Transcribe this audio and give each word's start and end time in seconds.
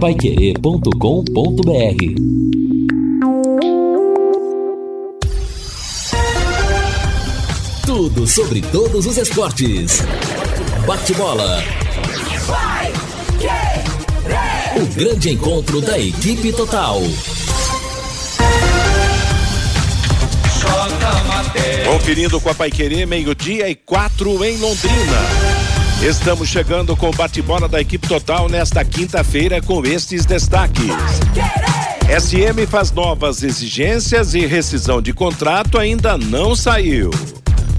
paiquerê.com.br 0.00 0.90
Tudo 7.86 8.26
sobre 8.26 8.60
todos 8.60 9.06
os 9.06 9.16
esportes. 9.16 10.02
Bate-bola. 10.86 11.62
O 14.76 14.94
grande 14.94 15.30
encontro 15.30 15.80
da 15.80 15.98
equipe 15.98 16.52
total. 16.52 17.00
Conferindo 21.90 22.38
com 22.40 22.50
a 22.50 22.54
Paiquerê, 22.54 23.06
meio-dia 23.06 23.70
e 23.70 23.74
quatro 23.74 24.44
em 24.44 24.58
Londrina. 24.58 25.45
Estamos 26.02 26.48
chegando 26.48 26.94
com 26.96 27.08
o 27.08 27.12
bate-bola 27.12 27.66
da 27.66 27.80
equipe 27.80 28.06
total 28.06 28.48
nesta 28.48 28.84
quinta-feira 28.84 29.62
com 29.62 29.84
estes 29.84 30.26
destaques. 30.26 30.84
SM 32.06 32.66
faz 32.68 32.92
novas 32.92 33.42
exigências 33.42 34.34
e 34.34 34.46
rescisão 34.46 35.00
de 35.00 35.12
contrato 35.12 35.78
ainda 35.78 36.18
não 36.18 36.54
saiu. 36.54 37.10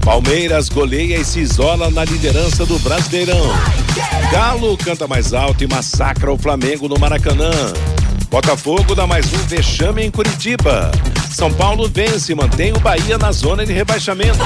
Palmeiras 0.04 0.68
goleia 0.68 1.16
e 1.16 1.24
se 1.24 1.40
isola 1.40 1.90
na 1.90 2.04
liderança 2.04 2.66
do 2.66 2.78
Brasileirão. 2.80 3.52
Galo 4.32 4.76
canta 4.76 5.06
mais 5.06 5.32
alto 5.32 5.62
e 5.62 5.66
massacra 5.66 6.32
o 6.32 6.36
Flamengo 6.36 6.88
no 6.88 6.98
Maracanã. 6.98 7.50
Botafogo 8.30 8.94
dá 8.94 9.06
mais 9.06 9.32
um 9.32 9.38
vexame 9.46 10.04
em 10.04 10.10
Curitiba. 10.10 10.90
São 11.30 11.52
Paulo 11.52 11.88
vence 11.88 12.32
e 12.32 12.34
mantém 12.34 12.72
o 12.72 12.78
Bahia 12.78 13.16
na 13.16 13.32
zona 13.32 13.64
de 13.64 13.72
rebaixamento. 13.72 14.38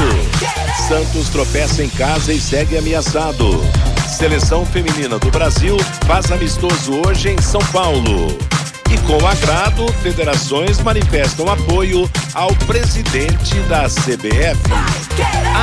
Santos 0.86 1.28
tropeça 1.30 1.82
em 1.82 1.88
casa 1.88 2.32
e 2.32 2.40
segue 2.40 2.78
ameaçado. 2.78 3.60
Seleção 4.08 4.64
feminina 4.64 5.18
do 5.18 5.30
Brasil 5.32 5.76
faz 6.06 6.30
amistoso 6.30 7.00
hoje 7.04 7.30
em 7.30 7.42
São 7.42 7.60
Paulo. 7.72 8.51
E 8.92 8.98
com 9.06 9.26
agrado, 9.26 9.90
federações 10.02 10.78
manifestam 10.80 11.48
apoio 11.48 12.10
ao 12.34 12.54
presidente 12.66 13.58
da 13.60 13.84
CBF. 13.84 14.60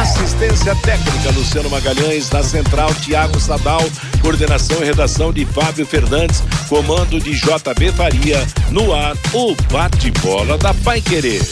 Assistência 0.02 0.76
técnica 0.78 1.30
Luciano 1.36 1.70
Magalhães, 1.70 2.32
na 2.32 2.42
central 2.42 2.92
Tiago 2.96 3.40
Sadal, 3.40 3.84
coordenação 4.24 4.82
e 4.82 4.86
redação 4.86 5.32
de 5.32 5.46
Fábio 5.46 5.86
Fernandes, 5.86 6.42
comando 6.68 7.20
de 7.20 7.36
JB 7.36 7.92
Faria, 7.96 8.48
no 8.72 8.96
ar 8.96 9.16
o 9.32 9.56
bate-bola 9.72 10.58
da 10.58 10.74
Pai 10.74 11.00
Querer. 11.00 11.44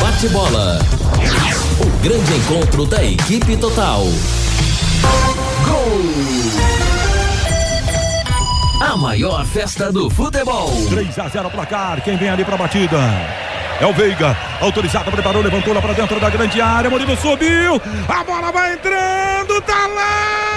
Bate-bola. 0.00 0.78
O 1.78 2.02
grande 2.02 2.32
encontro 2.36 2.86
da 2.86 3.04
equipe 3.04 3.54
total. 3.58 4.06
Gol! 5.66 6.39
A 8.80 8.96
maior 8.96 9.44
festa 9.44 9.92
do 9.92 10.08
futebol. 10.08 10.70
3 10.88 11.18
a 11.18 11.28
0 11.28 11.50
placar. 11.50 12.02
Quem 12.02 12.16
vem 12.16 12.30
ali 12.30 12.44
pra 12.44 12.56
batida? 12.56 12.96
É 13.78 13.86
o 13.86 13.92
Veiga, 13.92 14.36
autorizado, 14.60 15.10
preparou, 15.10 15.42
levantou 15.42 15.74
lá 15.74 15.82
pra 15.82 15.92
dentro 15.92 16.18
da 16.18 16.30
grande 16.30 16.60
área. 16.60 16.88
Murilo 16.88 17.16
subiu, 17.16 17.80
a 18.08 18.24
bola 18.24 18.50
vai 18.50 18.74
entrando, 18.74 19.60
tá 19.62 19.86
lá! 19.86 20.49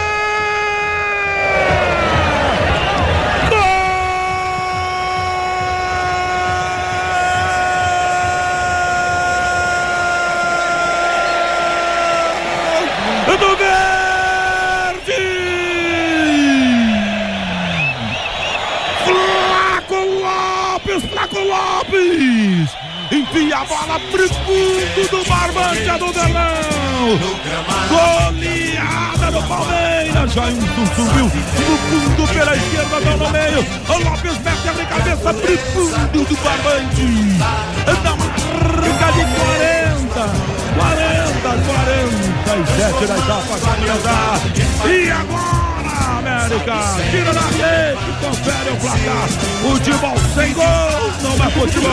Tira 47.14 47.32
na 47.32 47.42
rede, 47.42 48.02
confere 48.20 48.70
o 48.72 48.78
placar. 48.78 49.30
Futebol 49.62 50.16
sem 50.34 50.52
gol, 50.56 51.12
não 51.22 51.46
é 51.46 51.52
futebol. 51.52 51.92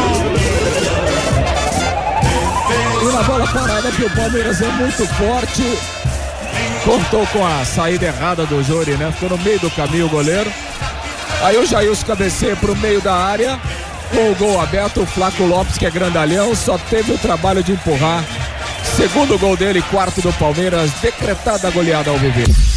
E 3.02 3.12
na 3.12 3.22
bola 3.24 3.46
parada 3.48 3.92
que 3.92 4.02
o 4.02 4.10
Palmeiras 4.16 4.62
é 4.62 4.68
muito 4.68 5.06
forte. 5.16 5.78
Cortou 6.86 7.26
com 7.26 7.46
a 7.46 7.62
saída 7.66 8.06
errada 8.06 8.46
do 8.46 8.62
Jori, 8.62 8.92
né? 8.92 9.12
Ficou 9.12 9.36
no 9.36 9.44
meio 9.44 9.60
do 9.60 9.70
caminho 9.72 10.06
o 10.06 10.08
goleiro. 10.08 10.50
Aí 11.42 11.58
o 11.58 11.66
Jailson 11.66 12.06
cabeceia 12.06 12.56
pro 12.56 12.74
meio 12.76 13.02
da 13.02 13.14
área. 13.14 13.60
Com 14.14 14.30
o 14.30 14.34
gol 14.36 14.58
aberto, 14.58 15.02
o 15.02 15.06
Flaco 15.06 15.42
Lopes, 15.42 15.76
que 15.76 15.84
é 15.84 15.90
grandalhão, 15.90 16.54
só 16.54 16.78
teve 16.78 17.12
o 17.12 17.18
trabalho 17.18 17.62
de 17.62 17.72
empurrar. 17.72 18.24
Segundo 18.96 19.38
gol 19.38 19.54
dele, 19.54 19.82
quarto 19.90 20.22
do 20.22 20.32
Palmeiras, 20.32 20.90
decretada 21.02 21.68
a 21.68 21.70
goleada 21.70 22.10
ao 22.10 22.16
viver. 22.16 22.69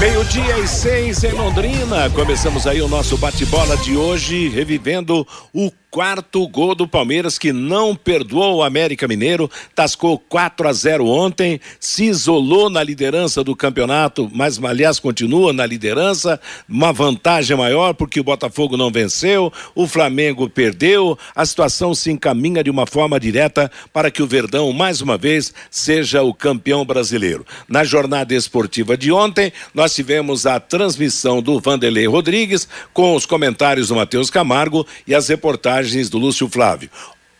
Meio-dia 0.00 0.58
e 0.58 0.66
seis 0.66 1.22
em 1.24 1.32
Londrina. 1.32 2.08
Começamos 2.08 2.66
aí 2.66 2.80
o 2.80 2.88
nosso 2.88 3.18
bate-bola 3.18 3.76
de 3.76 3.98
hoje, 3.98 4.48
revivendo 4.48 5.26
o 5.52 5.70
quarto 5.90 6.46
gol 6.46 6.74
do 6.74 6.86
Palmeiras 6.86 7.36
que 7.36 7.52
não 7.52 7.96
perdoou 7.96 8.56
o 8.56 8.62
América 8.62 9.08
Mineiro, 9.08 9.50
tascou 9.74 10.18
4 10.18 10.68
a 10.68 10.72
0 10.72 11.06
ontem, 11.06 11.60
se 11.80 12.04
isolou 12.04 12.70
na 12.70 12.82
liderança 12.82 13.42
do 13.42 13.56
campeonato, 13.56 14.30
mas 14.32 14.62
aliás 14.62 15.00
continua 15.00 15.52
na 15.52 15.66
liderança, 15.66 16.40
uma 16.68 16.92
vantagem 16.92 17.56
maior 17.56 17.92
porque 17.94 18.20
o 18.20 18.24
Botafogo 18.24 18.76
não 18.76 18.90
venceu, 18.90 19.52
o 19.74 19.86
Flamengo 19.86 20.48
perdeu, 20.48 21.18
a 21.34 21.44
situação 21.44 21.94
se 21.94 22.10
encaminha 22.10 22.62
de 22.62 22.70
uma 22.70 22.86
forma 22.86 23.18
direta 23.18 23.70
para 23.92 24.10
que 24.10 24.22
o 24.22 24.26
Verdão 24.26 24.72
mais 24.72 25.00
uma 25.00 25.18
vez 25.18 25.52
seja 25.70 26.22
o 26.22 26.32
campeão 26.32 26.84
brasileiro. 26.84 27.44
Na 27.68 27.82
jornada 27.82 28.32
esportiva 28.32 28.96
de 28.96 29.10
ontem, 29.10 29.52
nós 29.74 29.94
tivemos 29.94 30.46
a 30.46 30.60
transmissão 30.60 31.42
do 31.42 31.58
Vanderlei 31.58 32.06
Rodrigues 32.06 32.68
com 32.92 33.16
os 33.16 33.26
comentários 33.26 33.88
do 33.88 33.96
Matheus 33.96 34.30
Camargo 34.30 34.86
e 35.06 35.14
as 35.14 35.28
reportagens 35.28 35.79
imagens 35.80 36.10
do 36.10 36.18
Lúcio 36.18 36.48
Flávio. 36.48 36.90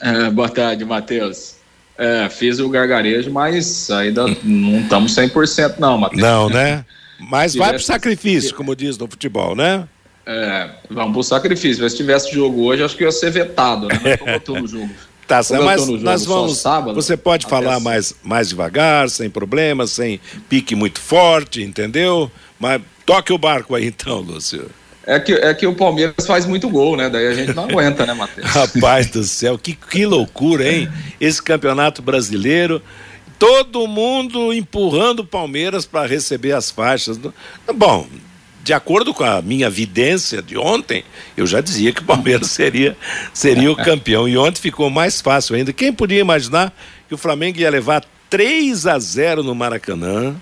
É, 0.00 0.30
boa 0.30 0.48
tarde, 0.48 0.84
Matheus. 0.84 1.57
É, 1.98 2.28
fiz 2.30 2.60
o 2.60 2.68
gargarejo, 2.68 3.28
mas 3.30 3.90
ainda 3.90 4.24
não 4.44 4.80
estamos 4.80 5.14
100% 5.16 5.78
não, 5.78 5.98
Matheus. 5.98 6.22
Não, 6.22 6.48
né? 6.48 6.84
Mas 7.18 7.56
vai 7.56 7.70
pro 7.70 7.82
sacrifício, 7.82 8.54
como 8.54 8.76
diz 8.76 8.96
no 8.96 9.08
futebol, 9.08 9.56
né? 9.56 9.88
É, 10.24 10.70
vamos 10.88 11.12
pro 11.12 11.22
sacrifício. 11.24 11.82
Mas 11.82 11.92
se 11.92 11.98
tivesse 11.98 12.32
jogo 12.32 12.62
hoje, 12.62 12.84
acho 12.84 12.96
que 12.96 13.02
ia 13.02 13.10
ser 13.10 13.30
vetado, 13.30 13.88
né? 13.88 13.98
Mas 14.00 14.16
como 14.16 14.30
eu 14.30 14.40
tô 14.40 14.54
no 14.60 14.66
jogo. 14.68 14.88
Tá, 15.26 15.40
mas 15.62 15.86
nós 15.86 16.24
vamos. 16.24 16.56
Sábado, 16.56 16.94
você 16.94 17.16
pode 17.16 17.46
falar 17.46 17.78
mais, 17.80 18.14
mais 18.22 18.48
devagar, 18.48 19.10
sem 19.10 19.28
problemas, 19.28 19.90
sem 19.90 20.18
pique 20.48 20.74
muito 20.74 21.00
forte, 21.00 21.62
entendeu? 21.62 22.30
Mas 22.58 22.80
toque 23.04 23.32
o 23.32 23.36
barco 23.36 23.74
aí 23.74 23.86
então, 23.86 24.20
Lúcio. 24.20 24.70
É 25.08 25.18
que, 25.18 25.32
é 25.32 25.54
que 25.54 25.66
o 25.66 25.74
Palmeiras 25.74 26.26
faz 26.26 26.44
muito 26.44 26.68
gol, 26.68 26.94
né? 26.94 27.08
Daí 27.08 27.28
a 27.28 27.32
gente 27.32 27.54
não 27.54 27.64
aguenta, 27.64 28.04
né, 28.04 28.12
Matheus? 28.12 28.44
Rapaz 28.52 29.06
do 29.06 29.24
céu, 29.24 29.58
que, 29.58 29.72
que 29.72 30.04
loucura, 30.04 30.70
hein? 30.70 30.86
Esse 31.18 31.42
campeonato 31.42 32.02
brasileiro. 32.02 32.82
Todo 33.38 33.88
mundo 33.88 34.52
empurrando 34.52 35.20
o 35.20 35.24
Palmeiras 35.24 35.86
para 35.86 36.06
receber 36.06 36.52
as 36.52 36.70
faixas. 36.70 37.18
Bom, 37.74 38.06
de 38.62 38.74
acordo 38.74 39.14
com 39.14 39.24
a 39.24 39.40
minha 39.40 39.70
vidência 39.70 40.42
de 40.42 40.58
ontem, 40.58 41.02
eu 41.34 41.46
já 41.46 41.62
dizia 41.62 41.90
que 41.90 42.02
o 42.02 42.04
Palmeiras 42.04 42.50
seria, 42.50 42.94
seria 43.32 43.72
o 43.72 43.76
campeão. 43.76 44.28
E 44.28 44.36
ontem 44.36 44.60
ficou 44.60 44.90
mais 44.90 45.22
fácil 45.22 45.56
ainda. 45.56 45.72
Quem 45.72 45.90
podia 45.90 46.20
imaginar 46.20 46.70
que 47.08 47.14
o 47.14 47.18
Flamengo 47.18 47.58
ia 47.58 47.70
levar 47.70 48.04
3 48.28 48.86
a 48.86 48.98
0 48.98 49.42
no 49.42 49.54
Maracanã? 49.54 50.36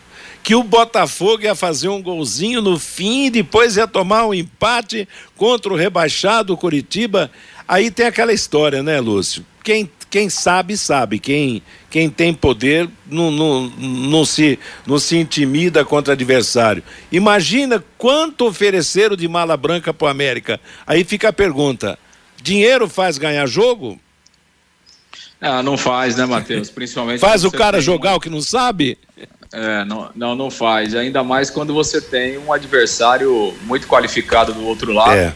Que 0.47 0.55
o 0.55 0.63
Botafogo 0.63 1.43
ia 1.43 1.57
fazer 1.57 1.89
um 1.89 2.01
golzinho 2.01 2.63
no 2.63 2.79
fim 2.79 3.25
e 3.25 3.31
depois 3.31 3.77
ia 3.77 3.89
tomar 3.89 4.29
um 4.29 4.33
empate 4.33 5.09
contra 5.37 5.73
o 5.73 5.77
rebaixado 5.77 6.57
Curitiba. 6.57 7.29
Aí 7.67 7.91
tem 7.91 8.07
aquela 8.07 8.33
história, 8.33 8.81
né, 8.81 9.01
Lúcio? 9.01 9.45
Quem, 9.65 9.91
quem 10.09 10.31
sabe, 10.31 10.77
sabe. 10.77 11.19
Quem, 11.19 11.61
quem 11.91 12.09
tem 12.09 12.33
poder 12.33 12.89
não, 13.11 13.33
não, 13.33 13.63
não, 13.67 14.25
se, 14.25 14.57
não 14.87 15.01
se 15.01 15.17
intimida 15.17 15.85
contra 15.85 16.13
adversário. 16.13 16.81
Imagina 17.11 17.85
quanto 17.99 18.47
ofereceram 18.47 19.17
de 19.17 19.27
mala 19.27 19.57
branca 19.57 19.93
para 19.93 20.07
o 20.07 20.09
América. 20.09 20.61
Aí 20.87 21.03
fica 21.03 21.31
a 21.31 21.33
pergunta: 21.33 21.99
dinheiro 22.41 22.89
faz 22.89 23.19
ganhar 23.19 23.49
jogo? 23.49 23.99
Ah, 25.41 25.61
não 25.61 25.77
faz, 25.77 26.15
né, 26.15 26.25
Matheus? 26.25 26.71
Principalmente. 26.71 27.19
Faz 27.19 27.45
o 27.45 27.51
cara 27.51 27.81
jogar 27.81 28.15
o 28.15 28.21
que 28.21 28.31
não 28.31 28.41
sabe? 28.41 28.97
É, 29.57 29.87
não, 29.87 30.11
não, 30.15 30.35
não 30.35 30.51
faz. 30.51 30.95
Ainda 30.95 31.25
mais 31.25 31.49
quando 31.49 31.73
você 31.73 31.99
tem 31.99 32.37
um 32.37 32.53
adversário 32.53 33.55
muito 33.63 33.87
qualificado 33.87 34.53
do 34.53 34.63
outro 34.67 34.93
lado. 34.93 35.15
É. 35.15 35.33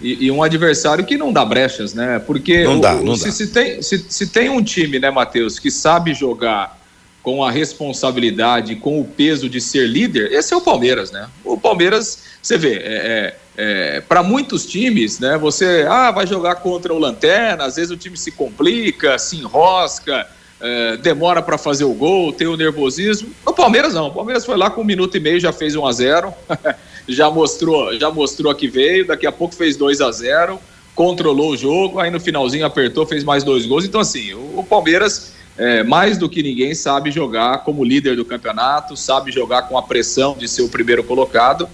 E, 0.00 0.26
e, 0.26 0.30
um 0.30 0.40
adversário 0.40 1.04
que 1.04 1.16
não 1.16 1.32
dá 1.32 1.44
brechas, 1.44 1.92
né? 1.92 2.20
Porque 2.24 2.62
não 2.62 2.78
dá, 2.78 2.94
não 2.94 3.16
se, 3.16 3.24
dá. 3.24 3.32
Se, 3.32 3.46
tem, 3.48 3.82
se, 3.82 4.06
se 4.08 4.26
tem 4.28 4.48
um 4.48 4.62
time, 4.62 5.00
né, 5.00 5.10
Matheus, 5.10 5.58
que 5.58 5.70
sabe 5.70 6.14
jogar 6.14 6.78
com 7.22 7.42
a 7.42 7.50
responsabilidade, 7.50 8.76
com 8.76 9.00
o 9.00 9.04
peso 9.04 9.48
de 9.48 9.60
ser 9.60 9.88
líder, 9.88 10.30
esse 10.30 10.54
é 10.54 10.56
o 10.56 10.60
Palmeiras, 10.60 11.10
né? 11.10 11.28
O 11.44 11.58
Palmeiras, 11.58 12.20
você 12.40 12.56
vê, 12.56 12.74
é, 12.74 13.34
é, 13.56 13.96
é 13.96 14.00
para 14.00 14.22
muitos 14.22 14.64
times, 14.64 15.18
né? 15.18 15.36
Você 15.38 15.84
ah, 15.88 16.12
vai 16.12 16.24
jogar 16.24 16.56
contra 16.56 16.94
o 16.94 16.98
Lanterna, 16.98 17.64
às 17.64 17.74
vezes 17.74 17.90
o 17.90 17.96
time 17.96 18.16
se 18.16 18.30
complica, 18.30 19.18
se 19.18 19.36
enrosca, 19.38 20.28
é, 20.60 20.96
demora 20.96 21.42
para 21.42 21.58
fazer 21.58 21.84
o 21.84 21.92
gol, 21.92 22.32
tem 22.32 22.46
o 22.46 22.56
nervosismo. 22.56 23.28
O 23.44 23.52
Palmeiras 23.52 23.94
não. 23.94 24.08
O 24.08 24.12
Palmeiras 24.12 24.44
foi 24.44 24.56
lá 24.56 24.70
com 24.70 24.80
um 24.80 24.84
minuto 24.84 25.16
e 25.16 25.20
meio, 25.20 25.38
já 25.38 25.52
fez 25.52 25.74
1 25.74 25.86
a 25.86 25.92
0 25.92 26.34
já 27.08 27.30
mostrou, 27.30 27.96
já 27.98 28.10
mostrou 28.10 28.54
que 28.54 28.66
veio, 28.66 29.06
daqui 29.06 29.26
a 29.26 29.32
pouco 29.32 29.54
fez 29.54 29.76
2 29.76 30.00
a 30.00 30.10
0 30.10 30.58
controlou 30.96 31.50
o 31.50 31.56
jogo, 31.56 32.00
aí 32.00 32.10
no 32.10 32.18
finalzinho 32.18 32.64
apertou, 32.64 33.06
fez 33.06 33.22
mais 33.22 33.44
dois 33.44 33.66
gols. 33.66 33.84
Então, 33.84 34.00
assim, 34.00 34.32
o, 34.32 34.60
o 34.60 34.64
Palmeiras, 34.64 35.34
é, 35.58 35.82
mais 35.82 36.16
do 36.16 36.26
que 36.26 36.42
ninguém, 36.42 36.74
sabe 36.74 37.10
jogar 37.10 37.58
como 37.64 37.84
líder 37.84 38.16
do 38.16 38.24
campeonato, 38.24 38.96
sabe 38.96 39.30
jogar 39.30 39.68
com 39.68 39.76
a 39.76 39.82
pressão 39.82 40.34
de 40.36 40.48
ser 40.48 40.62
o 40.62 40.70
primeiro 40.70 41.04
colocado. 41.04 41.68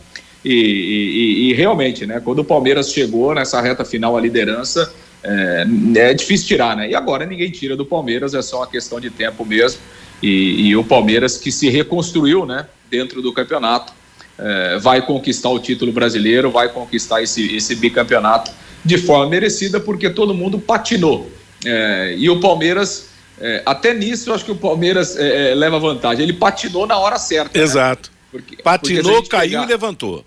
E, 0.44 0.52
e, 0.52 1.50
e 1.50 1.54
realmente, 1.54 2.04
né, 2.04 2.20
quando 2.22 2.40
o 2.40 2.44
Palmeiras 2.44 2.90
chegou 2.90 3.32
nessa 3.32 3.60
reta 3.60 3.84
final 3.84 4.16
à 4.16 4.20
liderança, 4.20 4.92
é, 5.24 5.66
é, 5.96 6.14
difícil 6.14 6.46
tirar, 6.46 6.76
né? 6.76 6.90
E 6.90 6.94
agora 6.94 7.24
ninguém 7.24 7.50
tira 7.50 7.76
do 7.76 7.84
Palmeiras, 7.86 8.34
é 8.34 8.42
só 8.42 8.58
uma 8.58 8.66
questão 8.66 9.00
de 9.00 9.10
tempo 9.10 9.44
mesmo. 9.44 9.80
E, 10.22 10.68
e 10.68 10.76
o 10.76 10.84
Palmeiras 10.84 11.36
que 11.36 11.50
se 11.50 11.68
reconstruiu, 11.68 12.46
né, 12.46 12.66
dentro 12.90 13.20
do 13.20 13.32
campeonato, 13.32 13.92
é, 14.38 14.78
vai 14.78 15.02
conquistar 15.02 15.50
o 15.50 15.58
título 15.58 15.92
brasileiro, 15.92 16.50
vai 16.50 16.68
conquistar 16.68 17.22
esse, 17.22 17.54
esse 17.56 17.74
bicampeonato 17.74 18.50
de 18.84 18.98
forma 18.98 19.28
merecida, 19.28 19.78
porque 19.80 20.10
todo 20.10 20.34
mundo 20.34 20.58
patinou. 20.58 21.30
É, 21.64 22.14
e 22.18 22.28
o 22.28 22.40
Palmeiras, 22.40 23.08
é, 23.40 23.62
até 23.64 23.94
nisso, 23.94 24.30
eu 24.30 24.34
acho 24.34 24.44
que 24.44 24.50
o 24.50 24.56
Palmeiras 24.56 25.16
é, 25.16 25.52
é, 25.52 25.54
leva 25.54 25.78
vantagem. 25.78 26.24
Ele 26.24 26.32
patinou 26.32 26.86
na 26.86 26.98
hora 26.98 27.18
certa. 27.18 27.56
Né? 27.58 27.64
Exato. 27.64 28.10
Né? 28.10 28.16
Porque, 28.32 28.56
patinou, 28.62 29.14
porque 29.14 29.28
caiu 29.28 29.50
pegar... 29.50 29.64
e 29.64 29.66
levantou. 29.66 30.24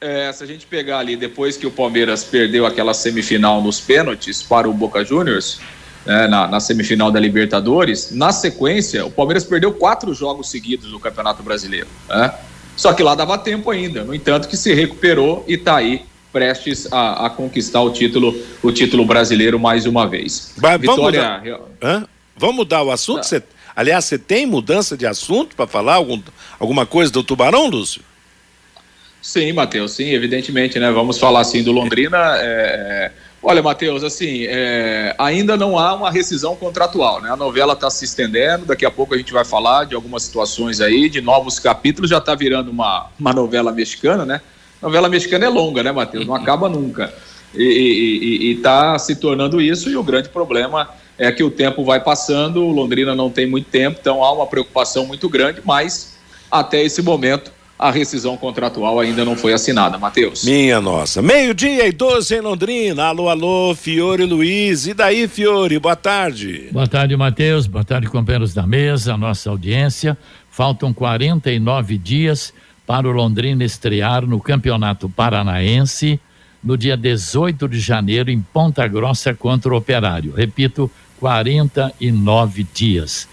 É, 0.00 0.32
se 0.32 0.44
a 0.44 0.46
gente 0.46 0.64
pegar 0.64 0.98
ali, 0.98 1.16
depois 1.16 1.56
que 1.56 1.66
o 1.66 1.70
Palmeiras 1.72 2.22
perdeu 2.22 2.64
aquela 2.64 2.94
semifinal 2.94 3.60
nos 3.60 3.80
pênaltis 3.80 4.42
para 4.42 4.68
o 4.68 4.72
Boca 4.72 5.04
Juniors, 5.04 5.60
né, 6.06 6.28
na, 6.28 6.46
na, 6.46 6.60
semifinal 6.60 7.10
da 7.10 7.18
Libertadores, 7.18 8.12
na 8.12 8.30
sequência, 8.30 9.04
o 9.04 9.10
Palmeiras 9.10 9.44
perdeu 9.44 9.72
quatro 9.72 10.14
jogos 10.14 10.50
seguidos 10.50 10.92
no 10.92 11.00
Campeonato 11.00 11.42
Brasileiro. 11.42 11.88
Né? 12.08 12.32
Só 12.76 12.92
que 12.92 13.02
lá 13.02 13.16
dava 13.16 13.36
tempo 13.36 13.70
ainda, 13.70 14.04
no 14.04 14.14
entanto 14.14 14.46
que 14.48 14.56
se 14.56 14.72
recuperou 14.72 15.44
e 15.48 15.54
está 15.54 15.76
aí 15.76 16.04
prestes 16.32 16.86
a, 16.92 17.26
a, 17.26 17.30
conquistar 17.30 17.80
o 17.80 17.90
título, 17.90 18.40
o 18.62 18.70
título 18.70 19.04
brasileiro 19.04 19.58
mais 19.58 19.84
uma 19.84 20.06
vez. 20.06 20.54
Mas, 20.62 20.80
Vitória... 20.80 21.22
vamos, 21.22 21.44
mudar, 21.44 22.08
vamos 22.36 22.56
mudar 22.56 22.82
o 22.84 22.92
assunto? 22.92 23.24
Cê, 23.24 23.42
aliás, 23.74 24.04
você 24.04 24.16
tem 24.16 24.46
mudança 24.46 24.96
de 24.96 25.06
assunto 25.06 25.56
para 25.56 25.66
falar 25.66 25.94
algum, 25.94 26.22
alguma 26.60 26.86
coisa 26.86 27.10
do 27.10 27.24
Tubarão, 27.24 27.68
Lúcio? 27.68 28.02
Sim, 29.20 29.52
Matheus, 29.52 29.92
sim, 29.92 30.10
evidentemente, 30.10 30.78
né? 30.78 30.90
Vamos 30.90 31.18
falar 31.18 31.40
assim 31.40 31.62
do 31.62 31.72
Londrina. 31.72 32.16
É, 32.36 32.40
é... 32.40 33.12
Olha, 33.42 33.62
Matheus, 33.62 34.02
assim, 34.02 34.46
é... 34.46 35.14
ainda 35.18 35.56
não 35.56 35.78
há 35.78 35.94
uma 35.94 36.10
rescisão 36.10 36.56
contratual, 36.56 37.20
né? 37.20 37.30
A 37.30 37.36
novela 37.36 37.72
está 37.72 37.90
se 37.90 38.04
estendendo, 38.04 38.66
daqui 38.66 38.86
a 38.86 38.90
pouco 38.90 39.14
a 39.14 39.18
gente 39.18 39.32
vai 39.32 39.44
falar 39.44 39.84
de 39.84 39.94
algumas 39.94 40.22
situações 40.22 40.80
aí, 40.80 41.08
de 41.08 41.20
novos 41.20 41.58
capítulos, 41.58 42.10
já 42.10 42.18
está 42.18 42.34
virando 42.34 42.70
uma, 42.70 43.08
uma 43.18 43.32
novela 43.32 43.72
mexicana, 43.72 44.24
né? 44.24 44.40
A 44.80 44.86
novela 44.86 45.08
mexicana 45.08 45.44
é 45.44 45.48
longa, 45.48 45.82
né, 45.82 45.92
Matheus? 45.92 46.26
Não 46.26 46.34
acaba 46.34 46.68
nunca. 46.68 47.12
E 47.54 48.54
está 48.56 48.98
se 48.98 49.16
tornando 49.16 49.60
isso, 49.60 49.90
e 49.90 49.96
o 49.96 50.02
grande 50.02 50.28
problema 50.28 50.88
é 51.18 51.32
que 51.32 51.42
o 51.42 51.50
tempo 51.50 51.84
vai 51.84 51.98
passando, 51.98 52.62
o 52.62 52.70
Londrina 52.70 53.14
não 53.14 53.30
tem 53.30 53.46
muito 53.46 53.66
tempo, 53.68 53.98
então 54.00 54.22
há 54.22 54.32
uma 54.32 54.46
preocupação 54.46 55.04
muito 55.04 55.28
grande, 55.28 55.60
mas 55.64 56.16
até 56.50 56.82
esse 56.82 57.02
momento 57.02 57.50
a 57.78 57.90
rescisão 57.92 58.36
contratual 58.36 58.98
ainda 58.98 59.24
não 59.24 59.36
foi 59.36 59.52
assinada, 59.52 59.96
Matheus. 59.96 60.44
Minha 60.44 60.80
nossa. 60.80 61.22
Meio-dia 61.22 61.86
e 61.86 61.92
12 61.92 62.34
em 62.34 62.40
Londrina. 62.40 63.04
Alô, 63.04 63.28
alô, 63.28 63.74
Fiore 63.74 64.24
Luiz. 64.24 64.88
E 64.88 64.94
daí, 64.94 65.28
Fiore? 65.28 65.78
Boa 65.78 65.94
tarde. 65.94 66.68
Boa 66.72 66.88
tarde, 66.88 67.16
Matheus. 67.16 67.68
Boa 67.68 67.84
tarde, 67.84 68.08
companheiros 68.08 68.52
da 68.52 68.66
mesa, 68.66 69.16
nossa 69.16 69.48
audiência. 69.48 70.18
Faltam 70.50 70.92
49 70.92 71.96
dias 71.96 72.52
para 72.84 73.06
o 73.06 73.12
Londrina 73.12 73.62
estrear 73.62 74.26
no 74.26 74.40
Campeonato 74.40 75.08
Paranaense 75.08 76.20
no 76.64 76.76
dia 76.76 76.96
18 76.96 77.68
de 77.68 77.78
janeiro 77.78 78.28
em 78.28 78.40
Ponta 78.40 78.88
Grossa 78.88 79.32
contra 79.32 79.72
o 79.72 79.76
Operário. 79.76 80.32
Repito, 80.34 80.90
49 81.20 82.66
dias. 82.74 83.28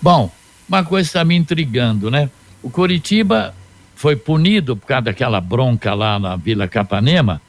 Bom, 0.00 0.30
uma 0.68 0.84
coisa 0.84 1.08
está 1.08 1.24
me 1.24 1.34
intrigando, 1.34 2.10
né? 2.10 2.28
O 2.62 2.68
Coritiba 2.68 3.54
foi 4.02 4.16
punido 4.16 4.76
por 4.76 4.88
causa 4.88 5.02
daquela 5.02 5.40
bronca 5.40 5.94
lá 5.94 6.18
na 6.18 6.34
Vila 6.34 6.66
Capanema. 6.66 7.40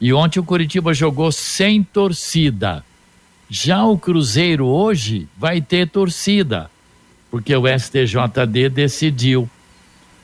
E 0.00 0.12
ontem 0.12 0.40
o 0.40 0.44
Curitiba 0.44 0.92
jogou 0.92 1.30
sem 1.30 1.84
torcida. 1.84 2.84
Já 3.48 3.84
o 3.84 3.96
Cruzeiro 3.96 4.66
hoje 4.66 5.28
vai 5.38 5.60
ter 5.60 5.88
torcida, 5.88 6.68
porque 7.30 7.54
o 7.54 7.62
STJD 7.64 8.70
decidiu. 8.70 9.48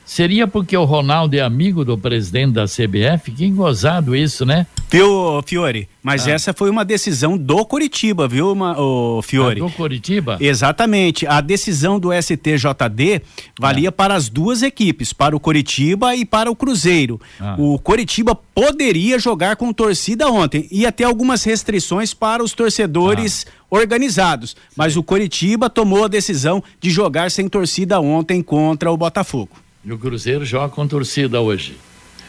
Seria 0.07 0.47
porque 0.47 0.75
o 0.77 0.85
Ronaldo 0.85 1.35
é 1.35 1.41
amigo 1.41 1.83
do 1.83 1.97
presidente 1.97 2.53
da 2.53 2.63
CBF? 2.63 3.29
Que 3.29 3.49
gozado 3.51 4.15
isso, 4.15 4.45
né? 4.45 4.65
Viu, 4.89 5.43
Fiore? 5.45 5.89
Mas 6.01 6.25
ah. 6.25 6.31
essa 6.31 6.53
foi 6.53 6.69
uma 6.69 6.85
decisão 6.85 7.37
do 7.37 7.65
Coritiba, 7.65 8.25
viu, 8.25 8.55
o 8.57 9.21
Fiore? 9.21 9.59
Ah, 9.59 9.65
do 9.65 9.69
Coritiba? 9.69 10.37
Exatamente. 10.39 11.27
A 11.27 11.41
decisão 11.41 11.99
do 11.99 12.09
STJD 12.13 13.21
valia 13.59 13.89
ah. 13.89 13.91
para 13.91 14.15
as 14.15 14.29
duas 14.29 14.63
equipes, 14.63 15.11
para 15.11 15.35
o 15.35 15.41
Coritiba 15.41 16.15
e 16.15 16.23
para 16.23 16.49
o 16.49 16.55
Cruzeiro. 16.55 17.19
Ah. 17.37 17.57
O 17.59 17.77
Coritiba 17.77 18.33
poderia 18.33 19.19
jogar 19.19 19.57
com 19.57 19.73
torcida 19.73 20.29
ontem. 20.29 20.69
Ia 20.71 20.89
ter 20.89 21.03
algumas 21.03 21.43
restrições 21.43 22.13
para 22.13 22.41
os 22.41 22.53
torcedores 22.53 23.45
organizados. 23.69 24.51
Sim. 24.51 24.55
Mas 24.73 24.95
o 24.95 25.03
Coritiba 25.03 25.69
tomou 25.69 26.05
a 26.05 26.07
decisão 26.07 26.63
de 26.79 26.89
jogar 26.89 27.29
sem 27.29 27.49
torcida 27.49 27.99
ontem 27.99 28.41
contra 28.41 28.89
o 28.89 28.95
Botafogo. 28.95 29.66
E 29.87 29.93
o 29.93 29.97
Cruzeiro 29.97 30.43
joga 30.43 30.67
com 30.67 30.85
torcida 30.85 31.39
hoje. 31.39 31.77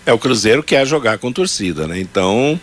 É, 0.06 0.12
o 0.12 0.18
Cruzeiro 0.18 0.62
quer 0.62 0.86
jogar 0.86 1.18
com 1.18 1.32
torcida, 1.32 1.88
né? 1.88 1.98
Então 1.98 2.58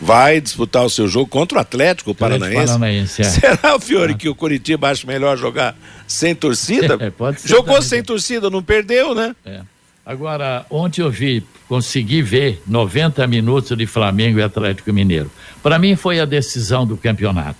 vai 0.00 0.40
disputar 0.40 0.84
o 0.84 0.88
seu 0.88 1.08
jogo 1.08 1.26
contra 1.26 1.58
o 1.58 1.60
Atlético 1.60 2.14
Paranaense. 2.14 2.54
Paranaense 2.54 3.22
é. 3.22 3.24
Será, 3.26 3.74
o 3.74 3.80
Fiore, 3.80 4.12
ah. 4.12 4.16
que 4.16 4.28
o 4.28 4.36
Curitiba 4.36 4.88
acha 4.88 5.04
melhor 5.04 5.36
jogar 5.36 5.76
sem 6.06 6.32
torcida? 6.32 6.96
É, 7.04 7.10
pode 7.10 7.40
ser 7.40 7.48
Jogou 7.48 7.74
também. 7.74 7.82
sem 7.88 8.04
torcida, 8.04 8.48
não 8.48 8.62
perdeu, 8.62 9.16
né? 9.16 9.34
É. 9.44 9.62
Agora, 10.06 10.64
ontem 10.70 11.00
eu 11.02 11.10
vi, 11.10 11.42
consegui 11.68 12.22
ver 12.22 12.62
90 12.68 13.26
minutos 13.26 13.76
de 13.76 13.84
Flamengo 13.84 14.38
e 14.38 14.44
Atlético 14.44 14.92
Mineiro. 14.92 15.28
Para 15.60 15.76
mim 15.76 15.96
foi 15.96 16.20
a 16.20 16.24
decisão 16.24 16.86
do 16.86 16.96
campeonato. 16.96 17.58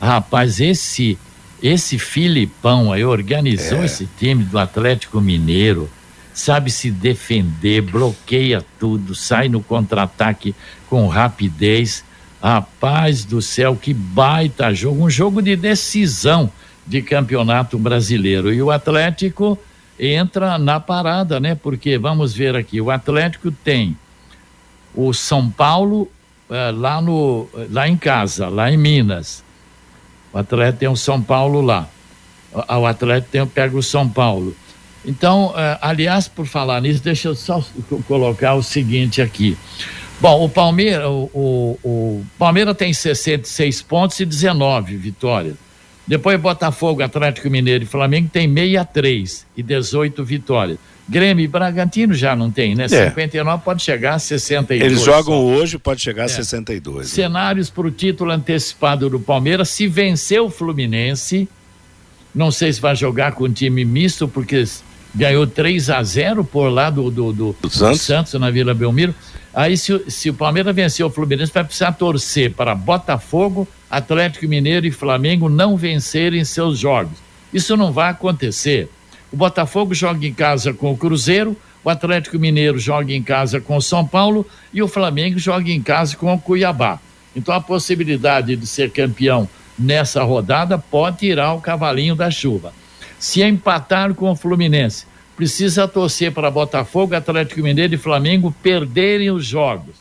Rapaz, 0.00 0.60
esse 0.60 1.18
esse 1.60 1.98
Filipão 1.98 2.92
aí 2.92 3.04
organizou 3.04 3.82
é. 3.82 3.86
esse 3.86 4.08
time 4.18 4.44
do 4.44 4.56
Atlético 4.56 5.20
Mineiro 5.20 5.90
sabe 6.32 6.70
se 6.70 6.90
defender, 6.90 7.82
bloqueia 7.82 8.64
tudo, 8.78 9.14
sai 9.14 9.48
no 9.48 9.62
contra-ataque 9.62 10.54
com 10.88 11.06
rapidez. 11.06 12.04
Rapaz 12.42 13.24
do 13.24 13.40
céu, 13.40 13.76
que 13.76 13.94
baita 13.94 14.74
jogo, 14.74 15.04
um 15.04 15.10
jogo 15.10 15.40
de 15.40 15.54
decisão 15.54 16.50
de 16.84 17.00
campeonato 17.00 17.78
brasileiro. 17.78 18.52
E 18.52 18.60
o 18.60 18.70
Atlético 18.70 19.56
entra 19.98 20.58
na 20.58 20.80
parada, 20.80 21.38
né? 21.38 21.54
Porque 21.54 21.96
vamos 21.98 22.34
ver 22.34 22.56
aqui, 22.56 22.80
o 22.80 22.90
Atlético 22.90 23.52
tem 23.52 23.96
o 24.94 25.12
São 25.12 25.48
Paulo 25.48 26.10
é, 26.50 26.70
lá 26.70 27.00
no 27.00 27.48
lá 27.70 27.88
em 27.88 27.96
casa, 27.96 28.48
lá 28.48 28.70
em 28.70 28.76
Minas. 28.76 29.44
O 30.32 30.38
Atlético 30.38 30.78
tem 30.80 30.88
o 30.88 30.96
São 30.96 31.22
Paulo 31.22 31.60
lá. 31.60 31.88
O 32.52 32.86
Atlético 32.86 33.30
tem, 33.30 33.46
pega 33.46 33.76
o 33.76 33.82
São 33.82 34.08
Paulo. 34.08 34.54
Então, 35.04 35.52
eh, 35.56 35.78
aliás, 35.80 36.28
por 36.28 36.46
falar 36.46 36.80
nisso, 36.80 37.02
deixa 37.02 37.28
eu 37.28 37.34
só 37.34 37.64
colocar 38.06 38.54
o 38.54 38.62
seguinte 38.62 39.20
aqui. 39.20 39.56
Bom, 40.20 40.44
o 40.44 40.48
Palmeiras, 40.48 41.06
o, 41.06 41.30
o, 41.34 41.78
o 41.82 42.26
Palmeiras 42.38 42.76
tem 42.76 42.92
66 42.92 43.82
pontos 43.82 44.20
e 44.20 44.24
19 44.24 44.96
vitórias. 44.96 45.56
Depois 46.06 46.40
Botafogo, 46.40 47.02
Atlético 47.02 47.48
Mineiro 47.50 47.84
e 47.84 47.86
Flamengo 47.86 48.28
tem 48.32 48.48
63 48.48 49.46
e 49.56 49.62
18 49.62 50.24
vitórias. 50.24 50.78
Grêmio 51.08 51.44
e 51.44 51.48
Bragantino 51.48 52.14
já 52.14 52.34
não 52.34 52.50
tem, 52.50 52.74
né? 52.74 52.84
É. 52.84 53.08
59 53.08 53.64
pode 53.64 53.82
chegar 53.82 54.14
a 54.14 54.18
62. 54.18 54.92
Eles 54.92 55.04
jogam 55.04 55.34
só. 55.34 55.40
hoje, 55.40 55.78
pode 55.78 56.00
chegar 56.00 56.24
a 56.24 56.28
62. 56.28 56.98
Né? 56.98 57.04
Cenários 57.04 57.70
para 57.70 57.86
o 57.86 57.90
título 57.90 58.30
antecipado 58.30 59.10
do 59.10 59.18
Palmeiras, 59.20 59.68
se 59.68 59.86
vencer 59.86 60.40
o 60.40 60.48
Fluminense, 60.48 61.48
não 62.34 62.50
sei 62.50 62.72
se 62.72 62.80
vai 62.80 62.94
jogar 62.94 63.32
com 63.32 63.52
time 63.52 63.84
misto, 63.84 64.26
porque 64.28 64.64
ganhou 65.14 65.46
3 65.46 65.90
a 65.90 66.02
0 66.02 66.44
por 66.44 66.68
lá 66.68 66.90
do, 66.90 67.10
do, 67.10 67.32
do, 67.32 67.56
do 67.60 67.70
Santos. 67.70 68.02
Santos. 68.02 68.34
na 68.34 68.50
Vila 68.50 68.74
Belmiro. 68.74 69.14
Aí, 69.54 69.76
se, 69.76 70.02
se 70.08 70.30
o 70.30 70.34
Palmeiras 70.34 70.74
vencer 70.74 71.04
o 71.04 71.10
Fluminense, 71.10 71.52
vai 71.52 71.64
precisar 71.64 71.92
torcer 71.92 72.52
para 72.52 72.74
Botafogo, 72.74 73.68
Atlético 73.90 74.48
Mineiro 74.48 74.86
e 74.86 74.90
Flamengo 74.90 75.48
não 75.48 75.76
vencerem 75.76 76.42
seus 76.44 76.78
jogos. 76.78 77.18
Isso 77.52 77.76
não 77.76 77.92
vai 77.92 78.10
acontecer. 78.10 78.88
O 79.30 79.36
Botafogo 79.36 79.94
joga 79.94 80.26
em 80.26 80.32
casa 80.32 80.72
com 80.72 80.90
o 80.90 80.96
Cruzeiro, 80.96 81.56
o 81.84 81.90
Atlético 81.90 82.38
Mineiro 82.38 82.78
joga 82.78 83.12
em 83.12 83.22
casa 83.22 83.60
com 83.60 83.76
o 83.76 83.82
São 83.82 84.06
Paulo 84.06 84.46
e 84.72 84.82
o 84.82 84.88
Flamengo 84.88 85.38
joga 85.38 85.70
em 85.70 85.82
casa 85.82 86.16
com 86.16 86.32
o 86.32 86.38
Cuiabá. 86.38 86.98
Então 87.34 87.54
a 87.54 87.60
possibilidade 87.60 88.56
de 88.56 88.66
ser 88.66 88.90
campeão 88.90 89.48
nessa 89.78 90.22
rodada 90.22 90.78
pode 90.78 91.18
tirar 91.18 91.54
o 91.54 91.60
cavalinho 91.60 92.14
da 92.14 92.30
chuva. 92.30 92.72
Se 93.22 93.40
empatar 93.40 94.14
com 94.14 94.32
o 94.32 94.34
Fluminense, 94.34 95.06
precisa 95.36 95.86
torcer 95.86 96.32
para 96.32 96.50
Botafogo, 96.50 97.14
Atlético 97.14 97.62
Mineiro 97.62 97.94
e 97.94 97.96
Flamengo 97.96 98.52
perderem 98.60 99.30
os 99.30 99.46
jogos. 99.46 99.94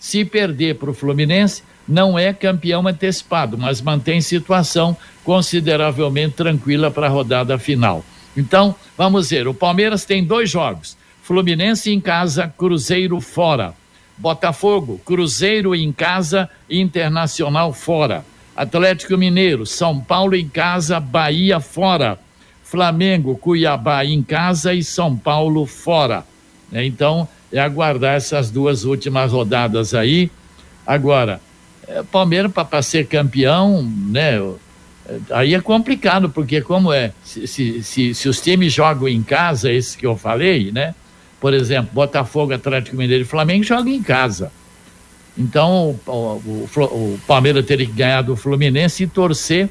Se 0.00 0.24
perder 0.24 0.76
para 0.76 0.88
o 0.88 0.94
Fluminense, 0.94 1.62
não 1.86 2.18
é 2.18 2.32
campeão 2.32 2.88
antecipado, 2.88 3.58
mas 3.58 3.82
mantém 3.82 4.22
situação 4.22 4.96
consideravelmente 5.22 6.36
tranquila 6.36 6.90
para 6.90 7.08
a 7.08 7.10
rodada 7.10 7.58
final. 7.58 8.02
Então, 8.34 8.74
vamos 8.96 9.28
ver: 9.28 9.46
o 9.46 9.52
Palmeiras 9.52 10.06
tem 10.06 10.24
dois 10.24 10.48
jogos: 10.48 10.96
Fluminense 11.22 11.92
em 11.92 12.00
casa, 12.00 12.48
Cruzeiro 12.56 13.20
fora. 13.20 13.74
Botafogo, 14.16 14.98
Cruzeiro 15.04 15.74
em 15.74 15.92
casa, 15.92 16.48
Internacional 16.70 17.74
fora. 17.74 18.24
Atlético 18.56 19.18
Mineiro, 19.18 19.66
São 19.66 20.00
Paulo 20.00 20.34
em 20.34 20.48
casa, 20.48 20.98
Bahia 20.98 21.60
fora. 21.60 22.18
Flamengo, 22.72 23.36
Cuiabá 23.36 24.02
em 24.02 24.22
casa 24.22 24.72
e 24.72 24.82
São 24.82 25.14
Paulo 25.14 25.66
fora. 25.66 26.24
Né? 26.70 26.86
Então, 26.86 27.28
é 27.52 27.60
aguardar 27.60 28.14
essas 28.14 28.50
duas 28.50 28.84
últimas 28.84 29.30
rodadas 29.30 29.92
aí. 29.92 30.30
Agora, 30.86 31.38
é, 31.86 32.02
Palmeiras 32.02 32.50
para 32.50 32.80
ser 32.80 33.06
campeão, 33.06 33.82
né? 33.82 34.40
Aí 35.30 35.52
é 35.52 35.60
complicado, 35.60 36.30
porque 36.30 36.62
como 36.62 36.90
é, 36.90 37.12
se, 37.22 37.46
se, 37.46 37.82
se, 37.82 38.14
se, 38.14 38.26
os 38.26 38.40
times 38.40 38.72
jogam 38.72 39.06
em 39.06 39.22
casa, 39.22 39.70
esses 39.70 39.94
que 39.94 40.06
eu 40.06 40.16
falei, 40.16 40.72
né? 40.72 40.94
Por 41.38 41.52
exemplo, 41.52 41.90
Botafogo, 41.92 42.54
Atlético 42.54 42.96
Mineiro 42.96 43.24
e 43.24 43.26
Flamengo 43.26 43.64
jogam 43.64 43.92
em 43.92 44.02
casa. 44.02 44.50
Então, 45.36 45.98
o, 46.06 46.10
o, 46.10 46.68
o 46.74 47.20
Palmeiras 47.26 47.66
teria 47.66 47.84
que 47.84 47.92
ganhar 47.92 48.22
do 48.22 48.34
Fluminense 48.34 49.02
e 49.02 49.06
torcer 49.06 49.68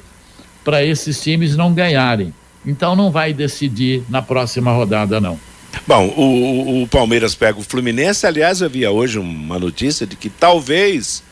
para 0.62 0.84
esses 0.84 1.20
times 1.20 1.56
não 1.56 1.74
ganharem. 1.74 2.32
Então 2.64 2.94
não 2.94 3.10
vai 3.10 3.32
decidir 3.32 4.02
na 4.08 4.22
próxima 4.22 4.72
rodada, 4.72 5.20
não. 5.20 5.38
Bom, 5.86 6.06
o, 6.16 6.82
o, 6.82 6.86
Palmeiras 6.86 7.34
pega 7.34 7.58
o 7.58 7.62
Fluminense. 7.62 8.26
Aliás, 8.26 8.60
eu 8.60 8.66
havia 8.66 8.90
hoje 8.90 9.18
uma 9.18 9.58
notícia 9.58 10.06
de 10.06 10.16
que 10.16 10.28
talvez 10.28 11.22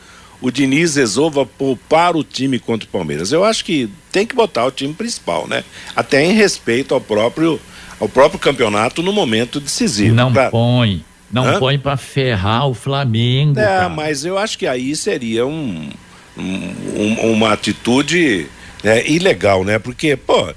o 0.41 0.51
Diniz 0.51 0.95
resolva 0.95 1.45
poupar 1.45 2.15
o 2.15 2.23
time 2.23 2.59
contra 2.59 2.87
o 2.87 2.91
Palmeiras. 2.91 3.31
Eu 3.31 3.43
acho 3.45 3.63
que 3.63 3.89
tem 4.11 4.25
que 4.25 4.35
botar 4.35 4.65
o 4.65 4.71
time 4.71 4.93
principal, 4.93 5.47
né? 5.47 5.63
Até 5.95 6.25
em 6.25 6.33
respeito 6.33 6.93
ao 6.93 6.99
próprio, 6.99 7.61
ao 7.99 8.09
próprio 8.09 8.39
campeonato 8.39 9.01
no 9.01 9.13
momento 9.13 9.59
decisivo. 9.59 10.15
Não 10.15 10.33
pra... 10.33 10.49
põe. 10.49 11.05
Não 11.31 11.45
Hã? 11.45 11.59
põe 11.59 11.79
para 11.79 11.95
ferrar 11.95 12.67
o 12.67 12.73
Flamengo. 12.73 13.57
É, 13.57 13.63
cara. 13.63 13.89
mas 13.89 14.25
eu 14.25 14.37
acho 14.37 14.57
que 14.57 14.67
aí 14.67 14.93
seria 14.95 15.45
um, 15.45 15.89
um 16.37 17.31
uma 17.31 17.53
atitude 17.53 18.47
né, 18.83 19.07
ilegal, 19.07 19.63
né? 19.63 19.79
Porque, 19.79 20.17
pô 20.17 20.49
é, 20.49 20.55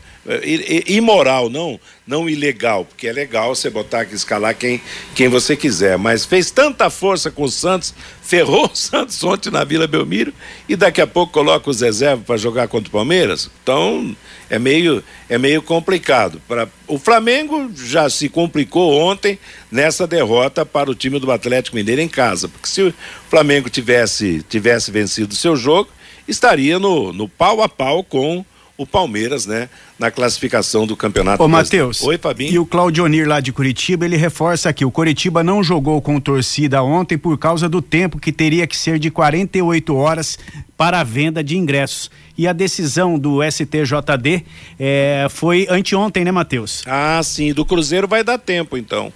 imoral, 0.89 1.51
não, 1.51 1.79
não 2.07 2.29
ilegal, 2.29 2.85
porque 2.85 3.07
é 3.07 3.13
legal 3.13 3.55
você 3.55 3.69
botar 3.69 4.01
aqui, 4.01 4.15
escalar 4.15 4.55
quem, 4.55 4.81
quem 5.15 5.29
você 5.29 5.55
quiser, 5.55 5.99
mas 5.99 6.25
fez 6.25 6.51
tanta 6.51 6.89
força 6.89 7.31
com 7.31 7.43
o 7.43 7.51
Santos, 7.51 7.95
ferrou 8.23 8.71
o 8.73 8.77
Santos 8.77 9.23
ontem 9.23 9.51
na 9.51 9.65
Vila 9.65 9.87
Belmiro 9.87 10.33
e 10.69 10.77
daqui 10.77 11.01
a 11.01 11.07
pouco 11.07 11.33
coloca 11.33 11.69
os 11.69 11.83
reservas 11.83 12.25
para 12.25 12.37
jogar 12.39 12.69
contra 12.69 12.89
o 12.89 12.93
Palmeiras. 12.93 13.51
Então 13.63 14.17
é 14.49 14.59
meio, 14.59 15.05
é 15.29 15.37
meio 15.37 15.61
complicado. 15.61 16.41
Pra, 16.49 16.69
o 16.87 16.99
Flamengo 16.99 17.71
já 17.77 18.09
se 18.09 18.29
complicou 18.29 18.99
ontem 18.99 19.39
nessa 19.71 20.07
derrota 20.07 20.65
para 20.65 20.91
o 20.91 20.95
time 20.95 21.19
do 21.19 21.31
Atlético 21.31 21.77
Mineiro 21.77 22.01
em 22.01 22.09
casa, 22.09 22.49
porque 22.49 22.69
se 22.69 22.83
o 22.83 22.95
Flamengo 23.29 23.69
tivesse, 23.69 24.43
tivesse 24.49 24.91
vencido 24.91 25.35
o 25.35 25.37
seu 25.37 25.55
jogo, 25.55 25.91
estaria 26.27 26.79
no, 26.79 27.13
no 27.13 27.29
pau 27.29 27.63
a 27.63 27.69
pau 27.69 28.03
com 28.03 28.45
o 28.77 28.85
Palmeiras, 28.85 29.47
né, 29.47 29.69
na 29.99 30.11
classificação 30.11 30.87
do 30.87 30.97
campeonato. 30.97 31.43
Ô, 31.43 31.49
Matheus. 31.49 32.03
Oi, 32.03 32.19
Fabinho. 32.19 32.53
E 32.53 32.59
o 32.59 32.67
Claudionir 32.67 33.29
lá 33.29 33.39
de 33.39 33.53
Curitiba, 33.53 34.05
ele 34.05 34.17
reforça 34.17 34.69
aqui: 34.69 34.85
o 34.85 34.91
Curitiba 34.91 35.45
não 35.45 35.63
jogou 35.63 36.01
com 36.03 36.19
torcida 36.19 36.83
ontem 36.83 37.17
por 37.17 37.39
causa 37.39 37.69
do 37.69 37.81
tempo 37.81 38.19
que 38.19 38.33
teria 38.33 38.67
que 38.67 38.77
ser 38.77 38.99
de 38.99 39.11
48 39.11 39.95
horas 39.95 40.39
para 40.77 41.01
a 41.01 41.05
venda 41.05 41.43
de 41.43 41.57
ingressos. 41.57 42.11
E 42.37 42.49
a 42.49 42.53
decisão 42.53 43.17
do 43.17 43.39
STJD 43.49 44.45
é, 44.79 45.29
foi 45.31 45.69
anteontem, 45.71 46.25
né, 46.25 46.33
Matheus? 46.33 46.83
Ah, 46.85 47.21
sim. 47.23 47.53
Do 47.53 47.65
Cruzeiro 47.65 48.09
vai 48.09 48.25
dar 48.25 48.39
tempo, 48.39 48.77
então. 48.77 49.13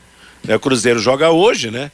É, 0.46 0.54
o 0.54 0.60
Cruzeiro 0.60 1.00
joga 1.00 1.30
hoje, 1.30 1.68
né? 1.70 1.90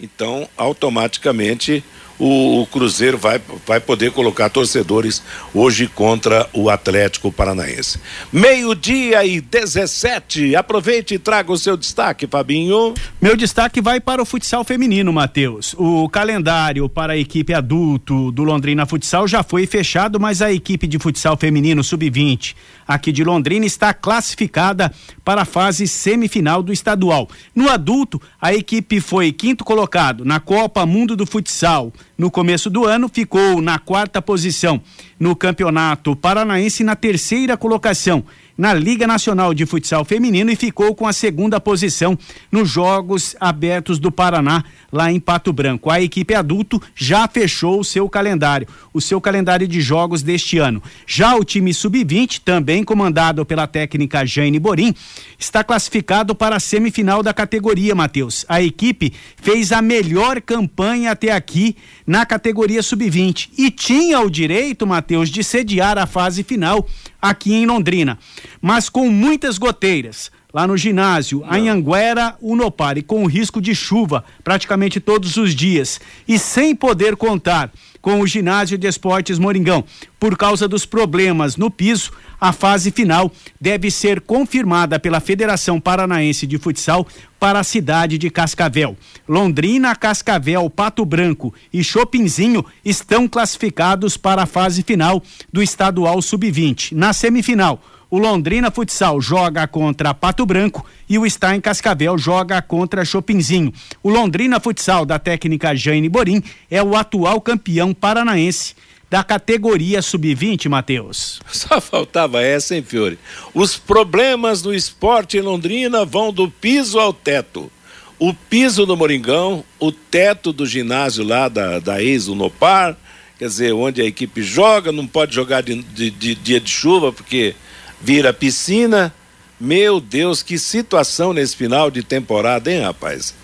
Então, 0.00 0.48
automaticamente 0.56 1.82
o, 2.18 2.62
o, 2.62 2.66
Cruzeiro 2.66 3.16
vai, 3.16 3.40
vai 3.66 3.80
poder 3.80 4.10
colocar 4.12 4.48
torcedores 4.48 5.22
hoje 5.54 5.86
contra 5.86 6.48
o 6.52 6.68
Atlético 6.68 7.30
Paranaense. 7.30 8.00
Meio-dia 8.32 9.24
e 9.24 9.40
17. 9.40 10.56
Aproveite 10.56 11.14
e 11.14 11.18
traga 11.18 11.52
o 11.52 11.58
seu 11.58 11.76
destaque, 11.76 12.26
Fabinho. 12.26 12.94
Meu 13.20 13.36
destaque 13.36 13.80
vai 13.80 14.00
para 14.00 14.22
o 14.22 14.26
futsal 14.26 14.64
feminino, 14.64 15.12
Matheus. 15.12 15.74
O 15.78 16.08
calendário 16.08 16.88
para 16.88 17.12
a 17.12 17.16
equipe 17.16 17.54
adulto 17.54 18.32
do 18.32 18.42
Londrina 18.42 18.86
Futsal 18.86 19.28
já 19.28 19.42
foi 19.42 19.66
fechado, 19.66 20.18
mas 20.18 20.42
a 20.42 20.52
equipe 20.52 20.86
de 20.86 20.98
futsal 20.98 21.36
feminino 21.36 21.84
sub-20 21.84 22.54
aqui 22.88 23.12
de 23.12 23.22
Londrina 23.22 23.66
está 23.66 23.92
classificada 23.92 24.90
para 25.22 25.42
a 25.42 25.44
fase 25.44 25.86
semifinal 25.86 26.62
do 26.62 26.72
estadual. 26.72 27.28
No 27.54 27.68
adulto, 27.68 28.20
a 28.40 28.54
equipe 28.54 28.98
foi 28.98 29.30
quinto 29.30 29.62
colocado 29.62 30.24
na 30.24 30.40
Copa 30.40 30.86
Mundo 30.86 31.14
do 31.14 31.26
Futsal. 31.26 31.92
No 32.18 32.32
começo 32.32 32.68
do 32.68 32.84
ano, 32.84 33.08
ficou 33.08 33.62
na 33.62 33.78
quarta 33.78 34.20
posição 34.20 34.82
no 35.20 35.36
Campeonato 35.36 36.16
Paranaense 36.16 36.82
na 36.82 36.96
terceira 36.96 37.56
colocação 37.56 38.24
na 38.58 38.74
Liga 38.74 39.06
Nacional 39.06 39.54
de 39.54 39.64
Futsal 39.64 40.04
Feminino 40.04 40.50
e 40.50 40.56
ficou 40.56 40.92
com 40.92 41.06
a 41.06 41.12
segunda 41.12 41.60
posição 41.60 42.18
nos 42.50 42.68
Jogos 42.68 43.36
Abertos 43.38 44.00
do 44.00 44.10
Paraná, 44.10 44.64
lá 44.92 45.12
em 45.12 45.20
Pato 45.20 45.52
Branco. 45.52 45.88
A 45.88 46.00
equipe 46.00 46.34
adulto 46.34 46.82
já 46.96 47.28
fechou 47.28 47.78
o 47.78 47.84
seu 47.84 48.08
calendário, 48.08 48.66
o 48.92 49.00
seu 49.00 49.20
calendário 49.20 49.68
de 49.68 49.80
jogos 49.80 50.22
deste 50.22 50.58
ano. 50.58 50.82
Já 51.06 51.36
o 51.36 51.44
time 51.44 51.72
sub-20, 51.72 52.40
também 52.44 52.82
comandado 52.82 53.46
pela 53.46 53.68
técnica 53.68 54.26
Jane 54.26 54.58
Borim, 54.58 54.92
está 55.38 55.62
classificado 55.62 56.34
para 56.34 56.56
a 56.56 56.60
semifinal 56.60 57.22
da 57.22 57.32
categoria, 57.32 57.94
Matheus. 57.94 58.44
A 58.48 58.60
equipe 58.60 59.12
fez 59.36 59.70
a 59.70 59.80
melhor 59.80 60.40
campanha 60.40 61.12
até 61.12 61.30
aqui 61.30 61.76
na 62.04 62.26
categoria 62.26 62.82
sub-20 62.82 63.50
e 63.56 63.70
tinha 63.70 64.20
o 64.20 64.28
direito, 64.28 64.84
Matheus, 64.84 65.28
de 65.28 65.44
sediar 65.44 65.96
a 65.96 66.06
fase 66.06 66.42
final 66.42 66.84
aqui 67.20 67.54
em 67.54 67.66
Londrina, 67.66 68.18
mas 68.60 68.88
com 68.88 69.08
muitas 69.10 69.58
goteiras. 69.58 70.30
Lá 70.52 70.66
no 70.66 70.78
ginásio, 70.78 71.40
Não. 71.40 71.52
Anhanguera, 71.52 72.34
Unopar, 72.40 72.96
e 72.96 73.02
com 73.02 73.22
o 73.22 73.26
risco 73.26 73.60
de 73.60 73.74
chuva 73.74 74.24
praticamente 74.42 74.98
todos 74.98 75.36
os 75.36 75.54
dias. 75.54 76.00
E 76.26 76.38
sem 76.38 76.74
poder 76.74 77.16
contar 77.16 77.70
com 78.00 78.20
o 78.20 78.26
ginásio 78.26 78.78
de 78.78 78.86
esportes 78.86 79.38
Moringão. 79.38 79.84
Por 80.18 80.36
causa 80.36 80.66
dos 80.66 80.84
problemas 80.84 81.56
no 81.56 81.70
piso, 81.70 82.12
a 82.40 82.52
fase 82.52 82.90
final 82.90 83.30
deve 83.60 83.90
ser 83.90 84.20
confirmada 84.20 84.98
pela 84.98 85.20
Federação 85.20 85.80
Paranaense 85.80 86.46
de 86.46 86.58
Futsal 86.58 87.06
para 87.38 87.60
a 87.60 87.64
cidade 87.64 88.18
de 88.18 88.30
Cascavel. 88.30 88.96
Londrina, 89.28 89.94
Cascavel, 89.94 90.68
Pato 90.70 91.04
Branco 91.04 91.54
e 91.72 91.84
Chopinzinho 91.84 92.64
estão 92.84 93.28
classificados 93.28 94.16
para 94.16 94.42
a 94.42 94.46
fase 94.46 94.82
final 94.82 95.22
do 95.52 95.62
estadual 95.62 96.20
sub-20. 96.20 96.92
Na 96.92 97.12
semifinal, 97.12 97.82
o 98.10 98.18
Londrina 98.18 98.70
Futsal 98.70 99.20
joga 99.20 99.66
contra 99.66 100.14
Pato 100.14 100.46
Branco 100.46 100.84
e 101.08 101.18
o 101.18 101.26
Está 101.26 101.54
em 101.54 101.60
Cascavel 101.60 102.16
joga 102.16 102.60
contra 102.62 103.04
Chopinzinho. 103.04 103.72
O 104.02 104.08
Londrina 104.08 104.58
Futsal 104.58 105.04
da 105.04 105.18
técnica 105.18 105.74
Jane 105.76 106.08
Borim 106.08 106.42
é 106.70 106.82
o 106.82 106.96
atual 106.96 107.40
campeão 107.40 107.92
paranaense 107.92 108.74
da 109.10 109.22
categoria 109.22 110.02
sub-20, 110.02 110.68
Matheus. 110.68 111.40
Só 111.52 111.80
faltava 111.80 112.42
essa, 112.42 112.74
hein, 112.74 112.82
Fiore? 112.82 113.18
Os 113.54 113.76
problemas 113.76 114.62
do 114.62 114.74
esporte 114.74 115.36
em 115.36 115.42
Londrina 115.42 116.04
vão 116.04 116.32
do 116.32 116.50
piso 116.50 116.98
ao 116.98 117.12
teto. 117.12 117.70
O 118.18 118.34
piso 118.34 118.84
do 118.84 118.96
Moringão, 118.96 119.64
o 119.78 119.92
teto 119.92 120.52
do 120.52 120.66
ginásio 120.66 121.24
lá 121.24 121.48
da, 121.48 121.78
da 121.78 122.02
ex-Unopar, 122.02 122.96
quer 123.38 123.46
dizer, 123.46 123.72
onde 123.72 124.02
a 124.02 124.04
equipe 124.04 124.42
joga, 124.42 124.90
não 124.90 125.06
pode 125.06 125.34
jogar 125.34 125.62
de, 125.62 125.82
de, 125.82 126.10
de 126.10 126.34
dia 126.34 126.60
de 126.60 126.68
chuva, 126.68 127.12
porque 127.12 127.54
vira 128.00 128.32
piscina. 128.32 129.12
Meu 129.60 130.00
Deus, 130.00 130.42
que 130.42 130.58
situação 130.58 131.32
nesse 131.32 131.56
final 131.56 131.90
de 131.90 132.02
temporada, 132.02 132.70
hein, 132.70 132.82
rapaz? 132.82 133.34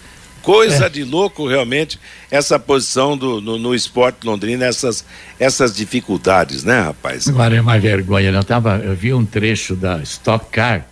Coisa 0.42 0.86
é. 0.86 0.88
de 0.88 1.02
louco 1.02 1.48
realmente 1.48 1.98
essa 2.30 2.58
posição 2.58 3.16
do, 3.16 3.40
no, 3.40 3.58
no, 3.58 3.74
esporte 3.74 4.26
londrino, 4.26 4.62
essas, 4.62 5.04
essas 5.40 5.74
dificuldades, 5.74 6.62
né, 6.62 6.80
rapaz? 6.82 7.26
Agora 7.26 7.56
é 7.56 7.60
uma 7.60 7.78
vergonha, 7.78 8.30
né? 8.30 8.38
eu, 8.38 8.44
tava, 8.44 8.76
eu 8.76 8.94
vi 8.94 9.14
um 9.14 9.24
trecho 9.24 9.74
da 9.74 10.02
Stock 10.02 10.44
Car 10.50 10.86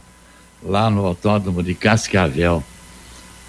lá 0.63 0.89
no 0.89 1.05
autódromo 1.05 1.63
de 1.63 1.75
Cascavel. 1.75 2.65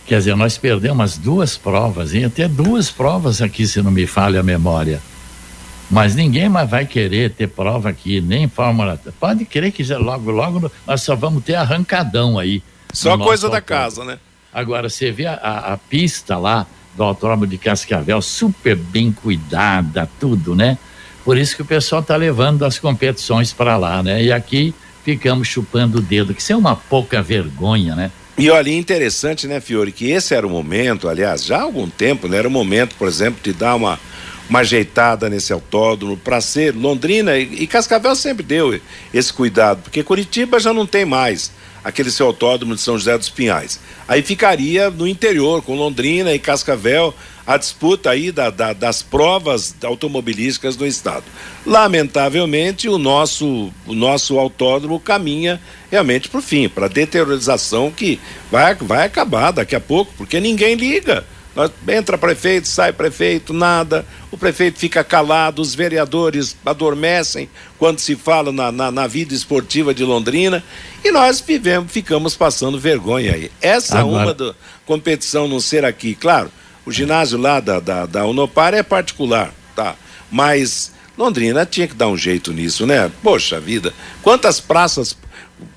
Quer 0.05 0.17
dizer, 0.17 0.35
nós 0.35 0.57
perdemos 0.57 1.17
duas 1.17 1.57
provas, 1.57 2.13
hein? 2.13 2.25
até 2.25 2.49
duas 2.49 2.91
provas 2.91 3.41
aqui, 3.41 3.65
se 3.65 3.81
não 3.81 3.91
me 3.91 4.05
falha 4.05 4.41
a 4.41 4.43
memória. 4.43 5.01
Mas 5.93 6.15
ninguém 6.15 6.49
mais 6.49 6.67
vai 6.67 6.87
querer 6.87 7.29
ter 7.29 7.47
prova 7.47 7.89
aqui, 7.89 8.19
nem 8.19 8.47
Fórmula. 8.47 8.99
Pode 9.19 9.45
crer 9.45 9.71
que 9.71 9.83
já 9.83 9.99
logo, 9.99 10.31
logo 10.31 10.71
nós 10.87 11.03
só 11.03 11.15
vamos 11.15 11.43
ter 11.43 11.53
arrancadão 11.53 12.39
aí. 12.39 12.63
Só 12.91 13.15
coisa 13.15 13.47
da 13.47 13.61
casa, 13.61 14.03
né? 14.03 14.17
Agora, 14.51 14.89
você 14.89 15.11
vê 15.11 15.27
a, 15.27 15.35
a, 15.35 15.73
a 15.73 15.77
pista 15.77 16.35
lá 16.35 16.65
do 16.95 17.03
Autódromo 17.03 17.45
de 17.45 17.59
Cascavel, 17.59 18.23
super 18.23 18.75
bem 18.75 19.11
cuidada, 19.11 20.09
tudo, 20.19 20.55
né? 20.55 20.79
Por 21.23 21.37
isso 21.37 21.55
que 21.55 21.61
o 21.61 21.65
pessoal 21.65 22.01
está 22.01 22.15
levando 22.15 22.65
as 22.65 22.79
competições 22.79 23.53
para 23.53 23.77
lá, 23.77 24.01
né? 24.01 24.23
E 24.23 24.31
aqui 24.31 24.73
ficamos 25.05 25.47
chupando 25.47 25.99
o 25.99 26.01
dedo, 26.01 26.33
que 26.33 26.41
isso 26.41 26.53
é 26.53 26.55
uma 26.55 26.75
pouca 26.75 27.21
vergonha, 27.21 27.95
né? 27.95 28.11
E 28.35 28.49
olha, 28.49 28.71
interessante, 28.71 29.47
né, 29.47 29.59
Fiore, 29.59 29.91
que 29.91 30.09
esse 30.09 30.33
era 30.33 30.45
o 30.45 30.49
momento, 30.49 31.07
aliás, 31.07 31.45
já 31.45 31.59
há 31.59 31.61
algum 31.61 31.87
tempo, 31.87 32.27
né? 32.27 32.37
Era 32.37 32.47
o 32.47 32.51
momento, 32.51 32.95
por 32.95 33.07
exemplo, 33.07 33.39
de 33.43 33.53
dar 33.53 33.75
uma 33.75 33.99
uma 34.49 34.59
ajeitada 34.59 35.29
nesse 35.29 35.53
autódromo 35.53 36.17
para 36.17 36.41
ser 36.41 36.75
Londrina 36.75 37.37
e, 37.37 37.63
e, 37.63 37.67
Cascavel 37.67 38.15
sempre 38.15 38.43
deu 38.43 38.79
esse 39.13 39.31
cuidado, 39.31 39.81
porque 39.83 40.03
Curitiba 40.03 40.59
já 40.59 40.73
não 40.73 40.85
tem 40.85 41.05
mais 41.05 41.51
aquele 41.83 42.09
seu 42.09 42.27
autódromo 42.27 42.75
de 42.75 42.81
São 42.81 42.97
José 42.97 43.17
dos 43.17 43.29
Pinhais. 43.29 43.79
Aí 44.07 44.21
ficaria 44.21 44.89
no 44.89 45.07
interior, 45.07 45.61
com 45.61 45.75
Londrina 45.75 46.33
e 46.33 46.39
Cascavel, 46.39 47.13
a 47.45 47.57
disputa 47.57 48.09
aí 48.09 48.31
da, 48.31 48.49
da, 48.49 48.71
das 48.71 49.01
provas 49.03 49.75
automobilísticas 49.83 50.77
do 50.77 50.85
estado. 50.85 51.25
Lamentavelmente, 51.65 52.87
o 52.87 52.97
nosso, 52.97 53.71
o 53.85 53.93
nosso 53.93 54.39
autódromo 54.39 54.99
caminha 54.99 55.59
realmente 55.91 56.29
para 56.29 56.39
o 56.39 56.43
fim, 56.43 56.69
para 56.69 56.85
a 56.85 56.89
deteriorização 56.89 57.91
que 57.91 58.19
vai, 58.49 58.75
vai 58.75 59.05
acabar 59.05 59.51
daqui 59.51 59.75
a 59.75 59.81
pouco, 59.81 60.13
porque 60.17 60.39
ninguém 60.39 60.75
liga. 60.75 61.25
Nós, 61.55 61.71
entra 61.87 62.17
prefeito, 62.17 62.67
sai 62.67 62.91
prefeito, 62.91 63.53
nada. 63.53 64.05
O 64.31 64.37
prefeito 64.37 64.79
fica 64.79 65.03
calado, 65.03 65.61
os 65.61 65.75
vereadores 65.75 66.55
adormecem 66.65 67.49
quando 67.77 67.99
se 67.99 68.15
fala 68.15 68.51
na, 68.51 68.71
na, 68.71 68.91
na 68.91 69.07
vida 69.07 69.33
esportiva 69.33 69.93
de 69.93 70.03
Londrina. 70.03 70.63
E 71.03 71.11
nós 71.11 71.39
vivemos, 71.39 71.91
ficamos 71.91 72.35
passando 72.35 72.79
vergonha 72.79 73.33
aí. 73.33 73.51
Essa 73.61 73.99
Agora... 73.99 74.25
uma 74.25 74.33
da 74.33 74.55
competição 74.85 75.47
não 75.47 75.59
ser 75.59 75.85
aqui. 75.85 76.15
Claro, 76.15 76.51
o 76.85 76.91
ginásio 76.91 77.37
lá 77.37 77.59
da, 77.59 77.79
da, 77.79 78.05
da 78.05 78.25
Unopar 78.25 78.73
é 78.73 78.81
particular, 78.81 79.53
tá? 79.75 79.95
Mas 80.31 80.91
Londrina 81.17 81.65
tinha 81.65 81.87
que 81.87 81.93
dar 81.93 82.07
um 82.07 82.17
jeito 82.17 82.51
nisso, 82.51 82.87
né? 82.87 83.11
Poxa 83.21 83.59
vida, 83.59 83.93
quantas 84.23 84.59
praças 84.59 85.15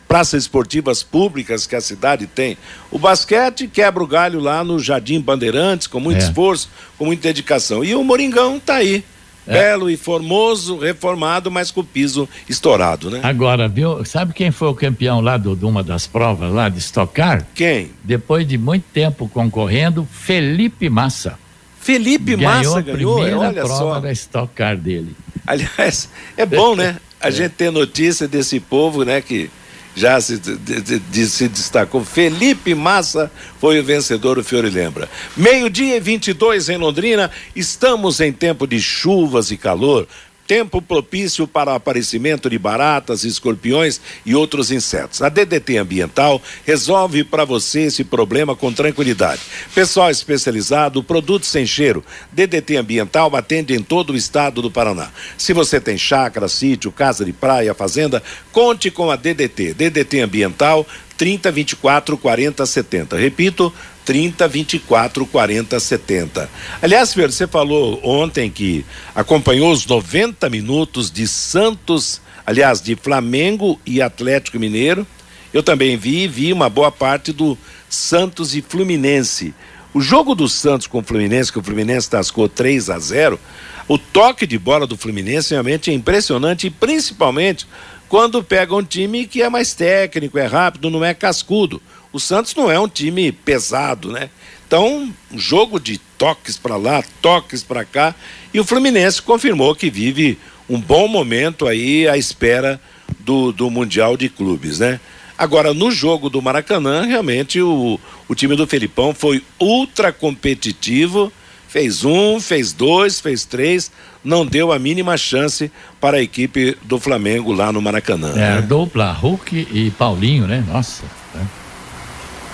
praças 0.07 0.45
esportivas 0.45 1.03
públicas 1.03 1.67
que 1.67 1.77
a 1.77 1.81
cidade 1.81 2.27
tem. 2.27 2.57
O 2.91 2.99
basquete 2.99 3.69
quebra 3.69 4.03
o 4.03 4.07
galho 4.07 4.41
lá 4.41 4.63
no 4.63 4.79
Jardim 4.79 5.21
Bandeirantes, 5.21 5.87
com 5.87 6.01
muito 6.01 6.23
é. 6.23 6.25
esforço, 6.25 6.69
com 6.97 7.05
muita 7.07 7.23
dedicação. 7.23 7.85
E 7.85 7.95
o 7.95 8.05
Moringão 8.05 8.57
está 8.57 8.77
aí. 8.77 9.05
É. 9.47 9.53
Belo 9.53 9.89
e 9.89 9.97
formoso, 9.97 10.79
reformado, 10.79 11.53
mas 11.53 11.71
com 11.71 11.81
o 11.81 11.85
piso 11.85 12.29
estourado, 12.49 13.11
né? 13.11 13.21
Agora, 13.23 13.69
viu? 13.69 14.05
Sabe 14.05 14.33
quem 14.35 14.51
foi 14.51 14.67
o 14.69 14.75
campeão 14.75 15.21
lá 15.21 15.37
do, 15.37 15.55
de 15.55 15.65
uma 15.65 15.85
das 15.85 16.05
provas 16.05 16.53
lá 16.53 16.69
de 16.69 16.79
estocar? 16.79 17.47
Quem? 17.55 17.93
Depois 18.03 18.47
de 18.47 18.59
muito 18.59 18.85
tempo 18.93 19.29
concorrendo, 19.29 20.07
Felipe 20.11 20.91
Massa. 20.91 21.39
Felipe 21.81 22.35
ganhou 22.35 22.53
Massa 22.53 22.81
ganhou, 22.81 23.13
a 23.13 23.15
primeira 23.15 23.39
olha 23.39 23.63
prova 23.63 23.95
só. 23.95 24.01
da 24.01 24.11
estocar 24.11 24.77
dele. 24.77 25.15
Aliás, 25.47 26.09
é 26.37 26.45
bom, 26.45 26.75
né? 26.75 26.97
A 27.21 27.29
é. 27.29 27.31
gente 27.31 27.53
ter 27.53 27.71
notícia 27.71 28.27
desse 28.27 28.59
povo, 28.59 29.05
né? 29.05 29.21
Que 29.21 29.49
já 29.97 30.21
se, 30.21 30.37
de, 30.37 30.99
de, 30.99 31.27
se 31.27 31.49
destacou. 31.49 32.05
Felipe 32.05 32.75
Massa 32.75 33.33
foi 33.59 33.81
o 33.81 33.85
vencedor, 33.85 34.39
o 34.39 34.45
Fiore 34.45 34.69
lembra. 34.69 35.09
Meio-dia 35.35 35.97
e 35.97 36.01
22 36.01 36.69
em 36.69 36.77
Londrina, 36.77 37.31
estamos 37.57 38.21
em 38.21 38.31
tempo 38.31 38.67
de 38.67 38.79
chuvas 38.79 39.51
e 39.51 39.57
calor. 39.57 40.07
Tempo 40.47 40.81
propício 40.81 41.47
para 41.47 41.73
o 41.73 41.75
aparecimento 41.75 42.49
de 42.49 42.59
baratas, 42.59 43.25
escorpiões 43.25 44.01
e 44.25 44.35
outros 44.35 44.71
insetos. 44.71 45.21
A 45.21 45.29
DDT 45.29 45.79
Ambiental 45.79 46.41
resolve 46.65 47.25
para 47.25 47.45
você 47.45 47.83
esse 47.83 48.05
problema 48.05 48.55
com 48.55 48.73
tranquilidade. 48.73 49.41
Pessoal 49.75 50.11
especializado, 50.11 51.03
produtos 51.03 51.49
sem 51.49 51.67
cheiro. 51.67 52.05
DDT 52.31 52.77
Ambiental 52.77 53.35
atende 53.35 53.75
em 53.75 53.83
todo 53.83 54.11
o 54.11 54.17
estado 54.17 54.63
do 54.63 54.71
Paraná. 54.71 55.11
Se 55.37 55.53
você 55.53 55.81
tem 55.81 55.99
chácara, 55.99 56.49
sítio, 56.49 56.93
casa 56.93 57.25
de 57.25 57.33
praia, 57.33 57.75
fazenda, 57.75 58.23
conte 58.53 58.91
com 58.91 59.11
a 59.11 59.17
DDT. 59.17 59.75
DDT 59.75 60.21
Ambiental 60.21 60.87
30 61.17 61.51
24 61.51 62.17
40 62.17 62.67
70. 62.67 63.17
Repito, 63.17 63.73
30, 64.07 64.47
24, 64.47 65.27
40, 65.27 65.81
70. 65.81 66.49
Aliás, 66.81 67.13
você 67.13 67.47
falou 67.47 68.01
ontem 68.05 68.49
que 68.49 68.87
acompanhou 69.13 69.73
os 69.73 69.85
90 69.85 70.49
minutos 70.49 71.11
de 71.11 71.27
Santos, 71.27 72.21
aliás, 72.47 72.81
de 72.81 72.95
Flamengo 72.95 73.79
e 73.85 74.01
Atlético 74.01 74.61
Mineiro. 74.61 75.05
Eu 75.53 75.63
também 75.63 75.97
vi, 75.97 76.29
vi 76.29 76.53
uma 76.53 76.71
boa 76.71 76.93
parte 76.93 77.33
do 77.33 77.59
Santos 77.91 78.55
e 78.55 78.63
Fluminense. 78.63 79.53
O 79.93 80.01
jogo 80.01 80.37
do 80.37 80.49
Santos 80.49 80.87
com 80.87 81.01
o 81.01 81.03
Fluminense, 81.03 81.51
que 81.51 81.59
o 81.59 81.63
Fluminense 81.63 82.09
tascou 82.09 82.49
3 82.49 82.91
a 82.91 82.99
0, 83.01 83.41
o 83.89 83.99
toque 83.99 84.47
de 84.47 84.59
bola 84.59 84.87
do 84.87 84.97
Fluminense 84.97 85.51
realmente 85.51 85.91
é 85.91 85.95
impressionante, 85.95 86.69
e 86.69 86.71
principalmente 86.71 87.67
quando 88.09 88.43
pega 88.43 88.75
um 88.75 88.85
time 88.85 89.27
que 89.27 89.43
é 89.43 89.49
mais 89.49 89.75
técnico, 89.75 90.39
é 90.39 90.47
rápido, 90.47 90.91
não 90.91 91.05
é 91.05 91.13
cascudo. 91.13 91.83
O 92.17 92.19
Santos 92.19 92.55
não 92.55 92.71
é 92.71 92.81
um 92.81 92.89
time 92.89 93.31
pesado, 93.31 94.11
né? 94.11 94.31
Então, 94.67 95.13
jogo 95.35 95.79
de 95.79 95.99
toques 96.17 96.57
para 96.57 96.75
lá, 96.75 97.05
toques 97.21 97.63
para 97.63 97.85
cá, 97.85 98.15
e 98.55 98.59
o 98.59 98.65
Fluminense 98.65 99.21
confirmou 99.21 99.75
que 99.75 99.91
vive 99.91 100.39
um 100.67 100.81
bom 100.81 101.09
momento 101.09 101.67
aí 101.67 102.09
à 102.09 102.17
espera 102.17 102.81
do, 103.21 103.53
do 103.53 103.71
Mundial 103.71 104.17
de 104.17 104.31
Clubes, 104.31 104.79
né? 104.79 104.99
Agora, 105.37 105.75
no 105.75 105.91
jogo 105.91 106.31
do 106.31 106.41
Maracanã, 106.41 107.03
realmente 107.03 107.61
o, 107.61 108.01
o 108.27 108.35
time 108.35 108.57
do 108.57 108.67
Felipão 108.67 109.13
foi 109.13 109.43
ultra 109.61 110.11
competitivo, 110.11 111.31
fez 111.69 112.03
um, 112.03 112.41
fez 112.41 112.73
dois, 112.73 113.21
fez 113.21 113.45
três, 113.45 113.93
não 114.25 114.47
deu 114.47 114.73
a 114.73 114.79
mínima 114.79 115.19
chance 115.19 115.71
para 116.01 116.17
a 116.17 116.23
equipe 116.23 116.79
do 116.83 116.99
Flamengo 116.99 117.53
lá 117.53 117.71
no 117.71 117.83
Maracanã. 117.83 118.31
É, 118.31 118.55
né? 118.55 118.63
dupla, 118.63 119.13
Hulk 119.13 119.69
e 119.71 119.91
Paulinho, 119.91 120.47
né? 120.47 120.65
Nossa. 120.67 121.03
Né? 121.35 121.47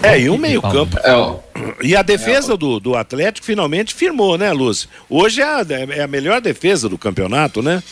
É, 0.03 0.21
e 0.21 0.29
o 0.29 0.37
meio-campo. 0.37 0.97
É, 0.99 1.83
e 1.83 1.95
a 1.95 2.03
defesa 2.03 2.55
é, 2.55 2.57
do, 2.57 2.81
do 2.81 2.95
Atlético 2.97 3.47
finalmente 3.47 3.95
firmou, 3.95 4.37
né, 4.37 4.53
Lúcio? 4.53 4.88
Hoje 5.09 5.41
é 5.41 5.45
a, 5.45 5.65
é 5.91 6.03
a 6.03 6.09
melhor 6.09 6.41
defesa 6.41 6.88
do 6.88 6.99
campeonato, 6.99 7.62
né? 7.62 7.83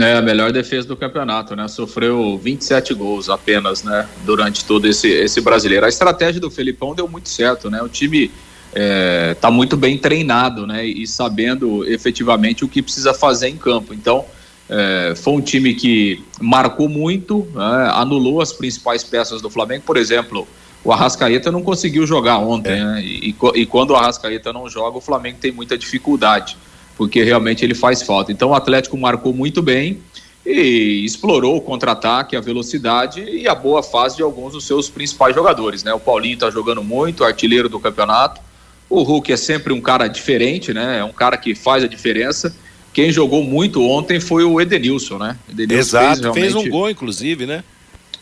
É 0.00 0.14
a 0.14 0.22
melhor 0.22 0.52
defesa 0.52 0.86
do 0.86 0.96
campeonato, 0.96 1.56
né? 1.56 1.66
Sofreu 1.66 2.38
27 2.38 2.94
gols 2.94 3.28
apenas, 3.28 3.82
né? 3.82 4.08
Durante 4.24 4.64
todo 4.64 4.86
esse, 4.86 5.08
esse 5.08 5.40
brasileiro. 5.40 5.84
A 5.84 5.88
estratégia 5.88 6.40
do 6.40 6.50
Felipão 6.50 6.94
deu 6.94 7.08
muito 7.08 7.28
certo, 7.28 7.70
né? 7.70 7.82
O 7.82 7.88
time 7.88 8.30
está 8.72 9.48
é, 9.48 9.50
muito 9.50 9.76
bem 9.76 9.98
treinado, 9.98 10.66
né? 10.66 10.84
E 10.84 11.06
sabendo 11.06 11.84
efetivamente 11.86 12.64
o 12.64 12.68
que 12.68 12.82
precisa 12.82 13.12
fazer 13.12 13.48
em 13.48 13.56
campo. 13.56 13.92
Então, 13.94 14.24
é, 14.68 15.14
foi 15.16 15.34
um 15.34 15.40
time 15.40 15.74
que 15.74 16.22
marcou 16.40 16.88
muito, 16.88 17.46
né? 17.54 17.90
anulou 17.94 18.40
as 18.40 18.52
principais 18.52 19.02
peças 19.02 19.42
do 19.42 19.50
Flamengo. 19.50 19.82
Por 19.84 19.96
exemplo, 19.96 20.46
o 20.84 20.92
Arrascaeta 20.92 21.50
não 21.50 21.62
conseguiu 21.62 22.06
jogar 22.06 22.38
ontem, 22.38 22.72
é. 22.72 22.84
né? 22.84 23.02
E, 23.02 23.34
e, 23.54 23.66
quando 23.66 23.90
o 23.90 23.96
Arrascaeta 23.96 24.52
não 24.52 24.68
joga, 24.68 24.98
o 24.98 25.00
Flamengo 25.00 25.38
tem 25.40 25.50
muita 25.50 25.78
dificuldade 25.78 26.56
porque 26.96 27.22
realmente 27.22 27.64
ele 27.64 27.74
faz 27.74 28.02
falta. 28.02 28.32
Então 28.32 28.50
o 28.50 28.54
Atlético 28.54 28.96
marcou 28.96 29.32
muito 29.32 29.62
bem 29.62 29.98
e 30.44 31.04
explorou 31.04 31.56
o 31.56 31.60
contra-ataque, 31.60 32.36
a 32.36 32.40
velocidade 32.40 33.22
e 33.22 33.48
a 33.48 33.54
boa 33.54 33.82
fase 33.82 34.16
de 34.16 34.22
alguns 34.22 34.52
dos 34.52 34.64
seus 34.64 34.88
principais 34.88 35.34
jogadores, 35.34 35.82
né? 35.82 35.92
O 35.94 36.00
Paulinho 36.00 36.34
está 36.34 36.50
jogando 36.50 36.82
muito, 36.82 37.24
artilheiro 37.24 37.68
do 37.68 37.80
campeonato. 37.80 38.40
O 38.88 39.02
Hulk 39.02 39.32
é 39.32 39.36
sempre 39.36 39.72
um 39.72 39.80
cara 39.80 40.06
diferente, 40.06 40.72
né? 40.72 40.98
É 40.98 41.04
um 41.04 41.12
cara 41.12 41.36
que 41.36 41.54
faz 41.54 41.82
a 41.82 41.88
diferença. 41.88 42.54
Quem 42.92 43.10
jogou 43.10 43.42
muito 43.42 43.82
ontem 43.82 44.20
foi 44.20 44.44
o 44.44 44.60
Edenilson, 44.60 45.18
né? 45.18 45.36
Edenilson 45.50 45.80
Exato, 45.80 46.06
fez, 46.06 46.20
realmente... 46.20 46.52
fez 46.52 46.54
um 46.54 46.68
gol, 46.68 46.90
inclusive, 46.90 47.46
né? 47.46 47.64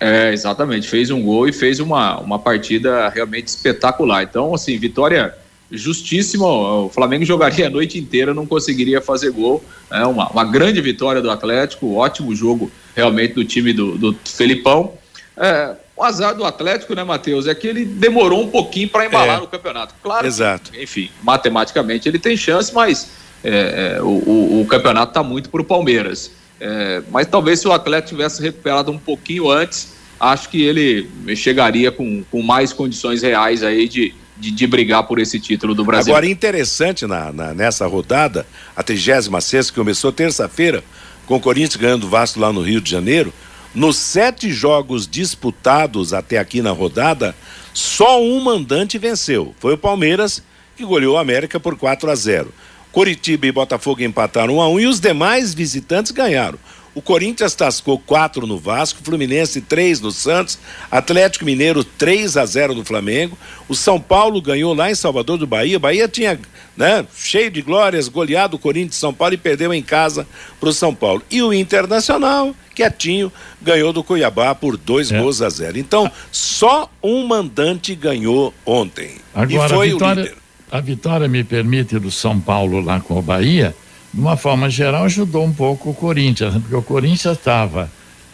É, 0.04 0.32
exatamente, 0.32 0.88
fez 0.88 1.12
um 1.12 1.22
gol 1.22 1.48
e 1.48 1.52
fez 1.52 1.78
uma, 1.78 2.18
uma 2.18 2.36
partida 2.36 3.08
realmente 3.08 3.46
espetacular. 3.46 4.24
Então, 4.24 4.52
assim, 4.52 4.76
vitória 4.76 5.32
justíssimo. 5.70 6.44
O 6.86 6.88
Flamengo 6.88 7.24
jogaria 7.24 7.68
a 7.68 7.70
noite 7.70 7.98
inteira, 7.98 8.34
não 8.34 8.44
conseguiria 8.44 9.00
fazer 9.00 9.30
gol. 9.30 9.62
É 9.88 10.04
uma, 10.04 10.28
uma 10.28 10.44
grande 10.44 10.80
vitória 10.80 11.22
do 11.22 11.30
Atlético, 11.30 11.94
ótimo 11.94 12.34
jogo 12.34 12.68
realmente 12.96 13.34
do 13.34 13.44
time 13.44 13.72
do, 13.72 13.96
do 13.96 14.16
Felipão. 14.24 14.92
É, 15.36 15.76
o 15.96 16.02
azar 16.02 16.34
do 16.34 16.44
Atlético, 16.44 16.96
né, 16.96 17.04
Matheus, 17.04 17.46
é 17.46 17.54
que 17.54 17.68
ele 17.68 17.84
demorou 17.84 18.42
um 18.42 18.48
pouquinho 18.48 18.88
para 18.88 19.06
embalar 19.06 19.38
é, 19.38 19.40
no 19.40 19.46
campeonato. 19.46 19.94
Claro, 20.02 20.26
exato. 20.26 20.72
Que, 20.72 20.82
enfim, 20.82 21.10
matematicamente 21.22 22.08
ele 22.08 22.18
tem 22.18 22.36
chance, 22.36 22.74
mas 22.74 23.08
é, 23.44 23.98
é, 23.98 24.02
o, 24.02 24.06
o, 24.06 24.60
o, 24.62 24.66
campeonato 24.66 25.10
está 25.10 25.22
muito 25.22 25.48
para 25.48 25.60
o 25.60 25.64
Palmeiras. 25.64 26.32
É, 26.64 27.02
mas 27.10 27.26
talvez 27.26 27.58
se 27.58 27.66
o 27.66 27.72
Atlético 27.72 28.10
tivesse 28.10 28.40
recuperado 28.40 28.92
um 28.92 28.98
pouquinho 28.98 29.50
antes, 29.50 29.94
acho 30.20 30.48
que 30.48 30.62
ele 30.62 31.10
chegaria 31.34 31.90
com, 31.90 32.22
com 32.30 32.40
mais 32.40 32.72
condições 32.72 33.20
reais 33.20 33.64
aí 33.64 33.88
de, 33.88 34.14
de, 34.36 34.52
de, 34.52 34.66
brigar 34.68 35.02
por 35.02 35.18
esse 35.18 35.40
título 35.40 35.74
do 35.74 35.84
Brasil. 35.84 36.12
Agora, 36.12 36.28
interessante 36.28 37.04
na, 37.04 37.32
na 37.32 37.52
nessa 37.52 37.84
rodada, 37.88 38.46
a 38.76 38.82
36 38.84 39.72
que 39.72 39.76
começou 39.76 40.12
terça-feira, 40.12 40.84
com 41.26 41.34
o 41.34 41.40
Corinthians 41.40 41.74
ganhando 41.74 42.04
o 42.04 42.08
Vasco 42.08 42.38
lá 42.38 42.52
no 42.52 42.62
Rio 42.62 42.80
de 42.80 42.88
Janeiro. 42.88 43.34
Nos 43.74 43.96
sete 43.96 44.52
jogos 44.52 45.08
disputados 45.08 46.12
até 46.12 46.38
aqui 46.38 46.62
na 46.62 46.70
rodada, 46.70 47.34
só 47.74 48.22
um 48.22 48.38
mandante 48.38 48.98
venceu. 48.98 49.52
Foi 49.58 49.74
o 49.74 49.78
Palmeiras, 49.78 50.44
que 50.76 50.84
goleou 50.84 51.16
o 51.16 51.18
América 51.18 51.58
por 51.58 51.76
4 51.76 52.08
a 52.08 52.14
0. 52.14 52.54
Coritiba 52.92 53.46
e 53.46 53.52
Botafogo 53.52 54.02
empataram 54.02 54.56
1 54.56 54.60
a 54.60 54.68
1 54.68 54.80
e 54.80 54.86
os 54.86 55.00
demais 55.00 55.54
visitantes 55.54 56.12
ganharam. 56.12 56.58
O 56.94 57.00
Corinthians 57.00 57.54
tascou 57.54 57.98
4 57.98 58.46
no 58.46 58.58
Vasco, 58.58 59.00
Fluminense 59.02 59.62
3 59.62 60.02
no 60.02 60.10
Santos, 60.10 60.58
Atlético 60.90 61.44
Mineiro 61.44 61.82
3 61.82 62.36
a 62.36 62.44
0 62.44 62.74
no 62.74 62.84
Flamengo. 62.84 63.36
O 63.66 63.74
São 63.74 63.98
Paulo 63.98 64.42
ganhou 64.42 64.74
lá 64.74 64.90
em 64.90 64.94
Salvador 64.94 65.38
do 65.38 65.46
Bahia. 65.46 65.78
Bahia 65.78 66.06
tinha, 66.06 66.38
né, 66.76 67.06
cheio 67.16 67.50
de 67.50 67.62
glórias, 67.62 68.08
goleado 68.08 68.56
o 68.56 68.58
Corinthians 68.58 68.96
São 68.96 69.14
Paulo 69.14 69.32
e 69.32 69.38
perdeu 69.38 69.72
em 69.72 69.82
casa 69.82 70.26
para 70.60 70.68
o 70.68 70.72
São 70.72 70.94
Paulo. 70.94 71.22
E 71.30 71.42
o 71.42 71.50
Internacional, 71.50 72.54
quietinho, 72.74 73.32
ganhou 73.62 73.90
do 73.90 74.04
Cuiabá 74.04 74.54
por 74.54 74.76
2 74.76 75.12
é. 75.12 75.18
gols 75.18 75.40
a 75.40 75.48
0. 75.48 75.78
Então, 75.78 76.10
só 76.30 76.90
um 77.02 77.26
mandante 77.26 77.94
ganhou 77.94 78.52
ontem. 78.66 79.12
Agora, 79.34 79.72
e 79.72 79.76
foi 79.76 79.90
vitória, 79.92 80.22
o 80.22 80.26
líder. 80.26 80.41
A 80.72 80.80
vitória 80.80 81.28
me 81.28 81.44
permite 81.44 81.98
do 81.98 82.10
São 82.10 82.40
Paulo 82.40 82.80
lá 82.80 82.98
com 82.98 83.18
o 83.18 83.22
Bahia 83.22 83.76
de 84.12 84.18
uma 84.18 84.38
forma 84.38 84.70
geral, 84.70 85.04
ajudou 85.04 85.44
um 85.44 85.52
pouco 85.52 85.90
o 85.90 85.94
Corinthians, 85.94 86.54
né? 86.54 86.60
porque 86.60 86.74
o 86.74 86.82
Corinthians 86.82 87.36
estava, 87.36 87.90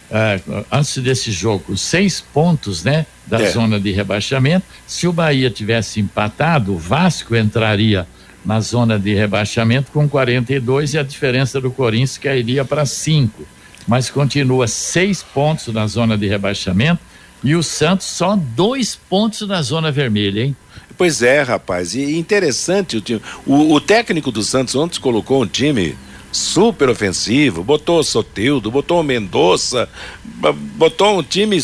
é, 0.09 0.39
antes 0.71 0.97
desse 0.99 1.31
jogo, 1.31 1.77
seis 1.77 2.21
pontos 2.21 2.83
né, 2.83 3.05
da 3.27 3.41
é. 3.41 3.51
zona 3.51 3.77
de 3.77 3.91
rebaixamento. 3.91 4.65
Se 4.87 5.05
o 5.05 5.11
Bahia 5.11 5.49
tivesse 5.49 5.99
empatado, 5.99 6.73
o 6.73 6.77
Vasco 6.77 7.35
entraria 7.35 8.07
na 8.45 8.61
zona 8.61 8.97
de 8.97 9.13
rebaixamento 9.13 9.91
com 9.91 10.07
42 10.07 10.93
e 10.93 10.97
a 10.97 11.03
diferença 11.03 11.59
do 11.59 11.69
Corinthians 11.69 12.17
cairia 12.17 12.63
para 12.63 12.85
cinco. 12.85 13.45
Mas 13.85 14.09
continua 14.09 14.65
seis 14.65 15.21
pontos 15.21 15.67
na 15.73 15.87
zona 15.87 16.17
de 16.17 16.25
rebaixamento 16.25 17.01
e 17.43 17.53
o 17.53 17.61
Santos 17.61 18.07
só 18.07 18.35
dois 18.35 18.95
pontos 18.95 19.47
na 19.47 19.61
zona 19.61 19.91
vermelha, 19.91 20.43
hein? 20.43 20.55
Pois 20.99 21.21
é, 21.21 21.41
rapaz. 21.43 21.95
E 21.95 22.17
interessante 22.17 22.97
o 22.97 23.01
time. 23.01 23.21
O, 23.45 23.73
o 23.73 23.79
técnico 23.79 24.33
do 24.33 24.43
Santos 24.43 24.75
ontem 24.75 24.99
colocou 24.99 25.41
um 25.41 25.47
time 25.47 25.95
super 26.29 26.89
ofensivo, 26.89 27.63
botou 27.63 27.99
o 27.99 28.03
Soteldo, 28.03 28.69
botou 28.69 28.99
o 28.99 29.03
Mendonça, 29.03 29.87
botou 30.75 31.17
um 31.17 31.23
time 31.23 31.57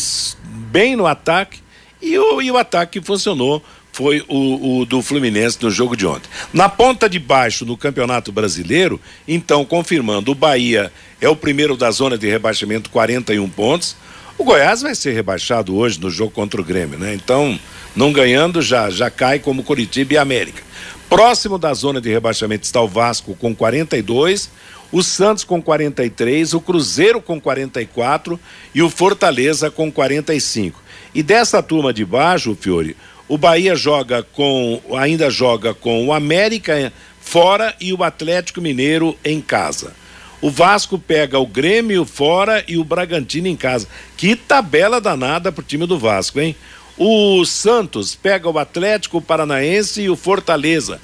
bem 0.72 0.96
no 0.96 1.06
ataque 1.06 1.60
e 2.00 2.18
o, 2.18 2.40
e 2.40 2.50
o 2.50 2.56
ataque 2.56 2.98
funcionou 3.02 3.62
foi 3.92 4.24
o, 4.26 4.80
o, 4.80 4.86
do 4.86 5.02
Fluminense 5.02 5.58
no 5.62 5.70
jogo 5.70 5.94
de 5.94 6.06
ontem. 6.06 6.30
Na 6.50 6.70
ponta 6.70 7.06
de 7.06 7.18
baixo 7.18 7.66
no 7.66 7.76
Campeonato 7.76 8.32
Brasileiro, 8.32 8.98
então 9.28 9.66
confirmando, 9.66 10.32
o 10.32 10.34
Bahia 10.34 10.90
é 11.20 11.28
o 11.28 11.36
primeiro 11.36 11.76
da 11.76 11.90
zona 11.90 12.16
de 12.16 12.26
rebaixamento, 12.26 12.88
41 12.88 13.46
pontos. 13.50 13.96
O 14.38 14.44
Goiás 14.44 14.82
vai 14.82 14.94
ser 14.94 15.12
rebaixado 15.12 15.74
hoje 15.74 15.98
no 15.98 16.10
jogo 16.10 16.30
contra 16.30 16.60
o 16.60 16.64
Grêmio, 16.64 16.98
né? 16.98 17.14
Então, 17.14 17.58
não 17.94 18.12
ganhando, 18.12 18.60
já, 18.60 18.90
já 18.90 19.10
cai 19.10 19.38
como 19.38 19.64
Curitiba 19.64 20.14
e 20.14 20.18
América. 20.18 20.62
Próximo 21.08 21.58
da 21.58 21.72
zona 21.72 22.00
de 22.00 22.10
rebaixamento 22.10 22.64
está 22.64 22.82
o 22.82 22.88
Vasco 22.88 23.34
com 23.34 23.54
42, 23.54 24.50
o 24.92 25.02
Santos 25.02 25.42
com 25.42 25.62
43, 25.62 26.52
o 26.52 26.60
Cruzeiro 26.60 27.22
com 27.22 27.40
44 27.40 28.38
e 28.74 28.82
o 28.82 28.90
Fortaleza 28.90 29.70
com 29.70 29.90
45. 29.90 30.82
E 31.14 31.22
dessa 31.22 31.62
turma 31.62 31.92
de 31.92 32.04
baixo, 32.04 32.56
Fiore, 32.60 32.94
o 33.26 33.38
Bahia 33.38 33.74
joga 33.74 34.22
com, 34.22 34.80
ainda 34.98 35.30
joga 35.30 35.72
com 35.72 36.06
o 36.06 36.12
América 36.12 36.92
fora 37.20 37.74
e 37.80 37.92
o 37.92 38.04
Atlético 38.04 38.60
Mineiro 38.60 39.16
em 39.24 39.40
casa. 39.40 39.94
O 40.40 40.50
Vasco 40.50 40.98
pega 40.98 41.38
o 41.38 41.46
Grêmio 41.46 42.04
fora 42.04 42.64
e 42.68 42.76
o 42.76 42.84
Bragantino 42.84 43.48
em 43.48 43.56
casa. 43.56 43.88
Que 44.16 44.36
tabela 44.36 45.00
danada 45.00 45.50
pro 45.50 45.64
time 45.64 45.86
do 45.86 45.98
Vasco, 45.98 46.40
hein? 46.40 46.54
O 46.98 47.44
Santos 47.44 48.14
pega 48.14 48.48
o 48.48 48.58
Atlético 48.58 49.20
Paranaense 49.20 50.02
e 50.02 50.10
o 50.10 50.16
Fortaleza. 50.16 51.00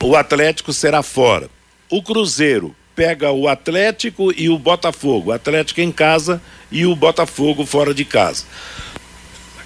O 0.00 0.16
Atlético 0.16 0.72
será 0.72 1.02
fora. 1.02 1.48
O 1.88 2.02
Cruzeiro 2.02 2.74
pega 2.94 3.30
o 3.30 3.48
Atlético 3.48 4.32
e 4.36 4.48
o 4.48 4.58
Botafogo. 4.58 5.30
O 5.30 5.32
Atlético 5.32 5.80
em 5.80 5.92
casa 5.92 6.40
e 6.70 6.86
o 6.86 6.94
Botafogo 6.94 7.64
fora 7.64 7.94
de 7.94 8.04
casa. 8.04 8.44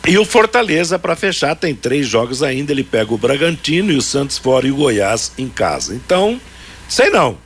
E 0.07 0.17
o 0.19 0.25
Fortaleza, 0.25 0.99
para 0.99 1.17
fechar, 1.17 1.57
tem 1.57 1.75
três 1.75 2.07
jogos 2.07 2.43
ainda. 2.43 2.73
Ele 2.73 2.85
pega 2.85 3.13
o 3.13 3.19
Bragantino 3.19 3.91
e 3.93 3.97
o 3.97 4.03
Santos 4.03 4.39
fora 4.39 4.67
e 4.67 4.71
o 4.71 4.77
Goiás 4.77 5.33
em 5.37 5.49
casa. 5.49 5.95
Então, 5.95 6.41
sei 6.89 7.11
não. 7.11 7.46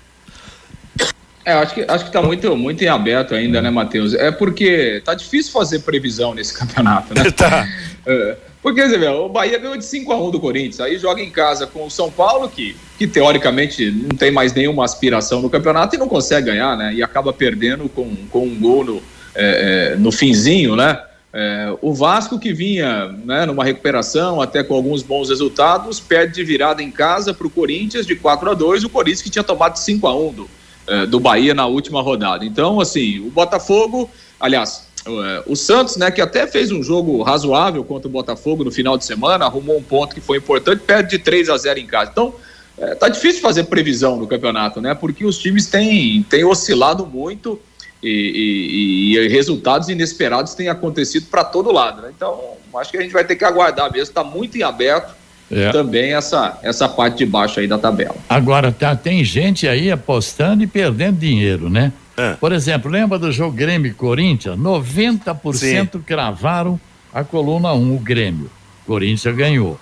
É, 1.44 1.52
acho 1.52 1.74
que 1.74 1.84
acho 1.88 2.04
que 2.04 2.10
está 2.10 2.20
muito 2.20 2.54
muito 2.54 2.82
em 2.84 2.88
aberto 2.88 3.34
ainda, 3.34 3.62
né, 3.62 3.70
Matheus? 3.70 4.14
É 4.14 4.30
porque 4.30 5.00
tá 5.04 5.14
difícil 5.14 5.52
fazer 5.52 5.80
previsão 5.80 6.34
nesse 6.34 6.52
campeonato, 6.56 7.14
né? 7.14 7.30
tá. 7.30 7.66
É, 8.06 8.36
porque 8.62 8.82
o 8.82 9.28
Bahia 9.28 9.58
ganhou 9.58 9.76
de 9.76 9.84
5 9.84 10.12
a 10.12 10.22
1 10.22 10.30
do 10.30 10.40
Corinthians, 10.40 10.80
aí 10.80 10.98
joga 10.98 11.22
em 11.22 11.30
casa 11.30 11.66
com 11.66 11.86
o 11.86 11.90
São 11.90 12.10
Paulo, 12.10 12.46
que, 12.48 12.76
que 12.98 13.06
teoricamente 13.06 13.90
não 13.90 14.10
tem 14.10 14.30
mais 14.30 14.52
nenhuma 14.52 14.84
aspiração 14.84 15.40
no 15.40 15.48
campeonato 15.48 15.96
e 15.96 15.98
não 15.98 16.08
consegue 16.08 16.48
ganhar, 16.48 16.76
né? 16.76 16.92
E 16.92 17.02
acaba 17.02 17.32
perdendo 17.32 17.88
com, 17.88 18.14
com 18.30 18.44
um 18.44 18.58
gol 18.58 18.84
no, 18.84 19.02
é, 19.34 19.92
é 19.92 19.96
no 19.96 20.12
finzinho, 20.12 20.76
né? 20.76 21.00
É, 21.32 21.72
o 21.80 21.94
Vasco, 21.94 22.38
que 22.38 22.52
vinha 22.52 23.06
né, 23.24 23.46
numa 23.46 23.64
recuperação, 23.64 24.42
até 24.42 24.64
com 24.64 24.74
alguns 24.74 25.02
bons 25.02 25.28
resultados, 25.28 26.00
perde 26.00 26.34
de 26.34 26.44
virada 26.44 26.82
em 26.82 26.90
casa 26.90 27.32
para 27.32 27.46
o 27.46 27.50
Corinthians 27.50 28.04
de 28.04 28.16
4 28.16 28.50
a 28.50 28.54
2 28.54 28.84
o 28.84 28.88
Corinthians 28.88 29.22
que 29.22 29.30
tinha 29.30 29.44
tomado 29.44 29.78
5 29.78 30.06
a 30.08 30.16
1 30.16 30.32
do, 30.32 30.50
é, 30.90 31.06
do 31.06 31.20
Bahia 31.20 31.54
na 31.54 31.66
última 31.66 32.02
rodada. 32.02 32.44
Então, 32.44 32.80
assim, 32.80 33.20
o 33.20 33.30
Botafogo, 33.30 34.10
aliás, 34.40 34.86
é, 35.06 35.42
o 35.46 35.54
Santos, 35.54 35.96
né, 35.96 36.10
que 36.10 36.20
até 36.20 36.48
fez 36.48 36.72
um 36.72 36.82
jogo 36.82 37.22
razoável 37.22 37.84
contra 37.84 38.08
o 38.08 38.10
Botafogo 38.10 38.64
no 38.64 38.72
final 38.72 38.98
de 38.98 39.04
semana, 39.04 39.44
arrumou 39.44 39.78
um 39.78 39.82
ponto 39.82 40.14
que 40.14 40.20
foi 40.20 40.38
importante, 40.38 40.82
perde 40.82 41.10
de 41.10 41.18
3 41.20 41.48
a 41.48 41.56
0 41.56 41.78
em 41.78 41.86
casa. 41.86 42.10
Então, 42.10 42.34
é, 42.76 42.96
tá 42.96 43.08
difícil 43.08 43.40
fazer 43.40 43.64
previsão 43.64 44.16
no 44.16 44.26
campeonato, 44.26 44.80
né? 44.80 44.92
Porque 44.92 45.24
os 45.24 45.38
times 45.38 45.66
têm, 45.66 46.24
têm 46.28 46.44
oscilado 46.44 47.06
muito 47.06 47.60
e, 48.02 49.14
e, 49.14 49.16
e, 49.16 49.28
resultados 49.28 49.88
inesperados 49.88 50.54
têm 50.54 50.68
acontecido 50.68 51.26
para 51.26 51.44
todo 51.44 51.70
lado. 51.70 52.02
Né? 52.02 52.12
Então, 52.16 52.54
acho 52.74 52.90
que 52.90 52.96
a 52.96 53.02
gente 53.02 53.12
vai 53.12 53.24
ter 53.24 53.36
que 53.36 53.44
aguardar 53.44 53.92
mesmo. 53.92 54.08
Está 54.08 54.24
muito 54.24 54.56
em 54.58 54.62
aberto 54.62 55.14
é. 55.50 55.70
também 55.70 56.14
essa, 56.14 56.58
essa 56.62 56.88
parte 56.88 57.18
de 57.18 57.26
baixo 57.26 57.60
aí 57.60 57.66
da 57.66 57.78
tabela. 57.78 58.16
Agora, 58.28 58.70
tá, 58.70 58.94
tem 58.94 59.24
gente 59.24 59.66
aí 59.66 59.90
apostando 59.90 60.62
e 60.62 60.66
perdendo 60.66 61.18
dinheiro, 61.18 61.68
né? 61.68 61.92
É. 62.16 62.34
Por 62.34 62.52
exemplo, 62.52 62.90
lembra 62.90 63.18
do 63.18 63.32
jogo 63.32 63.56
Grêmio 63.56 63.94
Corinthians? 63.94 64.56
90% 64.56 65.54
Sim. 65.54 65.86
cravaram 66.04 66.78
a 67.12 67.24
coluna 67.24 67.72
1, 67.72 67.94
o 67.94 67.98
Grêmio. 67.98 68.50
Corinthians 68.86 69.34
ganhou. 69.34 69.78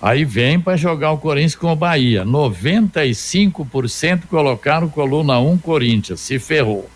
Aí 0.00 0.24
vem 0.24 0.60
para 0.60 0.76
jogar 0.76 1.12
o 1.12 1.18
Corinthians 1.18 1.54
com 1.54 1.72
o 1.72 1.76
Bahia. 1.76 2.24
95% 2.24 4.22
colocaram 4.28 4.88
coluna 4.88 5.38
1 5.38 5.58
Corinthians. 5.58 6.20
Se 6.20 6.38
ferrou. 6.38 6.88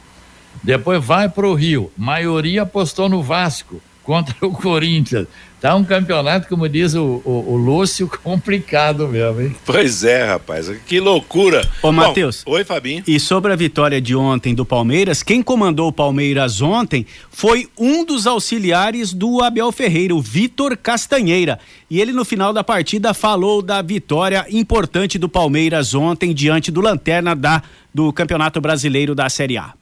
Depois 0.62 1.02
vai 1.02 1.28
para 1.28 1.48
o 1.48 1.54
Rio. 1.54 1.90
Maioria 1.96 2.62
apostou 2.62 3.08
no 3.08 3.22
Vasco 3.22 3.80
contra 4.02 4.34
o 4.46 4.52
Corinthians. 4.52 5.26
Tá 5.60 5.74
um 5.74 5.84
campeonato, 5.84 6.48
como 6.48 6.66
diz 6.66 6.94
o, 6.94 7.20
o, 7.22 7.52
o 7.52 7.56
Lúcio, 7.56 8.08
complicado 8.24 9.06
mesmo, 9.06 9.42
hein? 9.42 9.56
Pois 9.66 10.02
é, 10.04 10.24
rapaz. 10.24 10.70
Que 10.86 10.98
loucura. 10.98 11.68
Ô, 11.82 11.92
Matheus. 11.92 12.42
Oi, 12.46 12.64
Fabinho. 12.64 13.04
E 13.06 13.20
sobre 13.20 13.52
a 13.52 13.56
vitória 13.56 14.00
de 14.00 14.16
ontem 14.16 14.54
do 14.54 14.64
Palmeiras, 14.64 15.22
quem 15.22 15.42
comandou 15.42 15.88
o 15.88 15.92
Palmeiras 15.92 16.62
ontem 16.62 17.06
foi 17.30 17.68
um 17.78 18.06
dos 18.06 18.26
auxiliares 18.26 19.12
do 19.12 19.42
Abel 19.42 19.70
Ferreira, 19.70 20.14
o 20.14 20.22
Vitor 20.22 20.78
Castanheira. 20.78 21.58
E 21.90 22.00
ele, 22.00 22.12
no 22.12 22.24
final 22.24 22.54
da 22.54 22.64
partida, 22.64 23.12
falou 23.12 23.60
da 23.60 23.82
vitória 23.82 24.46
importante 24.50 25.18
do 25.18 25.28
Palmeiras 25.28 25.94
ontem 25.94 26.32
diante 26.32 26.70
do 26.70 26.80
Lanterna 26.80 27.36
da, 27.36 27.62
do 27.94 28.10
Campeonato 28.14 28.62
Brasileiro 28.62 29.14
da 29.14 29.28
Série 29.28 29.58
A 29.58 29.74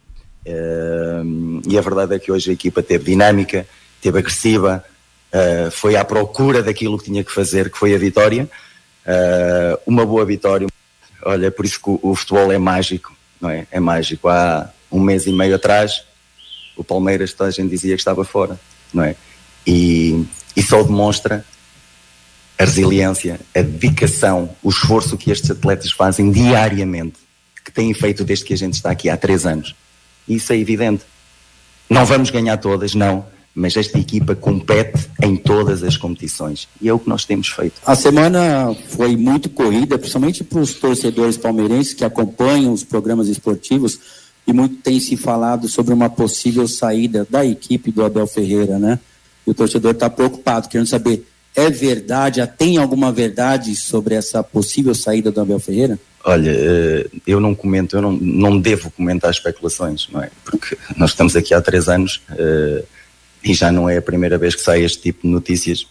e 1.67 1.77
a 1.77 1.81
verdade 1.81 2.15
é 2.15 2.19
que 2.19 2.33
hoje 2.33 2.51
a 2.51 2.53
equipa 2.53 2.83
teve 2.83 3.05
dinâmica, 3.05 3.67
teve 4.01 4.19
agressiva, 4.19 4.85
uh, 5.33 5.71
foi 5.71 5.97
à 5.97 6.05
procura 6.05 6.63
daquilo 6.63 6.99
que 6.99 7.05
tinha 7.05 7.25
que 7.25 7.33
fazer, 7.33 7.71
que 7.71 7.79
foi 7.79 7.95
a 7.95 7.99
vitória. 7.99 8.49
Uh, 9.07 9.81
uma 9.87 10.05
boa 10.05 10.25
vitória. 10.25 10.67
Olha, 11.25 11.51
por 11.51 11.65
isso 11.65 11.81
que 11.81 11.91
o, 11.91 12.01
o, 12.03 12.15
futebol 12.15 12.53
é 12.53 12.59
mágico, 12.59 13.17
não 13.41 13.51
é? 13.51 13.67
É 13.71 13.81
mágico. 13.81 14.29
Há 14.29 14.71
um 14.91 15.01
mês 15.01 15.27
e 15.27 15.33
meio 15.33 15.55
atrás, 15.55 16.05
o 16.77 16.85
Palmeiras, 16.85 17.33
toda 17.33 17.49
a 17.49 17.53
gente 17.53 17.71
dizia 17.71 17.95
que 17.95 18.01
estava 18.01 18.25
fora, 18.25 18.59
não 18.93 19.03
é? 19.03 19.17
E, 19.67 20.25
e 20.57 20.63
só 20.63 20.83
demonstra 20.83 21.45
a 22.59 22.65
resiliência, 22.65 23.41
a 23.55 23.63
dedicação, 23.63 24.51
o 24.63 24.69
esforço 24.69 25.17
que 25.17 25.31
estes 25.31 25.51
atletas 25.51 25.93
fazem 25.93 26.31
diariamente, 26.33 27.19
que 27.65 27.71
têm 27.71 27.95
feito 27.95 28.25
desde 28.25 28.45
que 28.45 28.55
a 28.55 28.57
gente 28.57 28.75
está 28.75 28.91
aqui 28.91 29.09
há 29.09 29.17
três 29.17 29.47
anos. 29.47 29.75
Isso 30.29 30.53
é 30.53 30.57
evidente. 30.57 31.05
Não 31.89 32.05
vamos 32.05 32.31
ganhar 32.31 32.57
todas, 32.57 32.95
não. 32.95 33.25
Mas 33.55 33.77
esta 33.77 33.99
equipa 33.99 34.37
compete 34.37 35.09
em 35.23 35.37
todas 35.37 35.83
as 35.83 35.97
competições. 35.97 36.69
E 36.81 36.89
é 36.89 36.93
o 36.93 36.99
que 36.99 37.09
nós 37.09 37.25
temos 37.25 37.49
feito. 37.49 37.81
A 37.85 37.97
semana 37.97 38.77
foi 38.89 39.17
muito 39.17 39.51
corrida, 39.51 39.99
principalmente 39.99 40.45
para 40.45 40.61
os 40.61 40.75
torcedores 40.75 41.37
palmeirenses 41.37 41.93
que 41.93 42.05
acompanham 42.05 42.73
os 42.73 42.85
programas 42.85 43.29
esportivos. 43.29 43.99
E 44.47 44.53
muito 44.53 44.77
tem 44.77 45.01
se 45.01 45.17
falado 45.17 45.69
sobre 45.69 45.93
uma 45.93 46.09
possível 46.09 46.67
saída 46.69 47.27
da 47.29 47.45
equipe 47.45 47.91
do 47.91 48.05
Abel 48.05 48.27
Ferreira, 48.27 48.79
né? 48.79 48.99
E 49.47 49.51
o 49.51 49.55
torcedor 49.55 49.93
está 49.93 50.09
preocupado, 50.09 50.69
querendo 50.69 50.87
saber: 50.87 51.27
é 51.55 51.69
verdade? 51.69 52.47
Tem 52.57 52.79
alguma 52.79 53.11
verdade 53.11 53.75
sobre 53.75 54.15
essa 54.15 54.43
possível 54.43 54.95
saída 54.95 55.33
do 55.33 55.41
Abel 55.41 55.59
Ferreira? 55.59 55.99
Olha, 56.25 56.51
eh, 56.51 57.07
eu 57.27 57.41
não 57.41 57.55
comento, 57.55 57.97
eu 57.97 58.03
não, 58.03 58.13
não 58.13 58.61
devo 58.61 58.91
comentar 58.91 59.31
especulações, 59.31 60.09
não 60.13 60.23
é? 60.23 60.31
Porque 60.45 60.77
nós 60.97 61.11
estamos 61.11 61.35
aqui 61.35 61.55
há 61.55 61.61
três 61.61 61.89
anos 61.89 62.21
uh, 62.31 62.85
e 63.43 63.55
já 63.55 63.71
não 63.71 63.89
é 63.89 63.99
a 63.99 64.03
primeira 64.03 64.39
vez 64.39 64.55
que 64.55 64.63
sai 64.63 64.83
este 64.83 65.01
tipo 65.01 65.23
de 65.23 65.29
notícias, 65.29 65.87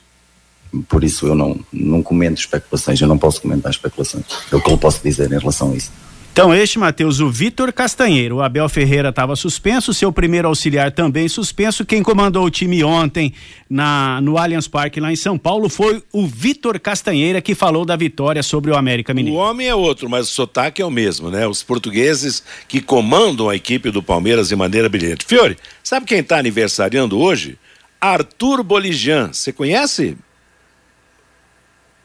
por 0.88 1.04
isso 1.04 1.28
eu 1.28 1.36
não, 1.36 1.60
não 1.72 2.04
comento 2.04 2.40
especulações, 2.40 3.00
eu 3.00 3.08
não 3.08 3.18
posso 3.18 3.42
comentar 3.42 3.72
especulações. 3.72 4.26
É 4.52 4.56
o 4.56 4.62
que 4.62 4.72
eu 4.72 4.78
posso 4.78 5.02
dizer 5.04 5.32
em 5.32 5.38
relação 5.40 5.72
a 5.72 5.76
isso. 5.76 5.92
Então, 6.38 6.54
este, 6.54 6.78
Matheus, 6.78 7.20
o 7.20 7.32
Vitor 7.32 7.74
Castanheiro. 7.74 8.36
O 8.36 8.42
Abel 8.44 8.70
Ferreira 8.70 9.10
estava 9.10 9.36
suspenso, 9.36 9.92
seu 9.92 10.12
primeiro 10.12 10.48
auxiliar 10.48 10.92
também 10.92 11.28
suspenso. 11.28 11.84
Quem 11.84 12.04
comandou 12.04 12.46
o 12.46 12.52
time 12.52 12.84
ontem 12.84 13.34
na, 13.68 14.22
no 14.22 14.38
Allianz 14.38 14.68
Parque, 14.68 15.00
lá 15.00 15.12
em 15.12 15.16
São 15.16 15.36
Paulo, 15.36 15.68
foi 15.68 16.04
o 16.14 16.28
Vitor 16.28 16.80
Castanheira, 16.80 17.42
que 17.42 17.56
falou 17.56 17.84
da 17.84 17.96
vitória 17.96 18.44
sobre 18.44 18.70
o 18.70 18.78
América 18.78 19.16
Mineiro. 19.16 19.36
O 19.36 19.42
homem 19.42 19.68
é 19.68 19.74
outro, 19.74 20.08
mas 20.08 20.30
o 20.30 20.32
sotaque 20.32 20.80
é 20.80 20.86
o 20.86 20.92
mesmo, 20.92 21.32
né? 21.32 21.48
Os 21.48 21.64
portugueses 21.64 22.44
que 22.68 22.82
comandam 22.82 23.50
a 23.50 23.56
equipe 23.56 23.90
do 23.90 24.04
Palmeiras 24.04 24.50
de 24.50 24.56
maneira 24.56 24.88
brilhante. 24.88 25.26
Fiore, 25.26 25.58
sabe 25.84 26.06
quem 26.06 26.20
está 26.20 26.38
aniversariando 26.38 27.18
hoje? 27.18 27.58
Arthur 28.00 28.62
Bolijan. 28.62 29.34
Você 29.34 29.52
conhece? 29.52 30.16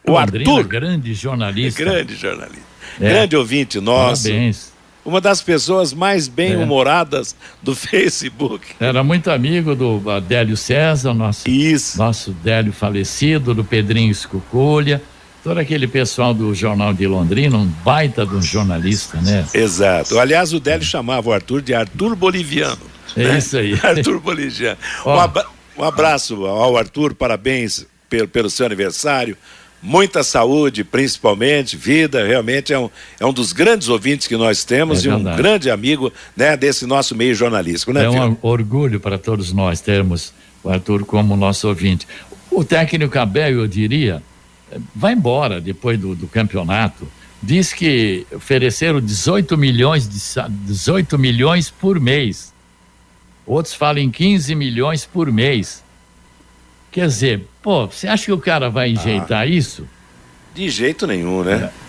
O 0.07 0.13
Londrina, 0.13 0.51
Arthur. 0.51 0.67
Grande 0.67 1.13
jornalista. 1.13 1.83
É 1.83 1.85
grande 1.85 2.15
jornalista. 2.15 2.72
É. 3.01 3.09
Grande 3.09 3.37
ouvinte 3.37 3.81
nosso. 3.81 4.25
Parabéns. 4.25 4.73
Uma 5.05 5.21
das 5.21 5.43
pessoas 5.43 5.93
mais 5.93 6.29
bem-humoradas 6.29 7.33
é. 7.33 7.57
do 7.61 7.75
Facebook. 7.77 8.67
Era 8.79 9.03
muito 9.03 9.31
amigo 9.31 9.75
do 9.75 10.09
Adélio 10.09 10.57
César, 10.57 11.13
nosso, 11.13 11.49
Isso. 11.49 11.99
nosso 11.99 12.31
Délio 12.31 12.73
falecido, 12.73 13.53
do 13.53 13.65
Pedrinho 13.65 14.13
Escucolha, 14.13 15.03
todo 15.43 15.59
aquele 15.59 15.89
pessoal 15.89 16.33
do 16.33 16.55
Jornal 16.55 16.95
de 16.95 17.07
Londrina, 17.07 17.57
um 17.57 17.67
baita 17.67 18.25
de 18.25 18.35
um 18.37 18.43
jornalista, 18.43 19.21
né? 19.21 19.45
Exato. 19.53 20.21
Aliás, 20.21 20.53
o 20.53 20.61
Délio 20.61 20.87
chamava 20.87 21.31
o 21.31 21.33
Arthur 21.33 21.63
de 21.63 21.75
Arthur 21.75 22.15
Boliviano. 22.15 22.93
É 23.17 23.25
né? 23.25 23.39
isso 23.39 23.57
aí. 23.57 23.75
Arthur 23.83 24.21
Boliviano. 24.21 24.79
Um, 25.05 25.83
um 25.83 25.85
abraço 25.85 26.47
ao 26.47 26.77
Arthur, 26.77 27.13
parabéns 27.15 27.87
pelo, 28.09 28.29
pelo 28.29 28.49
seu 28.49 28.67
aniversário 28.67 29.37
muita 29.83 30.23
saúde, 30.23 30.85
principalmente, 30.85 31.77
vida, 31.77 32.25
realmente 32.25 32.73
é 32.73 32.79
um, 32.79 32.89
é 33.19 33.27
um 33.27 33.33
dos 33.33 33.53
grandes 33.53 33.89
ouvintes 33.89 34.29
que 34.29 34.37
nós 34.37 34.65
temos 34.65 35.05
é 35.05 35.09
e 35.09 35.13
um 35.13 35.23
grande 35.23 35.71
amigo 35.71 36.13
né, 36.37 36.57
desse 36.57 36.87
nosso 36.87 37.17
meio 37.17 37.35
jornalístico. 37.35 37.93
Né, 37.93 38.05
é 38.05 38.11
um 38.11 38.37
orgulho 38.41 39.01
para 39.01 39.19
todos 39.19 39.53
nós 39.53 39.81
termos 39.81 40.33
o 40.63 40.71
Arthur 40.71 41.05
como 41.05 41.37
nosso 41.37 41.67
ouvinte. 41.69 42.07
O 42.51 42.63
técnico 42.65 43.19
Abel, 43.19 43.61
eu 43.61 43.67
diria, 43.67 44.23
vai 44.95 45.15
embora 45.15 45.61
depois 45.61 45.99
do, 45.99 46.15
do 46.15 46.29
campeonato. 46.29 47.09
Diz 47.43 47.73
que 47.73 48.25
ofereceram 48.33 49.01
18 49.01 49.59
milhões, 49.59 50.09
de, 50.09 50.21
18 50.67 51.19
milhões 51.19 51.71
por 51.71 51.99
mês. 51.99 52.53
Outros 53.45 53.75
falam 53.75 54.01
em 54.01 54.11
15 54.11 54.55
milhões 54.55 55.05
por 55.05 55.33
mês. 55.33 55.83
Quer 56.93 57.07
dizer, 57.07 57.49
pô, 57.63 57.87
você 57.87 58.07
acha 58.07 58.27
que 58.27 58.33
o 58.33 58.39
cara 58.39 58.69
vai 58.69 58.91
enjeitar 58.91 59.41
ah, 59.41 59.47
isso? 59.47 59.89
De 60.55 60.69
jeito 60.69 61.07
nenhum, 61.07 61.43
né? 61.43 61.71
É. 61.75 61.83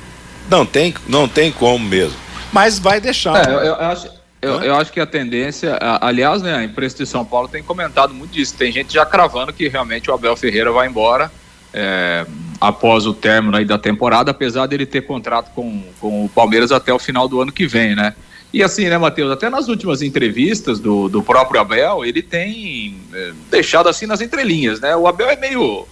Não 0.50 0.66
tem, 0.66 0.94
não 1.08 1.28
tem 1.28 1.52
como 1.52 1.86
mesmo. 1.86 2.18
Mas 2.54 2.80
vai 2.80 3.02
deixar. 3.02 3.50
É, 3.50 3.54
eu, 3.54 3.60
eu, 3.60 3.76
acho, 3.76 4.08
eu, 4.42 4.62
eu, 4.62 4.76
acho 4.76 4.94
que 4.94 5.02
a 5.02 5.06
tendência, 5.06 5.78
aliás, 6.00 6.42
né, 6.42 6.56
a 6.56 6.64
imprensa 6.64 6.98
de 6.98 7.06
São 7.06 7.26
Paulo 7.26 7.50
tem 7.50 7.62
comentado 7.62 8.14
muito 8.14 8.32
disso. 8.32 8.56
Tem 8.56 8.72
gente 8.72 8.94
já 8.94 9.06
cravando 9.06 9.52
que 9.52 9.68
realmente 9.68 10.10
o 10.10 10.14
Abel 10.14 10.38
Ferreira 10.38 10.72
vai 10.72 10.88
embora. 10.88 11.30
É, 11.74 12.26
após 12.62 13.06
o 13.06 13.14
término 13.14 13.58
aí 13.58 13.66
da 13.66 13.78
temporada, 13.78 14.32
apesar 14.32 14.68
dele 14.68 14.86
ter 14.86 15.02
contrato 15.02 15.52
com, 15.54 15.84
com 16.00 16.24
o 16.24 16.30
Palmeiras 16.30 16.72
até 16.72 16.94
o 16.94 17.00
final 17.00 17.28
do 17.28 17.42
ano 17.42 17.52
que 17.52 17.68
vem, 17.68 17.94
né? 17.94 18.14
E 18.54 18.62
assim, 18.62 18.88
né, 18.88 19.00
Matheus, 19.00 19.32
até 19.32 19.50
nas 19.50 19.68
últimas 19.68 20.04
entrevistas 20.04 20.80
do, 20.80 21.10
do 21.10 21.24
próprio 21.24 21.60
Abel, 21.60 22.06
ele 22.06 22.22
tem 22.22 22.96
é, 23.12 23.32
deixado 23.50 23.90
assim 23.90 24.06
nas 24.06 24.22
entrelinhas, 24.22 24.80
né? 24.80 24.96
O 24.96 25.08
Abel 25.08 25.28
é 25.28 25.36
meio. 25.36 25.88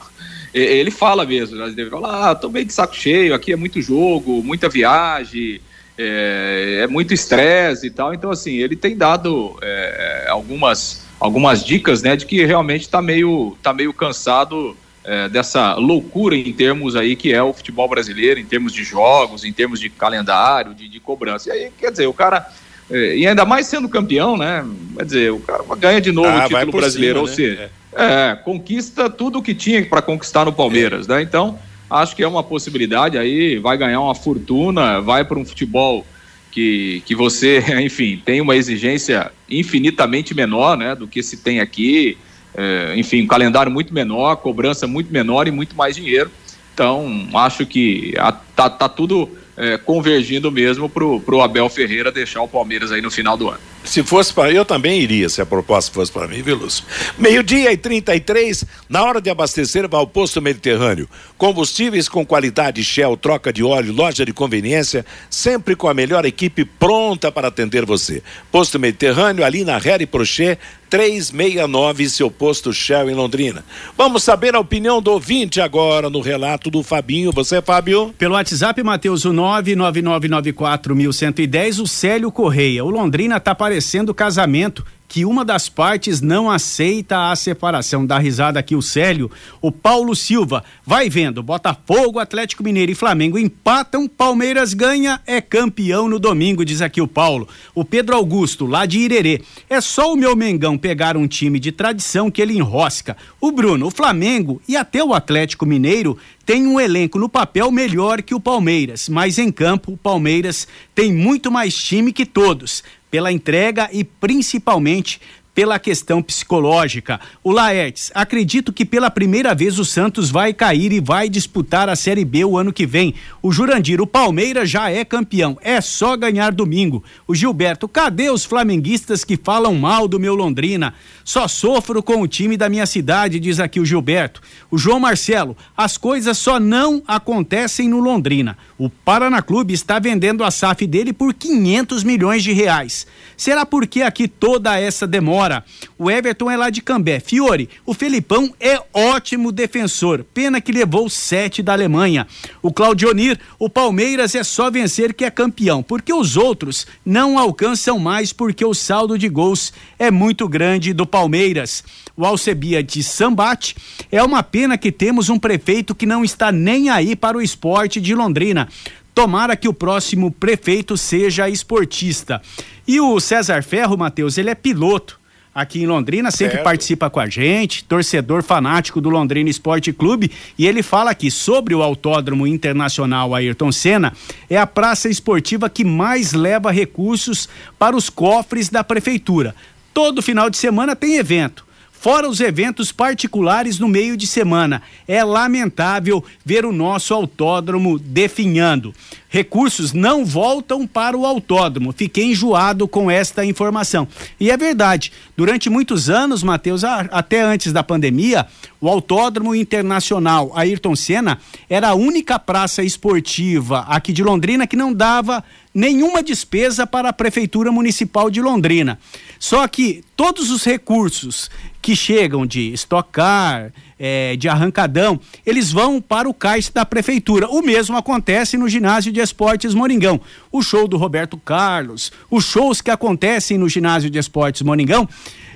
Ele 0.54 0.92
fala 0.92 1.26
mesmo, 1.26 1.58
né? 1.58 1.74
ele 1.76 1.90
fala, 1.90 2.30
ah, 2.30 2.36
tô 2.36 2.50
meio 2.50 2.66
de 2.66 2.74
saco 2.74 2.94
cheio, 2.94 3.34
aqui 3.34 3.54
é 3.54 3.56
muito 3.56 3.82
jogo, 3.82 4.44
muita 4.44 4.68
viagem, 4.68 5.62
é, 5.98 6.82
é 6.84 6.88
muito 6.88 7.14
estresse 7.14 7.88
e 7.88 7.90
tal. 7.90 8.14
Então, 8.14 8.30
assim, 8.30 8.58
ele 8.58 8.76
tem 8.76 8.96
dado 8.96 9.58
é, 9.62 10.28
algumas, 10.30 11.06
algumas 11.20 11.64
dicas, 11.64 12.04
né, 12.04 12.16
de 12.16 12.26
que 12.26 12.46
realmente 12.46 12.82
está 12.82 13.02
meio, 13.02 13.58
tá 13.64 13.74
meio 13.74 13.94
cansado 13.94 14.76
é, 15.04 15.28
dessa 15.30 15.74
loucura 15.76 16.36
em 16.36 16.54
termos 16.54 16.96
aí 16.96 17.16
que 17.16 17.34
é 17.34 17.42
o 17.42 17.54
futebol 17.54 17.88
brasileiro, 17.88 18.40
em 18.40 18.46
termos 18.46 18.74
de 18.74 18.84
jogos, 18.84 19.44
em 19.44 19.52
termos 19.52 19.80
de 19.80 19.90
calendário, 19.90 20.74
de, 20.74 20.88
de 20.88 21.00
cobrança. 21.00 21.50
E 21.50 21.52
aí, 21.52 21.72
quer 21.78 21.92
dizer, 21.92 22.08
o 22.08 22.14
cara. 22.14 22.48
É, 22.90 23.16
e 23.16 23.26
ainda 23.26 23.46
mais 23.46 23.68
sendo 23.68 23.88
campeão, 23.88 24.38
né? 24.38 24.66
Quer 24.98 25.06
dizer, 25.06 25.32
o 25.32 25.40
cara 25.40 25.64
ganha 25.78 26.02
de 26.02 26.12
novo 26.12 26.28
ah, 26.28 26.46
o 26.46 26.50
título 26.50 26.72
brasileiro, 26.74 27.20
cima, 27.20 27.22
ou 27.22 27.28
né? 27.28 27.36
seja, 27.36 27.72
é. 27.96 28.32
é. 28.32 28.36
conquista 28.36 29.10
tudo 29.10 29.40
o 29.40 29.42
que 29.42 29.56
tinha 29.56 29.84
para 29.86 30.02
conquistar 30.02 30.46
no 30.46 30.52
Palmeiras, 30.54 31.08
né? 31.08 31.22
Então, 31.22 31.58
acho 31.90 32.16
que 32.16 32.24
é 32.24 32.28
uma 32.28 32.44
possibilidade 32.44 33.18
aí, 33.18 33.58
vai 33.60 33.78
ganhar 33.78 34.02
uma 34.02 34.14
fortuna, 34.16 35.00
vai 35.00 35.24
para 35.24 35.40
um 35.40 35.46
futebol 35.46 36.06
que, 36.52 37.02
que 37.06 37.16
você, 37.16 37.64
enfim, 37.82 38.22
tem 38.24 38.42
uma 38.42 38.56
exigência 38.56 39.32
infinitamente 39.50 40.34
menor, 40.34 40.78
né, 40.78 40.94
do 40.94 41.08
que 41.08 41.24
se 41.24 41.38
tem 41.38 41.60
aqui 41.60 42.18
é, 42.56 42.94
enfim, 42.98 43.24
um 43.24 43.28
calendário 43.28 43.72
muito 43.72 43.94
menor, 43.94 44.36
cobrança 44.38 44.88
muito 44.88 45.12
menor 45.12 45.48
e 45.48 45.52
muito 45.52 45.76
mais 45.76 45.96
dinheiro. 45.96 46.32
Então, 46.74 47.28
acho 47.34 47.66
que 47.66 48.14
a, 48.18 48.32
tá, 48.32 48.70
tá 48.70 48.90
tudo 48.90 49.30
é, 49.58 49.78
convergindo 49.78 50.52
mesmo 50.52 50.90
para 50.90 51.06
o 51.06 51.42
Abel 51.42 51.70
Ferreira 51.70 52.12
deixar 52.12 52.42
o 52.42 52.48
Palmeiras 52.48 52.92
aí 52.92 53.02
no 53.02 53.12
final 53.12 53.38
do 53.38 53.50
ano. 53.50 53.60
Se 53.84 54.04
fosse 54.04 54.34
para 54.34 54.52
eu 54.52 54.64
também 54.64 55.02
iria, 55.02 55.28
se 55.28 55.42
a 55.42 55.46
proposta 55.46 55.92
fosse 55.92 56.12
para 56.12 56.28
mim, 56.28 56.42
viu, 56.42 56.56
Lúcio? 56.56 56.84
Meio-dia 57.18 57.72
e 57.72 57.78
33, 57.78 58.64
na 58.88 59.04
hora 59.04 59.20
de 59.20 59.30
abastecer, 59.30 59.88
vá 59.90 59.98
ao 59.98 60.08
posto 60.08 60.42
Mediterrâneo. 60.42 61.10
Combustíveis 61.38 62.08
com 62.08 62.26
qualidade 62.26 62.84
Shell, 62.84 63.18
troca 63.18 63.52
de 63.52 63.64
óleo, 63.64 63.94
loja 63.94 64.26
de 64.26 64.34
conveniência, 64.34 65.06
sempre 65.30 65.76
com 65.76 65.88
a 65.88 65.94
melhor 65.94 66.26
equipe 66.26 66.64
pronta 66.64 67.32
para 67.32 67.48
atender 67.48 67.86
você. 67.86 68.24
Posto 68.52 68.80
Mediterrâneo, 68.80 69.44
ali 69.44 69.64
na 69.64 69.78
Harry 69.78 70.06
Prochet, 70.06 70.60
369, 70.92 72.08
seu 72.10 72.30
posto 72.30 72.72
Shell 72.74 73.10
em 73.10 73.16
Londrina. 73.16 73.64
Vamos 73.98 74.24
saber 74.24 74.56
a 74.56 74.60
opinião 74.60 75.02
do 75.02 75.12
ouvinte 75.12 75.62
agora 75.62 76.10
no 76.10 76.20
relato 76.20 76.70
do 76.70 76.84
Fabinho. 76.84 77.32
Você, 77.32 77.62
Fábio? 77.62 78.14
Pelo 78.18 78.34
WhatsApp, 78.34 78.84
Matheus, 78.84 79.24
o 79.24 79.32
99994110, 79.32 81.80
o 81.80 81.88
Célio 81.88 82.30
Correia. 82.30 82.84
O 82.84 82.90
Londrina 82.90 83.38
está 83.38 83.56
parecendo 83.56 84.14
casamento 84.14 84.86
que 85.12 85.26
uma 85.26 85.44
das 85.44 85.68
partes 85.68 86.22
não 86.22 86.50
aceita 86.50 87.32
a 87.32 87.36
separação. 87.36 88.06
Dá 88.06 88.18
risada 88.18 88.58
aqui 88.58 88.78
o 88.78 88.82
Célio. 88.82 89.30
O 89.62 89.70
Paulo 89.70 90.16
Silva, 90.16 90.64
vai 90.86 91.10
vendo, 91.10 91.44
Botafogo, 91.44 92.18
Atlético 92.18 92.64
Mineiro 92.64 92.94
e 92.94 92.96
Flamengo 92.96 93.38
empatam, 93.38 94.08
Palmeiras 94.08 94.74
ganha, 94.74 95.20
é 95.28 95.42
campeão 95.42 96.08
no 96.08 96.18
domingo, 96.18 96.64
diz 96.64 96.82
aqui 96.82 97.02
o 97.02 97.10
Paulo. 97.10 97.46
O 97.76 97.84
Pedro 97.84 98.16
Augusto, 98.16 98.66
lá 98.66 98.86
de 98.86 99.00
Irerê, 99.00 99.42
é 99.70 99.82
só 99.82 100.14
o 100.14 100.16
meu 100.16 100.34
Mengão 100.34 100.78
pegar 100.78 101.18
um 101.18 101.28
time 101.28 101.60
de 101.60 101.74
tradição 101.74 102.32
que 102.32 102.42
ele 102.42 102.58
enrosca. 102.58 103.18
O 103.42 103.52
Bruno, 103.52 103.88
o 103.88 103.92
Flamengo 103.92 104.62
e 104.66 104.78
até 104.78 105.04
o 105.04 105.14
Atlético 105.14 105.66
Mineiro 105.66 106.18
tem 106.46 106.66
um 106.66 106.80
elenco 106.80 107.20
no 107.20 107.28
papel 107.28 107.70
melhor 107.70 108.22
que 108.22 108.34
o 108.34 108.40
Palmeiras, 108.40 109.10
mas 109.10 109.38
em 109.38 109.52
campo 109.52 109.92
o 109.92 109.98
Palmeiras 109.98 110.68
tem 110.96 111.14
muito 111.14 111.52
mais 111.52 111.76
time 111.76 112.14
que 112.14 112.26
todos 112.26 112.82
pela 113.12 113.32
entrega 113.32 113.90
e 113.92 114.04
principalmente 114.04 115.22
pela 115.62 115.78
questão 115.78 116.24
psicológica. 116.24 117.20
O 117.44 117.52
Laertes, 117.52 118.12
acredito 118.16 118.74
que 118.74 118.84
pela 118.84 119.12
primeira 119.12 119.54
vez 119.54 119.78
o 119.78 119.86
Santos 119.86 120.32
vai 120.32 120.56
cair 120.56 120.92
e 120.92 121.00
vai 121.00 121.30
disputar 121.30 121.88
a 121.88 121.96
Série 121.96 122.26
B 122.26 122.44
o 122.44 122.58
ano 122.58 122.74
que 122.74 122.84
vem. 122.84 123.14
O 123.44 123.52
Jurandir, 123.52 124.02
o 124.02 124.08
Palmeiras 124.08 124.72
já 124.72 124.90
é 124.90 125.06
campeão, 125.06 125.60
é 125.62 125.80
só 125.80 126.18
ganhar 126.18 126.52
domingo. 126.52 127.04
O 127.28 127.36
Gilberto, 127.36 127.88
cadê 127.88 128.32
os 128.32 128.44
flamenguistas 128.44 129.24
que 129.24 129.38
falam 129.38 129.76
mal 129.76 130.08
do 130.08 130.20
meu 130.20 130.34
Londrina? 130.34 130.96
Só 131.24 131.48
sofro 131.48 132.02
com 132.02 132.24
o 132.24 132.28
time 132.28 132.58
da 132.58 132.68
minha 132.68 132.88
cidade, 132.88 133.40
diz 133.40 133.60
aqui 133.60 133.80
o 133.80 133.86
Gilberto. 133.86 134.42
O 134.72 134.80
João 134.80 135.00
Marcelo, 135.00 135.56
as 135.78 135.96
coisas 135.96 136.40
só 136.40 136.60
não 136.60 137.04
acontecem 137.08 137.88
no 137.88 138.00
Londrina. 138.00 138.58
O 138.80 138.90
Paraná 138.90 139.44
Clube 139.44 139.76
está 139.76 140.00
vendendo 140.00 140.44
a 140.44 140.50
SAF 140.50 140.88
dele 140.88 141.14
por 141.14 141.36
500 141.36 142.04
milhões 142.04 142.42
de 142.42 142.52
reais. 142.52 143.06
Será 143.38 143.64
porque 143.64 144.02
aqui 144.02 144.28
toda 144.28 144.80
essa 144.80 145.06
demora? 145.06 145.51
O 145.98 146.10
Everton 146.10 146.50
é 146.50 146.58
lá 146.58 146.70
de 146.70 146.82
Cambé. 146.82 147.20
Fiore, 147.20 147.70
o 147.86 147.94
Felipão 147.94 148.54
é 148.60 148.82
ótimo 148.94 149.52
defensor. 149.52 150.24
Pena 150.34 150.62
que 150.62 150.72
levou 150.72 151.10
sete 151.10 151.62
da 151.62 151.74
Alemanha. 151.74 152.28
O 152.62 152.72
Claudionir, 152.72 153.40
o 153.60 153.70
Palmeiras 153.70 154.36
é 154.36 154.44
só 154.44 154.72
vencer 154.72 155.14
que 155.14 155.26
é 155.26 155.32
campeão, 155.32 155.84
porque 155.84 156.14
os 156.14 156.38
outros 156.38 156.88
não 157.06 157.38
alcançam 157.38 158.00
mais 158.00 158.32
porque 158.32 158.64
o 158.64 158.74
saldo 158.74 159.18
de 159.18 159.28
gols 159.28 159.74
é 160.00 160.10
muito 160.10 160.48
grande 160.48 160.94
do 160.94 161.06
Palmeiras. 161.06 161.84
O 162.16 162.26
Alcebia 162.26 162.84
de 162.84 163.02
Sambate 163.04 163.76
é 164.12 164.22
uma 164.22 164.44
pena 164.44 164.78
que 164.78 164.92
temos 164.92 165.30
um 165.30 165.40
prefeito 165.40 165.96
que 165.96 166.06
não 166.06 166.24
está 166.24 166.52
nem 166.52 166.90
aí 166.90 167.16
para 167.16 167.38
o 167.38 167.42
esporte 167.42 168.00
de 168.00 168.14
Londrina. 168.14 168.68
Tomara 169.14 169.56
que 169.56 169.68
o 169.68 169.74
próximo 169.74 170.32
prefeito 170.32 170.96
seja 170.98 171.50
esportista. 171.50 172.42
E 172.88 173.00
o 173.00 173.20
César 173.20 173.62
Ferro, 173.62 173.98
Matheus, 173.98 174.38
ele 174.38 174.50
é 174.50 174.56
piloto 174.56 175.21
aqui 175.54 175.82
em 175.82 175.86
Londrina, 175.86 176.32
sempre 176.32 176.54
certo. 176.54 176.64
participa 176.64 177.10
com 177.10 177.20
a 177.20 177.28
gente, 177.28 177.84
torcedor 177.84 178.42
fanático 178.42 179.02
do 179.02 179.10
Londrina 179.10 179.50
Esporte 179.50 179.92
Clube, 179.92 180.32
e 180.58 180.66
ele 180.66 180.82
fala 180.82 181.12
aqui 181.12 181.30
sobre 181.30 181.76
o 181.76 181.82
Autódromo 181.84 182.48
Internacional 182.48 183.36
Ayrton 183.36 183.72
Senna, 183.72 184.14
é 184.50 184.58
a 184.58 184.68
praça 184.68 185.10
esportiva 185.10 185.70
que 185.70 185.84
mais 185.84 186.34
leva 186.34 186.72
recursos 186.72 187.50
para 187.78 187.96
os 187.96 188.10
cofres 188.10 188.70
da 188.70 188.84
prefeitura. 188.84 189.54
Todo 189.94 190.22
final 190.22 190.50
de 190.50 190.58
semana 190.58 190.96
tem 190.96 191.18
evento 191.18 191.71
fora 192.02 192.28
os 192.28 192.40
eventos 192.40 192.92
particulares 192.92 193.78
no 193.78 193.88
meio 193.88 194.18
de 194.18 194.26
semana. 194.26 194.82
É 195.08 195.24
lamentável 195.24 196.26
ver 196.44 196.66
o 196.66 196.74
nosso 196.74 197.14
autódromo 197.14 198.00
definhando. 198.00 198.92
Recursos 199.30 199.94
não 199.94 200.26
voltam 200.26 200.88
para 200.88 201.16
o 201.16 201.28
autódromo. 201.28 201.94
Fiquei 201.94 202.32
enjoado 202.32 202.88
com 202.88 203.10
esta 203.10 203.46
informação. 203.46 204.08
E 204.40 204.50
é 204.50 204.58
verdade. 204.58 205.12
Durante 205.38 205.70
muitos 205.70 206.10
anos, 206.10 206.42
Matheus, 206.42 206.84
até 206.84 207.42
antes 207.42 207.72
da 207.72 207.84
pandemia, 207.84 208.48
o 208.82 208.90
Autódromo 208.90 209.54
Internacional 209.54 210.52
Ayrton 210.56 210.96
Senna 210.96 211.38
era 211.70 211.90
a 211.90 211.94
única 211.94 212.40
praça 212.40 212.84
esportiva 212.84 213.86
aqui 213.88 214.12
de 214.12 214.24
Londrina 214.24 214.66
que 214.66 214.76
não 214.76 214.92
dava 214.92 215.44
nenhuma 215.74 216.22
despesa 216.22 216.86
para 216.86 217.10
a 217.10 217.14
Prefeitura 217.14 217.72
Municipal 217.72 218.30
de 218.30 218.42
Londrina. 218.42 219.00
Só 219.42 219.68
que 219.68 220.04
todos 220.16 220.52
os 220.52 220.64
recursos 220.64 221.50
que 221.82 221.96
chegam 221.96 222.46
de 222.46 222.72
estocar, 222.72 223.74
é, 223.98 224.36
de 224.36 224.48
arrancadão, 224.48 225.20
eles 225.44 225.72
vão 225.72 226.00
para 226.00 226.30
o 226.30 226.34
caixa 226.34 226.72
da 226.72 226.86
prefeitura. 226.86 227.50
O 227.50 227.64
mesmo 227.64 227.98
acontece 227.98 228.56
no 228.56 228.70
ginásio 228.70 229.12
de 229.12 229.20
esportes 229.20 229.74
Moringão. 229.74 230.22
O 230.52 230.62
show 230.62 230.88
do 230.88 230.96
Roberto 230.96 231.38
Carlos, 231.38 232.12
os 232.30 232.46
shows 232.46 232.82
que 232.82 232.92
acontecem 232.92 233.58
no 233.58 233.68
ginásio 233.68 234.12
de 234.12 234.20
esportes 234.20 234.62
Moringão, 234.62 235.10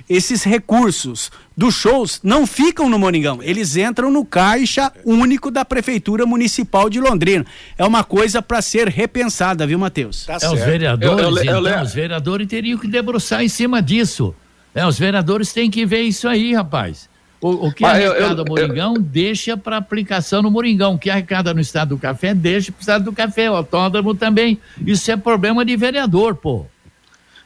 esses 0.08 0.44
recursos 0.44 1.30
dos 1.56 1.74
shows 1.74 2.20
não 2.22 2.46
ficam 2.46 2.88
no 2.88 2.98
Moringão, 2.98 3.42
eles 3.42 3.76
entram 3.76 4.10
no 4.10 4.24
caixa 4.24 4.92
único 5.04 5.50
da 5.50 5.64
Prefeitura 5.64 6.26
Municipal 6.26 6.88
de 6.88 7.00
Londrina. 7.00 7.44
É 7.76 7.84
uma 7.84 8.04
coisa 8.04 8.40
para 8.42 8.60
ser 8.62 8.88
repensada, 8.88 9.66
viu, 9.66 9.78
Matheus? 9.78 10.26
Tá 10.26 10.38
é, 10.40 10.48
os 10.48 10.60
vereadores, 10.60 11.18
eu, 11.18 11.30
eu, 11.30 11.56
eu, 11.56 11.68
então, 11.68 11.82
os 11.82 11.94
vereadores 11.94 12.46
teriam 12.46 12.78
que 12.78 12.86
debruçar 12.86 13.42
em 13.42 13.48
cima 13.48 13.82
disso. 13.82 14.34
É, 14.74 14.86
os 14.86 14.98
vereadores 14.98 15.52
têm 15.52 15.70
que 15.70 15.86
ver 15.86 16.02
isso 16.02 16.28
aí, 16.28 16.54
rapaz. 16.54 17.08
O, 17.40 17.66
o 17.66 17.72
que 17.72 17.84
arrecada 17.84 18.34
no 18.36 18.44
Moringão, 18.44 18.94
deixa 18.94 19.56
para 19.56 19.76
aplicação 19.76 20.42
no 20.42 20.50
Moringão. 20.50 20.94
O 20.94 20.98
que 20.98 21.10
arrecada 21.10 21.52
no 21.54 21.60
estado 21.60 21.90
do 21.90 21.98
café, 21.98 22.34
deixa 22.34 22.72
para 22.72 22.78
o 22.78 22.82
estado 22.82 23.04
do 23.04 23.12
café. 23.12 23.50
O 23.50 23.56
autódromo 23.56 24.14
também. 24.14 24.58
Isso 24.84 25.10
é 25.10 25.16
problema 25.16 25.64
de 25.64 25.76
vereador, 25.76 26.34
pô. 26.34 26.66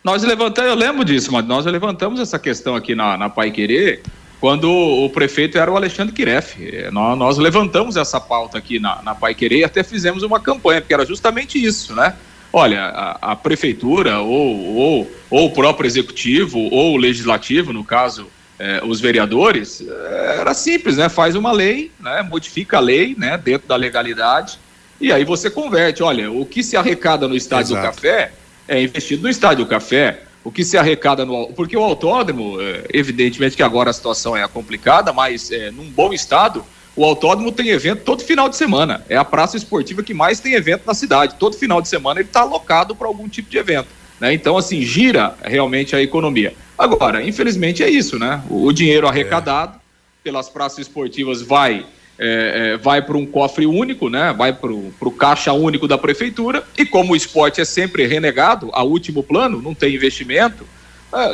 Nós 0.02 0.22
levantamos, 0.22 0.70
eu 0.70 0.76
lembro 0.76 1.04
disso, 1.04 1.30
mas 1.30 1.44
nós 1.44 1.66
levantamos 1.66 2.20
essa 2.20 2.38
questão 2.38 2.74
aqui 2.74 2.94
na, 2.94 3.16
na 3.16 3.28
Pai 3.28 3.50
Querer 3.50 4.02
quando 4.40 4.70
o 4.70 5.10
prefeito 5.10 5.58
era 5.58 5.70
o 5.70 5.76
Alexandre 5.76 6.14
Kiref. 6.14 6.56
Nós, 6.90 7.18
nós 7.18 7.38
levantamos 7.38 7.96
essa 7.96 8.18
pauta 8.18 8.56
aqui 8.56 8.78
na, 8.80 9.02
na 9.02 9.14
Pai 9.14 9.34
Querer 9.34 9.58
e 9.58 9.64
até 9.64 9.82
fizemos 9.82 10.22
uma 10.22 10.40
campanha, 10.40 10.80
porque 10.80 10.94
era 10.94 11.04
justamente 11.04 11.62
isso, 11.62 11.94
né? 11.94 12.14
Olha, 12.52 12.84
a, 12.86 13.32
a 13.32 13.36
prefeitura 13.36 14.20
ou, 14.20 14.74
ou, 14.74 15.12
ou 15.28 15.46
o 15.46 15.50
próprio 15.50 15.86
executivo 15.86 16.58
ou 16.58 16.94
o 16.94 16.96
legislativo, 16.96 17.72
no 17.72 17.84
caso 17.84 18.26
é, 18.58 18.80
os 18.82 19.00
vereadores, 19.00 19.82
é, 19.86 20.36
era 20.40 20.54
simples, 20.54 20.96
né? 20.96 21.10
Faz 21.10 21.36
uma 21.36 21.52
lei, 21.52 21.92
né? 22.00 22.22
modifica 22.22 22.78
a 22.78 22.80
lei 22.80 23.14
né? 23.16 23.36
dentro 23.36 23.68
da 23.68 23.76
legalidade, 23.76 24.58
e 24.98 25.12
aí 25.12 25.24
você 25.24 25.50
converte. 25.50 26.02
Olha, 26.02 26.32
o 26.32 26.46
que 26.46 26.62
se 26.62 26.76
arrecada 26.76 27.28
no 27.28 27.36
Estádio 27.36 27.76
do 27.76 27.82
Café 27.82 28.32
é 28.70 28.80
investido 28.80 29.24
no 29.24 29.28
Estádio 29.28 29.66
Café. 29.66 30.22
O 30.42 30.50
que 30.50 30.64
se 30.64 30.78
arrecada 30.78 31.26
no. 31.26 31.48
Porque 31.48 31.76
o 31.76 31.82
autódromo, 31.82 32.58
é, 32.62 32.84
evidentemente 32.94 33.56
que 33.56 33.62
agora 33.62 33.90
a 33.90 33.92
situação 33.92 34.34
é 34.34 34.46
complicada, 34.48 35.12
mas 35.12 35.50
é, 35.50 35.70
num 35.70 35.90
bom 35.90 36.14
estado, 36.14 36.64
o 36.96 37.04
autódromo 37.04 37.52
tem 37.52 37.68
evento 37.68 38.04
todo 38.04 38.22
final 38.22 38.48
de 38.48 38.56
semana. 38.56 39.04
É 39.08 39.16
a 39.16 39.24
praça 39.24 39.56
esportiva 39.56 40.02
que 40.02 40.14
mais 40.14 40.40
tem 40.40 40.54
evento 40.54 40.84
na 40.86 40.94
cidade. 40.94 41.34
Todo 41.38 41.56
final 41.56 41.82
de 41.82 41.88
semana 41.88 42.20
ele 42.20 42.28
está 42.28 42.40
alocado 42.40 42.94
para 42.94 43.06
algum 43.06 43.28
tipo 43.28 43.50
de 43.50 43.58
evento. 43.58 43.88
Né? 44.18 44.32
Então, 44.32 44.56
assim, 44.56 44.80
gira 44.82 45.34
realmente 45.42 45.94
a 45.94 46.00
economia. 46.00 46.54
Agora, 46.78 47.22
infelizmente 47.22 47.82
é 47.82 47.90
isso, 47.90 48.18
né? 48.18 48.42
O, 48.48 48.72
dinheiro 48.72 49.06
arrecadado 49.06 49.76
é. 49.76 49.80
pelas 50.24 50.48
praças 50.48 50.78
esportivas 50.78 51.42
vai 51.42 51.84
é, 52.20 52.72
é, 52.74 52.76
vai 52.76 53.00
para 53.00 53.16
um 53.16 53.24
cofre 53.24 53.66
único, 53.66 54.10
né? 54.10 54.34
Vai 54.36 54.52
para 54.52 54.70
o 54.70 55.10
caixa 55.18 55.54
único 55.54 55.88
da 55.88 55.96
prefeitura 55.96 56.62
e 56.76 56.84
como 56.84 57.14
o 57.14 57.16
esporte 57.16 57.62
é 57.62 57.64
sempre 57.64 58.06
renegado 58.06 58.68
a 58.74 58.82
último 58.82 59.22
plano, 59.22 59.62
não 59.62 59.74
tem 59.74 59.94
investimento, 59.94 60.66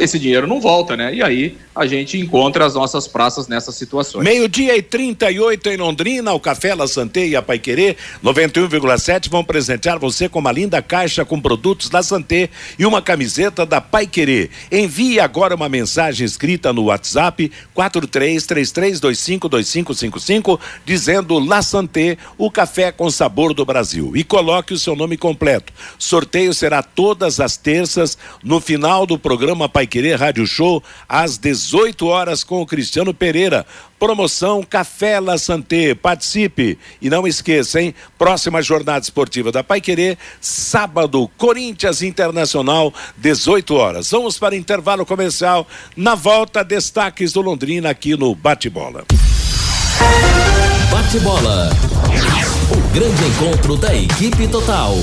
esse 0.01 0.19
dinheiro 0.19 0.47
não 0.47 0.61
volta, 0.61 0.97
né? 0.97 1.15
E 1.15 1.23
aí 1.23 1.57
a 1.75 1.87
gente 1.87 2.19
encontra 2.19 2.65
as 2.65 2.75
nossas 2.75 3.07
praças 3.07 3.47
nessas 3.47 3.75
situações. 3.75 4.25
Meio-dia 4.25 4.75
e 4.77 4.83
38 4.83 5.69
em 5.69 5.77
Londrina, 5.77 6.33
o 6.33 6.41
Café 6.41 6.75
La 6.75 6.89
Santé 6.89 7.27
e 7.27 7.37
a 7.37 7.43
Paiquerê 7.43 7.95
91,7 8.25 9.29
vão 9.29 9.45
presentear 9.45 9.99
você 9.99 10.27
com 10.27 10.39
uma 10.39 10.51
linda 10.51 10.81
caixa 10.81 11.23
com 11.25 11.39
produtos 11.39 11.91
da 11.91 12.03
Santé 12.03 12.49
e 12.79 12.87
uma 12.87 13.03
camiseta 13.03 13.67
da 13.67 13.79
Paiquerê. 13.81 14.49
Envie 14.73 15.21
agora 15.21 15.55
uma 15.55 15.69
mensagem 15.69 16.25
escrita 16.25 16.73
no 16.73 16.85
WhatsApp 16.85 17.53
4333252555 17.77 20.59
dizendo 20.87 21.39
La 21.39 21.61
Santé, 21.61 22.17
o 22.39 22.51
café 22.51 22.91
com 22.91 23.11
sabor 23.11 23.53
do 23.53 23.67
Brasil 23.67 24.13
e 24.15 24.25
coloque 24.25 24.73
o 24.73 24.79
seu 24.79 24.97
nome 24.97 25.19
completo. 25.19 25.75
Sorteio 25.99 26.55
será 26.55 26.83
todas 26.83 27.39
as 27.39 27.59
terças 27.59 28.17
no 28.43 28.61
final 28.61 29.05
do 29.05 29.19
programa 29.19 29.66
Paiquerê 29.69 30.15
Rádio 30.15 30.47
Show 30.47 30.83
às 31.09 31.39
18 31.39 31.97
18 31.97 32.07
horas 32.07 32.45
com 32.45 32.61
o 32.61 32.67
Cristiano 32.67 33.13
Pereira. 33.13 33.67
Promoção 33.99 34.63
Café 34.63 35.19
La 35.19 35.39
Santé. 35.39 35.95
Participe. 35.95 36.79
E 37.01 37.09
não 37.09 37.27
esqueça, 37.27 37.81
hein? 37.81 37.95
Próxima 38.19 38.63
jornada 38.63 39.03
esportiva 39.03 39.51
da 39.51 39.65
Pai 39.65 39.81
Querer, 39.81 40.19
sábado, 40.41 41.29
Corinthians 41.37 42.03
Internacional, 42.03 42.93
18 43.17 43.75
horas. 43.75 44.11
Vamos 44.11 44.39
para 44.39 44.57
intervalo 44.57 45.07
comercial. 45.07 45.67
Na 45.97 46.15
volta, 46.15 46.63
destaques 46.63 47.33
do 47.33 47.41
Londrina 47.41 47.91
aqui 47.91 48.17
no 48.17 48.35
Bate-Bola. 48.35 49.05
Bate-Bola. 50.91 51.71
O 52.71 52.95
grande 52.95 53.25
encontro 53.25 53.77
da 53.77 53.95
equipe 53.95 54.49
total. 54.49 54.95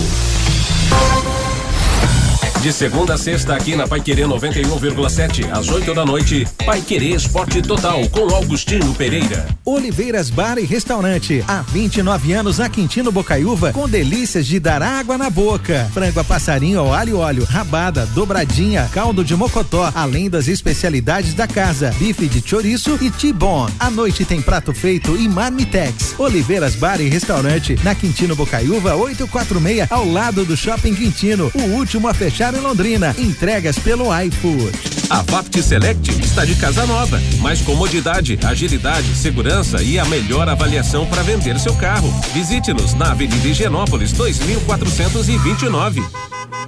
De 2.63 2.71
segunda 2.71 3.15
a 3.15 3.17
sexta, 3.17 3.53
aqui 3.53 3.75
na 3.75 3.85
Paiquerê 3.85 4.23
91,7, 4.23 5.51
às 5.51 5.67
8 5.67 5.93
da 5.93 6.05
noite, 6.05 6.47
Paiquerê 6.65 7.09
Esporte 7.09 7.61
Total, 7.61 8.07
com 8.07 8.33
Augustinho 8.33 8.93
Pereira. 8.93 9.45
Oliveiras 9.65 10.29
Bar 10.29 10.57
e 10.57 10.63
Restaurante, 10.63 11.43
há 11.45 11.61
29 11.61 12.31
anos 12.31 12.59
na 12.59 12.69
Quintino 12.69 13.11
Bocaiúva, 13.11 13.73
com 13.73 13.89
delícias 13.89 14.47
de 14.47 14.61
dar 14.61 14.81
água 14.81 15.17
na 15.17 15.29
boca. 15.29 15.89
Frango 15.93 16.21
a 16.21 16.23
passarinho 16.23 16.79
ao 16.79 16.93
alho 16.93 17.09
e 17.09 17.13
óleo, 17.15 17.43
rabada, 17.43 18.05
dobradinha, 18.05 18.89
caldo 18.93 19.25
de 19.25 19.35
mocotó, 19.35 19.91
além 19.93 20.29
das 20.29 20.47
especialidades 20.47 21.33
da 21.33 21.45
casa, 21.45 21.93
bife 21.99 22.29
de 22.29 22.41
chouriço 22.47 22.97
e 23.01 23.11
tibon. 23.11 23.67
À 23.77 23.89
noite 23.89 24.23
tem 24.23 24.41
prato 24.41 24.73
feito 24.73 25.17
e 25.17 25.27
marmitex. 25.27 26.15
Oliveiras 26.17 26.75
Bar 26.75 27.01
e 27.01 27.09
Restaurante, 27.09 27.77
na 27.83 27.93
Quintino 27.93 28.37
Bocaiúva 28.37 28.95
846, 28.95 29.91
ao 29.91 30.09
lado 30.09 30.45
do 30.45 30.55
Shopping 30.55 30.95
Quintino, 30.95 31.51
o 31.53 31.61
último 31.75 32.07
a 32.07 32.13
fechar 32.13 32.52
em 32.55 32.61
Londrina. 32.61 33.15
Entregas 33.17 33.77
pelo 33.79 34.05
iFood. 34.21 34.71
A 35.09 35.21
Vapt 35.21 35.61
Select 35.61 36.09
está 36.21 36.45
de 36.45 36.55
casa 36.55 36.85
nova. 36.85 37.21
Mais 37.39 37.59
comodidade, 37.61 38.39
agilidade, 38.43 39.13
segurança 39.15 39.81
e 39.83 39.99
a 39.99 40.05
melhor 40.05 40.47
avaliação 40.49 41.05
para 41.05 41.21
vender 41.23 41.59
seu 41.59 41.75
carro. 41.75 42.09
Visite-nos 42.33 42.93
na 42.93 43.11
Avenida 43.11 43.45
Higienópolis 43.47 44.11
2429. 44.13 46.01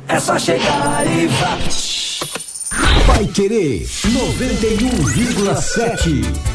É 0.08 0.20
só 0.20 0.38
chegar 0.38 1.08
e 1.08 1.26
Vapt. 1.28 2.20
Vai 3.08 3.26
querer 3.26 3.86
91,7. 3.86 6.55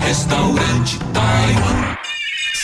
restaurante 0.00 0.98
Taiwan. 1.12 1.99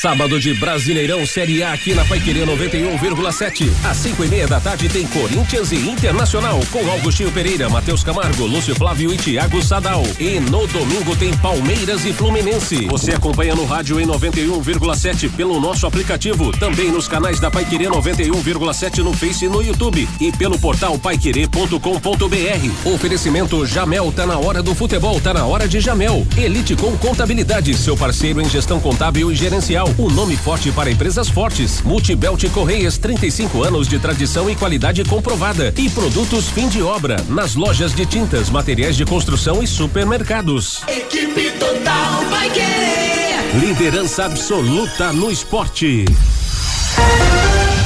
Sábado 0.00 0.38
de 0.38 0.52
Brasileirão 0.52 1.24
Série 1.24 1.62
A 1.62 1.72
aqui 1.72 1.94
na 1.94 2.04
Paiquerê 2.04 2.44
91,7. 2.44 3.66
Às 3.82 3.96
5 3.96 4.24
e 4.24 4.28
meia 4.28 4.46
da 4.46 4.60
tarde 4.60 4.90
tem 4.90 5.06
Corinthians 5.06 5.72
e 5.72 5.76
Internacional 5.88 6.60
com 6.70 6.86
Augustinho 6.90 7.32
Pereira, 7.32 7.66
Matheus 7.70 8.04
Camargo, 8.04 8.44
Lúcio 8.44 8.74
Flávio 8.74 9.12
e 9.14 9.16
Thiago 9.16 9.62
Sadal. 9.62 10.02
E 10.20 10.38
no 10.38 10.66
domingo 10.66 11.16
tem 11.16 11.34
Palmeiras 11.38 12.04
e 12.04 12.12
Fluminense. 12.12 12.84
Você 12.88 13.12
acompanha 13.12 13.54
no 13.54 13.64
rádio 13.64 13.98
em 13.98 14.06
91,7 14.06 15.30
pelo 15.32 15.58
nosso 15.58 15.86
aplicativo, 15.86 16.52
também 16.52 16.92
nos 16.92 17.08
canais 17.08 17.40
da 17.40 17.50
Paiquerê 17.50 17.86
91,7 17.86 18.98
no 18.98 19.14
Face 19.14 19.46
e 19.46 19.48
no 19.48 19.62
YouTube 19.62 20.06
e 20.20 20.30
pelo 20.30 20.58
portal 20.58 20.98
paiquerê.com.br. 20.98 22.90
Oferecimento 22.92 23.64
Jamel 23.64 24.12
tá 24.12 24.26
na 24.26 24.38
hora 24.38 24.62
do 24.62 24.74
futebol, 24.74 25.18
tá 25.22 25.32
na 25.32 25.46
hora 25.46 25.66
de 25.66 25.80
Jamel. 25.80 26.26
Elite 26.36 26.76
com 26.76 26.94
contabilidade, 26.98 27.74
seu 27.74 27.96
parceiro 27.96 28.42
em 28.42 28.48
gestão 28.48 28.78
contábil 28.78 29.32
e 29.32 29.34
gerencial 29.34 29.85
o 29.98 30.10
nome 30.10 30.36
forte 30.36 30.72
para 30.72 30.90
empresas 30.90 31.28
fortes. 31.28 31.82
Multibelt 31.82 32.48
Correias, 32.50 32.98
35 32.98 33.62
anos 33.62 33.88
de 33.88 33.98
tradição 33.98 34.48
e 34.50 34.56
qualidade 34.56 35.04
comprovada. 35.04 35.72
E 35.76 35.88
produtos 35.90 36.48
fim 36.48 36.68
de 36.68 36.82
obra, 36.82 37.16
nas 37.28 37.54
lojas 37.54 37.94
de 37.94 38.04
tintas, 38.06 38.50
materiais 38.50 38.96
de 38.96 39.04
construção 39.04 39.62
e 39.62 39.66
supermercados. 39.66 40.82
Equipe 40.88 41.50
Total 41.52 42.24
vai 42.30 42.50
querer. 42.50 43.60
Liderança 43.60 44.24
absoluta 44.24 45.12
no 45.12 45.30
esporte. 45.30 46.04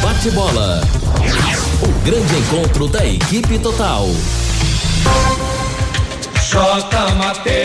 Bate 0.02 0.30
bola. 0.30 0.80
O 1.82 2.04
grande 2.04 2.36
encontro 2.36 2.88
da 2.88 3.06
equipe 3.06 3.58
total. 3.58 4.08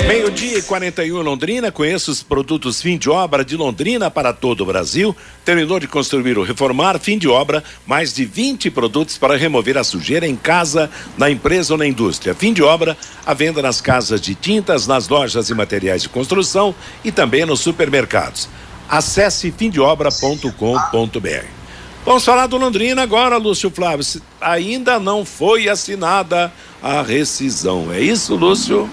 Meio-dia 0.08 0.60
e 0.60 0.62
41 0.62 1.20
Londrina. 1.22 1.72
Conheça 1.72 2.12
os 2.12 2.22
produtos 2.22 2.80
fim 2.80 3.00
de 3.00 3.10
obra 3.10 3.44
de 3.44 3.58
Londrina 3.58 4.12
para 4.12 4.32
todo 4.32 4.62
o 4.62 4.66
Brasil. 4.66 5.16
Terminou 5.44 5.80
de 5.80 5.88
construir 5.88 6.38
ou 6.38 6.44
reformar, 6.44 7.00
fim 7.00 7.18
de 7.18 7.28
obra, 7.28 7.64
mais 7.88 8.14
de 8.14 8.26
20 8.26 8.70
produtos 8.70 9.18
para 9.18 9.36
remover 9.36 9.76
a 9.76 9.84
sujeira 9.84 10.28
em 10.28 10.36
casa, 10.36 10.88
na 11.18 11.32
empresa 11.32 11.74
ou 11.74 11.80
na 11.80 11.88
indústria. 11.88 12.36
Fim 12.36 12.54
de 12.54 12.62
obra, 12.62 12.96
a 13.26 13.34
venda 13.34 13.60
nas 13.60 13.82
casas 13.82 14.22
de 14.22 14.36
tintas, 14.36 14.86
nas 14.86 15.08
lojas 15.08 15.50
e 15.50 15.56
materiais 15.56 16.04
de 16.04 16.10
construção 16.10 16.76
e 17.04 17.12
também 17.12 17.44
nos 17.44 17.62
supermercados. 17.62 18.48
Acesse 18.88 19.52
fimdeobra.com.br. 19.52 21.64
Vamos 22.06 22.24
falar 22.24 22.45
do 22.45 22.56
Londrina 22.58 23.01
agora, 23.01 23.36
Lúcio 23.38 23.72
Flávio. 23.72 24.06
Ainda 24.39 24.99
não 24.99 25.26
foi 25.26 25.68
assinada 25.68 26.53
a 26.82 27.01
rescisão. 27.01 27.91
É 27.91 27.99
isso, 27.99 28.36
Lúcio? 28.36 28.88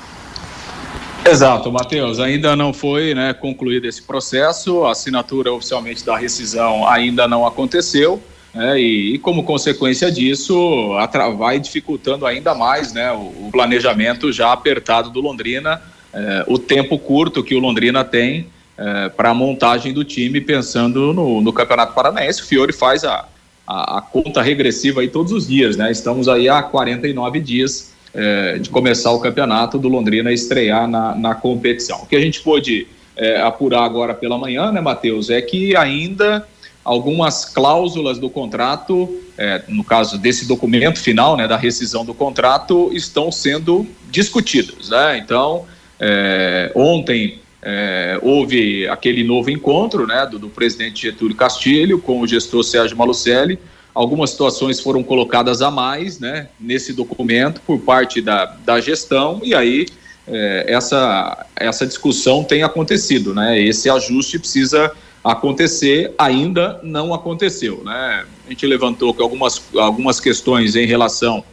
Exato, 1.22 1.70
Matheus. 1.70 2.18
Ainda 2.18 2.56
não 2.56 2.72
foi 2.72 3.14
né, 3.14 3.34
concluído 3.34 3.84
esse 3.84 4.00
processo, 4.00 4.84
a 4.84 4.92
assinatura 4.92 5.52
oficialmente 5.52 6.02
da 6.02 6.16
rescisão 6.16 6.88
ainda 6.88 7.28
não 7.28 7.46
aconteceu. 7.46 8.18
Né, 8.54 8.80
e, 8.80 9.14
e, 9.14 9.18
como 9.18 9.44
consequência 9.44 10.10
disso, 10.10 10.88
vai 11.36 11.60
dificultando 11.60 12.24
ainda 12.24 12.54
mais 12.54 12.94
né, 12.94 13.12
o, 13.12 13.46
o 13.46 13.50
planejamento 13.52 14.32
já 14.32 14.52
apertado 14.52 15.10
do 15.10 15.20
Londrina, 15.20 15.82
é, 16.14 16.44
o 16.48 16.58
tempo 16.58 16.98
curto 16.98 17.44
que 17.44 17.54
o 17.54 17.58
Londrina 17.58 18.02
tem 18.02 18.46
é, 18.76 19.08
para 19.08 19.30
a 19.30 19.34
montagem 19.34 19.92
do 19.92 20.04
time, 20.04 20.40
pensando 20.40 21.12
no, 21.12 21.40
no 21.40 21.52
Campeonato 21.52 21.94
Paranaense. 21.94 22.42
O 22.42 22.46
Fiore 22.46 22.72
faz 22.72 23.04
a, 23.04 23.26
a, 23.66 23.98
a, 23.98 24.00
conta 24.00 24.42
regressiva 24.42 25.00
aí 25.00 25.08
todos 25.08 25.32
os 25.32 25.46
dias, 25.46 25.76
né? 25.76 25.90
Estamos 25.90 26.28
aí 26.28 26.48
há 26.48 26.62
49 26.62 27.40
dias 27.40 27.92
é, 28.14 28.58
de 28.58 28.70
começar 28.70 29.10
o 29.12 29.20
campeonato 29.20 29.78
do 29.78 29.88
Londrina 29.88 30.32
estrear 30.32 30.88
na, 30.88 31.14
na 31.14 31.34
competição. 31.34 32.02
O 32.02 32.06
que 32.06 32.16
a 32.16 32.20
gente 32.20 32.40
pôde 32.40 32.86
é, 33.16 33.40
apurar 33.40 33.84
agora 33.84 34.14
pela 34.14 34.38
manhã, 34.38 34.72
né, 34.72 34.80
Matheus, 34.80 35.30
é 35.30 35.40
que 35.40 35.76
ainda 35.76 36.46
algumas 36.84 37.44
cláusulas 37.44 38.18
do 38.18 38.28
contrato, 38.28 39.20
é, 39.38 39.62
no 39.68 39.84
caso 39.84 40.18
desse 40.18 40.46
documento 40.46 40.98
final, 40.98 41.36
né, 41.36 41.46
da 41.46 41.56
rescisão 41.56 42.04
do 42.04 42.12
contrato, 42.12 42.90
estão 42.92 43.30
sendo 43.30 43.86
discutidas. 44.10 44.90
Né? 44.90 45.18
Então, 45.18 45.64
é, 46.00 46.72
ontem 46.74 47.38
é, 47.62 48.18
houve 48.22 48.88
aquele 48.88 49.22
novo 49.22 49.48
encontro 49.48 50.06
né, 50.06 50.26
do, 50.26 50.38
do, 50.38 50.48
presidente 50.48 51.02
Getúlio 51.02 51.36
Castilho 51.36 52.00
com 52.00 52.20
o 52.20 52.26
gestor 52.26 52.64
Sérgio 52.64 52.96
Malucelli. 52.96 53.58
Algumas 53.94 54.30
situações 54.30 54.80
foram 54.80 55.02
colocadas 55.02 55.62
a 55.62 55.70
mais 55.70 56.18
né, 56.18 56.48
nesse 56.58 56.92
documento 56.92 57.60
por 57.60 57.78
parte 57.78 58.20
da, 58.20 58.46
da 58.64 58.80
gestão, 58.80 59.40
e 59.44 59.54
aí 59.54 59.86
é, 60.26 60.64
essa, 60.66 61.46
essa 61.54 61.86
discussão 61.86 62.42
tem 62.42 62.64
acontecido. 62.64 63.32
Né? 63.32 63.60
Esse 63.60 63.88
ajuste 63.88 64.38
precisa 64.38 64.90
acontecer, 65.22 66.12
ainda 66.18 66.80
não 66.82 67.14
aconteceu. 67.14 67.82
Né? 67.84 68.24
A 68.46 68.50
gente 68.50 68.66
levantou 68.66 69.14
algumas, 69.20 69.62
algumas 69.76 70.18
questões 70.18 70.74
em 70.74 70.86
relação 70.86 71.44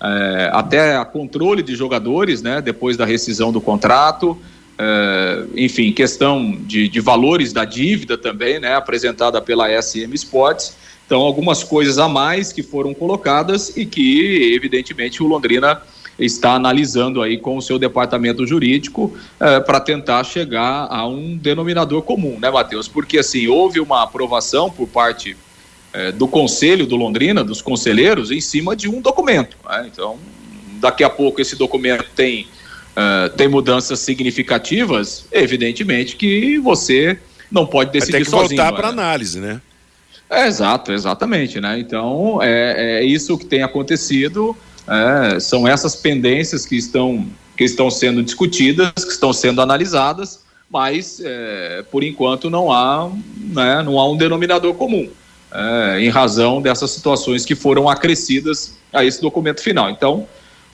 é, 0.00 0.50
até 0.52 0.96
a 0.96 1.04
controle 1.04 1.62
de 1.62 1.74
jogadores, 1.74 2.40
né, 2.40 2.62
depois 2.62 2.96
da 2.96 3.04
rescisão 3.04 3.50
do 3.50 3.60
contrato, 3.60 4.38
é, 4.78 5.44
enfim, 5.56 5.92
questão 5.92 6.56
de, 6.60 6.88
de, 6.88 7.00
valores 7.00 7.52
da 7.52 7.64
dívida 7.64 8.16
também, 8.16 8.60
né, 8.60 8.74
apresentada 8.74 9.40
pela 9.42 9.68
SM 9.82 10.14
Sports. 10.14 10.76
Então, 11.04 11.20
algumas 11.20 11.64
coisas 11.64 11.98
a 11.98 12.08
mais 12.08 12.52
que 12.52 12.62
foram 12.62 12.94
colocadas 12.94 13.76
e 13.76 13.84
que, 13.84 14.52
evidentemente, 14.54 15.22
o 15.22 15.26
Londrina 15.26 15.82
está 16.18 16.52
analisando 16.52 17.22
aí 17.22 17.38
com 17.38 17.56
o 17.56 17.62
seu 17.62 17.78
departamento 17.78 18.46
jurídico 18.46 19.16
é, 19.40 19.58
para 19.60 19.80
tentar 19.80 20.22
chegar 20.24 20.86
a 20.90 21.06
um 21.06 21.36
denominador 21.36 22.02
comum, 22.02 22.38
né, 22.38 22.50
Matheus? 22.50 22.86
Porque, 22.86 23.18
assim, 23.18 23.48
houve 23.48 23.80
uma 23.80 24.02
aprovação 24.02 24.70
por 24.70 24.86
parte 24.86 25.36
é, 25.92 26.12
do 26.12 26.28
Conselho 26.28 26.86
do 26.86 26.96
Londrina, 26.96 27.42
dos 27.42 27.62
conselheiros, 27.62 28.30
em 28.30 28.40
cima 28.40 28.76
de 28.76 28.88
um 28.88 29.00
documento. 29.00 29.56
Né? 29.68 29.88
Então, 29.92 30.18
daqui 30.78 31.02
a 31.02 31.10
pouco 31.10 31.40
esse 31.40 31.56
documento 31.56 32.04
tem, 32.14 32.46
uh, 32.98 33.28
tem 33.36 33.46
mudanças 33.46 34.00
significativas, 34.00 35.26
evidentemente 35.30 36.16
que 36.16 36.58
você 36.58 37.18
não 37.50 37.64
pode 37.64 37.92
decidir 37.92 38.12
Vai 38.12 38.20
ter 38.20 38.24
que 38.24 38.30
sozinho. 38.30 38.62
voltar 38.62 38.72
para 38.72 38.92
né? 38.92 39.02
análise, 39.02 39.40
né? 39.40 39.60
É, 40.28 40.46
exato, 40.46 40.92
exatamente, 40.92 41.60
né? 41.60 41.78
Então, 41.78 42.42
é, 42.42 42.98
é 43.00 43.04
isso 43.04 43.38
que 43.38 43.46
tem 43.46 43.62
acontecido, 43.62 44.54
é, 44.86 45.40
são 45.40 45.66
essas 45.66 45.96
pendências 45.96 46.66
que 46.66 46.76
estão, 46.76 47.26
que 47.56 47.64
estão 47.64 47.90
sendo 47.90 48.22
discutidas, 48.22 48.92
que 48.92 49.12
estão 49.12 49.32
sendo 49.32 49.62
analisadas, 49.62 50.40
mas, 50.70 51.20
é, 51.24 51.82
por 51.90 52.04
enquanto, 52.04 52.50
não 52.50 52.70
há, 52.70 53.10
né, 53.38 53.82
não 53.82 53.98
há 53.98 54.10
um 54.10 54.16
denominador 54.16 54.74
comum 54.74 55.08
é, 55.50 56.00
em 56.00 56.10
razão 56.10 56.60
dessas 56.60 56.90
situações 56.90 57.44
que 57.44 57.54
foram 57.54 57.88
acrescidas 57.88 58.76
a 58.92 59.04
esse 59.04 59.20
documento 59.20 59.62
final. 59.62 59.90
Então, 59.90 60.26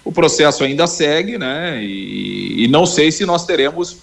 o 0.05 0.13
processo 0.13 0.65
ainda 0.65 0.87
segue, 0.87 1.39
né? 1.39 1.83
E, 1.83 2.65
e 2.65 2.69
não 2.69 2.85
sei 2.85 3.11
se 3.11 3.25
nós 3.25 3.47
teremos 3.47 3.99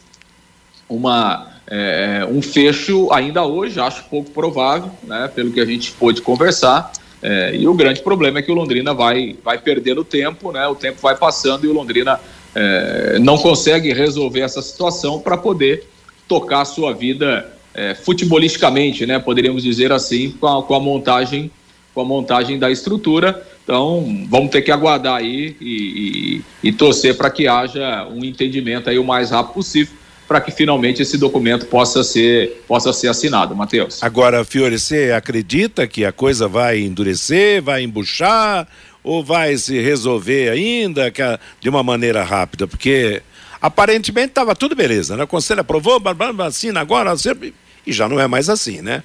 uma, 0.90 1.48
é, 1.68 2.26
um 2.30 2.42
fecho 2.42 3.12
ainda 3.12 3.46
hoje, 3.46 3.80
acho 3.80 4.06
pouco 4.06 4.32
provável, 4.32 4.92
né? 5.04 5.30
Pelo 5.34 5.52
que 5.52 5.60
a 5.60 5.66
gente 5.66 5.92
pôde 5.92 6.22
conversar. 6.22 6.92
É, 7.22 7.56
e 7.56 7.68
o 7.68 7.74
grande 7.74 8.02
problema 8.02 8.40
é 8.40 8.42
que 8.42 8.52
o 8.52 8.56
Londrina 8.56 8.94
vai, 8.94 9.36
vai 9.44 9.58
perdendo 9.60 10.04
tempo, 10.04 10.52
né? 10.52 10.68
O 10.68 10.76
tempo 10.76 11.00
vai 11.02 11.16
passando 11.16 11.66
e 11.66 11.68
o 11.68 11.74
Londrina 11.74 12.20
é, 12.56 13.20
não 13.20 13.38
consegue 13.38 13.94
resolver 13.94 14.42
essa 14.42 14.62
situação 14.62 15.20
para 15.20 15.38
poder 15.38 15.88
tocar 16.28 16.62
a 16.62 16.66
sua 16.66 16.94
vida 16.94 17.52
é, 17.74 17.96
futebolisticamente, 17.96 19.06
né, 19.06 19.20
poderíamos 19.20 19.64
dizer 19.64 19.92
assim, 19.92 20.32
com 20.32 20.48
a, 20.48 20.64
com 20.64 20.76
a, 20.76 20.80
montagem 20.80 21.52
com 21.94 22.02
a 22.02 22.06
montagem 22.06 22.58
da 22.58 22.72
estrutura. 22.72 23.46
Então, 23.64 24.26
vamos 24.30 24.50
ter 24.50 24.62
que 24.62 24.72
aguardar 24.72 25.18
aí 25.18 25.56
e, 25.62 26.42
e, 26.64 26.70
e 26.70 26.74
torcer 26.74 27.16
para 27.16 27.30
que 27.30 27.48
haja 27.48 28.08
um 28.08 28.24
entendimento 28.26 28.90
aí 28.90 28.98
o 28.98 29.04
mais 29.04 29.32
rápido 29.32 29.54
possível 29.54 30.02
para 30.28 30.40
que 30.40 30.50
finalmente 30.50 31.02
esse 31.02 31.18
documento 31.18 31.66
possa 31.66 32.06
ser 32.06 32.64
possa 32.66 32.94
ser 32.94 33.10
assinado, 33.10 33.54
Matheus. 33.54 34.02
Agora, 34.02 34.46
Fiore, 34.46 34.80
você 34.80 35.12
acredita 35.12 35.86
que 35.86 36.06
a 36.06 36.12
coisa 36.14 36.48
vai 36.48 36.80
endurecer, 36.80 37.62
vai 37.62 37.84
embuchar 37.84 38.66
ou 39.04 39.22
vai 39.22 39.58
se 39.58 39.78
resolver 39.82 40.50
ainda 40.50 41.12
de 41.60 41.68
uma 41.68 41.84
maneira 41.84 42.24
rápida? 42.24 42.66
Porque 42.66 43.22
aparentemente 43.62 44.30
estava 44.30 44.56
tudo 44.56 44.74
beleza, 44.74 45.18
né? 45.18 45.24
O 45.26 45.28
conselho 45.28 45.60
aprovou, 45.60 46.02
assina 46.48 46.80
agora, 46.80 47.18
sempre 47.18 47.54
e 47.86 47.92
já 47.92 48.08
não 48.08 48.18
é 48.18 48.26
mais 48.26 48.50
assim, 48.50 48.82
né? 48.82 49.04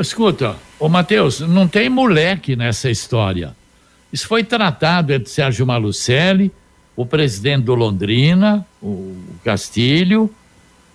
Escuta, 0.00 0.54
ô 0.78 0.88
Matheus, 0.88 1.40
não 1.40 1.66
tem 1.66 1.88
moleque 1.88 2.54
nessa 2.54 2.88
história. 2.88 3.57
Isso 4.12 4.26
foi 4.26 4.42
tratado 4.42 5.12
entre 5.12 5.28
Sérgio 5.28 5.66
Malucelli, 5.66 6.50
o 6.96 7.04
presidente 7.06 7.64
do 7.64 7.74
Londrina, 7.74 8.66
o 8.82 9.14
Castilho, 9.44 10.30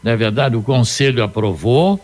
na 0.03 0.11
é 0.11 0.15
verdade, 0.17 0.57
o 0.57 0.61
conselho 0.61 1.23
aprovou. 1.23 1.99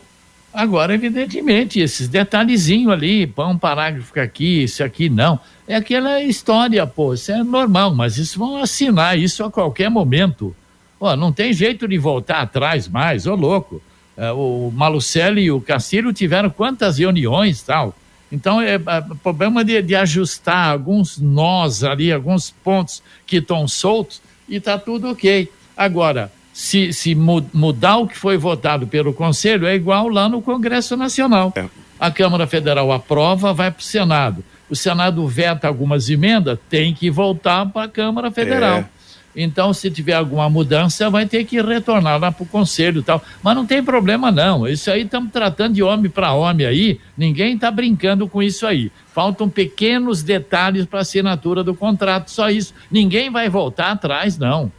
Agora, 0.54 0.94
evidentemente, 0.94 1.80
esses 1.80 2.08
detalhezinhos 2.08 2.92
ali, 2.94 3.28
pão 3.28 3.52
um 3.52 3.58
parágrafo 3.58 4.18
aqui, 4.20 4.64
isso 4.64 4.84
aqui 4.84 5.10
não. 5.10 5.40
É 5.68 5.76
aquela 5.76 6.22
história, 6.22 6.88
pô, 6.88 7.14
isso 7.14 7.32
é 7.32 7.44
normal, 7.44 7.94
mas 7.94 8.18
isso 8.18 8.40
vão 8.40 8.58
assinar 8.58 9.20
isso 9.20 9.44
a 9.44 9.52
qualquer 9.52 9.90
momento. 9.90 10.56
Ó, 11.00 11.16
não 11.16 11.32
tem 11.32 11.52
jeito 11.52 11.88
de 11.88 11.98
voltar 11.98 12.40
atrás 12.40 12.88
mais, 12.88 13.28
ô 13.28 13.36
louco. 13.36 13.82
É, 14.16 14.32
o 14.32 14.72
Malucelli 14.74 15.44
e 15.44 15.52
o 15.52 15.62
Castilho 15.62 16.12
tiveram 16.12 16.50
quantas 16.50 16.98
reuniões 16.98 17.62
tal. 17.62 17.94
Então, 18.32 18.62
é, 18.62 18.76
é 18.76 18.80
problema 19.24 19.64
de, 19.64 19.82
de, 19.82 19.96
ajustar 19.96 20.70
alguns 20.72 21.18
nós 21.18 21.84
ali, 21.84 22.12
alguns 22.12 22.52
pontos 22.52 23.02
que 23.26 23.38
estão 23.38 23.68
soltos 23.68 24.22
e 24.48 24.58
está 24.58 24.78
tudo 24.78 25.10
ok. 25.10 25.52
Agora, 25.76 26.32
se, 26.54 26.94
se 26.94 27.16
mudar 27.16 27.98
o 27.98 28.08
que 28.08 28.18
foi 28.18 28.38
votado 28.38 28.86
pelo 28.86 29.14
Conselho, 29.14 29.66
é 29.66 29.76
igual 29.76 30.08
lá 30.10 30.30
no 30.30 30.42
Congresso 30.42 30.96
Nacional. 30.96 31.54
É. 31.56 31.66
A 32.00 32.12
Câmara 32.12 32.46
Federal 32.46 32.92
aprova, 32.92 33.54
vai 33.54 33.72
para 33.72 33.82
o 33.82 33.84
Senado. 33.84 34.44
O 34.70 34.76
Senado 34.76 35.28
veta 35.28 35.68
algumas 35.68 36.10
emendas, 36.10 36.60
tem 36.70 36.94
que 36.94 37.10
voltar 37.10 37.66
para 37.68 37.86
a 37.86 37.90
Câmara 37.90 38.30
Federal. 38.30 38.80
É. 38.80 38.99
Então, 39.42 39.74
se 39.74 39.90
tiver 39.90 40.16
alguma 40.16 40.50
mudança, 40.50 41.10
vai 41.10 41.26
ter 41.26 41.46
que 41.46 41.62
retornar 41.62 42.20
lá 42.20 42.30
para 42.30 42.44
o 42.44 42.46
conselho 42.46 43.00
e 43.00 43.04
tal. 43.04 43.24
Mas 43.42 43.56
não 43.56 43.66
tem 43.66 43.82
problema, 43.82 44.30
não. 44.30 44.68
Isso 44.68 44.92
aí 44.92 45.04
estamos 45.04 45.32
tratando 45.32 45.76
de 45.76 45.82
homem 45.82 46.12
para 46.12 46.34
homem 46.34 46.68
aí. 46.68 47.00
Ninguém 47.18 47.56
está 47.56 47.72
brincando 47.72 48.28
com 48.28 48.44
isso 48.44 48.68
aí. 48.68 48.92
Faltam 49.14 49.48
pequenos 49.48 50.22
detalhes 50.22 50.86
para 50.86 51.00
a 51.00 51.02
assinatura 51.04 51.64
do 51.64 51.74
contrato, 51.74 52.30
só 52.30 52.50
isso. 52.50 52.74
Ninguém 52.92 53.30
vai 53.30 53.48
voltar 53.48 53.92
atrás, 53.92 54.38
não. 54.38 54.70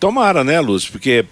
Tomara, 0.00 0.42
né, 0.42 0.58
Lúcio? 0.58 0.90
Porque. 0.90 1.24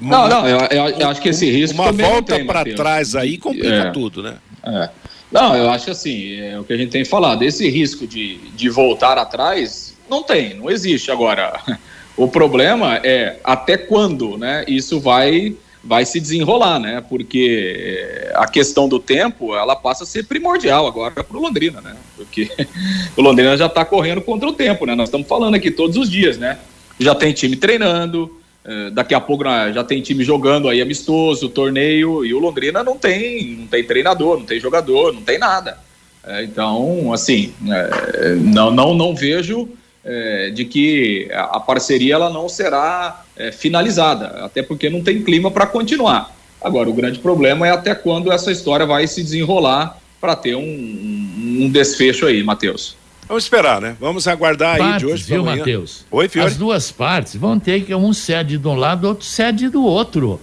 Não, 0.00 0.28
não, 0.28 0.48
eu, 0.48 0.58
eu, 0.70 0.88
eu 0.90 1.08
acho 1.08 1.20
que 1.20 1.30
esse 1.30 1.50
risco. 1.50 1.82
Uma 1.82 1.90
volta 1.90 2.44
para 2.44 2.64
trás 2.64 3.16
aí 3.16 3.36
complica 3.36 3.88
é, 3.88 3.90
tudo, 3.90 4.22
né? 4.22 4.36
É. 4.62 4.90
Não, 5.32 5.56
eu 5.56 5.68
acho 5.68 5.90
assim, 5.90 6.38
é 6.38 6.56
o 6.56 6.62
que 6.62 6.72
a 6.72 6.76
gente 6.76 6.90
tem 6.90 7.04
falado. 7.04 7.42
Esse 7.42 7.68
risco 7.68 8.06
de, 8.06 8.36
de 8.54 8.68
voltar 8.68 9.18
atrás 9.18 9.93
não 10.08 10.22
tem, 10.22 10.54
não 10.54 10.70
existe. 10.70 11.10
Agora, 11.10 11.60
o 12.16 12.28
problema 12.28 13.00
é 13.02 13.38
até 13.44 13.76
quando 13.76 14.36
né, 14.38 14.64
isso 14.68 15.00
vai, 15.00 15.56
vai 15.82 16.04
se 16.04 16.20
desenrolar, 16.20 16.78
né? 16.78 17.02
Porque 17.08 17.74
eh, 17.76 18.32
a 18.34 18.46
questão 18.46 18.88
do 18.88 18.98
tempo 18.98 19.54
ela 19.54 19.76
passa 19.76 20.04
a 20.04 20.06
ser 20.06 20.24
primordial 20.26 20.86
agora 20.86 21.22
para 21.22 21.36
o 21.36 21.40
Londrina, 21.40 21.80
né? 21.80 21.96
Porque 22.16 22.50
o 23.16 23.22
Londrina 23.22 23.56
já 23.56 23.66
está 23.66 23.84
correndo 23.84 24.20
contra 24.20 24.48
o 24.48 24.52
tempo, 24.52 24.86
né? 24.86 24.94
Nós 24.94 25.08
estamos 25.08 25.26
falando 25.26 25.54
aqui 25.54 25.70
todos 25.70 25.96
os 25.96 26.10
dias, 26.10 26.38
né? 26.38 26.58
Já 26.98 27.14
tem 27.14 27.32
time 27.32 27.56
treinando, 27.56 28.40
eh, 28.64 28.90
daqui 28.90 29.14
a 29.14 29.20
pouco 29.20 29.44
né, 29.44 29.72
já 29.74 29.84
tem 29.84 30.00
time 30.00 30.24
jogando 30.24 30.68
aí 30.68 30.80
amistoso, 30.80 31.48
torneio, 31.48 32.24
e 32.24 32.32
o 32.32 32.38
Londrina 32.38 32.82
não 32.82 32.96
tem, 32.96 33.56
não 33.56 33.66
tem 33.66 33.84
treinador, 33.84 34.38
não 34.38 34.46
tem 34.46 34.58
jogador, 34.58 35.12
não 35.12 35.22
tem 35.22 35.38
nada. 35.38 35.78
É, 36.26 36.42
então, 36.42 37.12
assim, 37.12 37.52
é, 37.68 38.34
não, 38.36 38.70
não, 38.70 38.94
não 38.94 39.14
vejo 39.14 39.68
é, 40.04 40.50
de 40.50 40.64
que 40.64 41.28
a 41.32 41.58
parceria 41.58 42.14
ela 42.14 42.30
não 42.30 42.48
será 42.48 43.24
é, 43.36 43.50
finalizada, 43.50 44.44
até 44.44 44.62
porque 44.62 44.90
não 44.90 45.02
tem 45.02 45.22
clima 45.22 45.50
para 45.50 45.66
continuar. 45.66 46.34
Agora, 46.60 46.88
o 46.88 46.92
grande 46.94 47.18
problema 47.18 47.66
é 47.66 47.70
até 47.70 47.94
quando 47.94 48.32
essa 48.32 48.50
história 48.50 48.86
vai 48.86 49.06
se 49.06 49.22
desenrolar 49.22 49.98
para 50.20 50.34
ter 50.34 50.54
um, 50.54 50.60
um, 50.60 51.64
um, 51.64 51.70
desfecho 51.70 52.26
aí, 52.26 52.42
Matheus. 52.42 52.96
Vamos 53.28 53.44
esperar, 53.44 53.80
né? 53.80 53.96
Vamos 54.00 54.26
aguardar 54.28 54.78
partes, 54.78 54.94
aí 54.94 54.98
de 54.98 55.06
hoje 55.06 55.24
para 55.24 55.36
amanhã. 55.38 55.56
Matheus? 55.58 56.04
Oi, 56.10 56.28
Fiore. 56.28 56.48
As 56.48 56.56
duas 56.56 56.90
partes 56.90 57.36
vão 57.36 57.58
ter 57.58 57.84
que 57.84 57.94
um 57.94 58.12
cede 58.12 58.58
de 58.58 58.68
um 58.68 58.74
lado, 58.74 59.06
outro 59.06 59.26
cede 59.26 59.68
do 59.68 59.84
outro. 59.84 60.40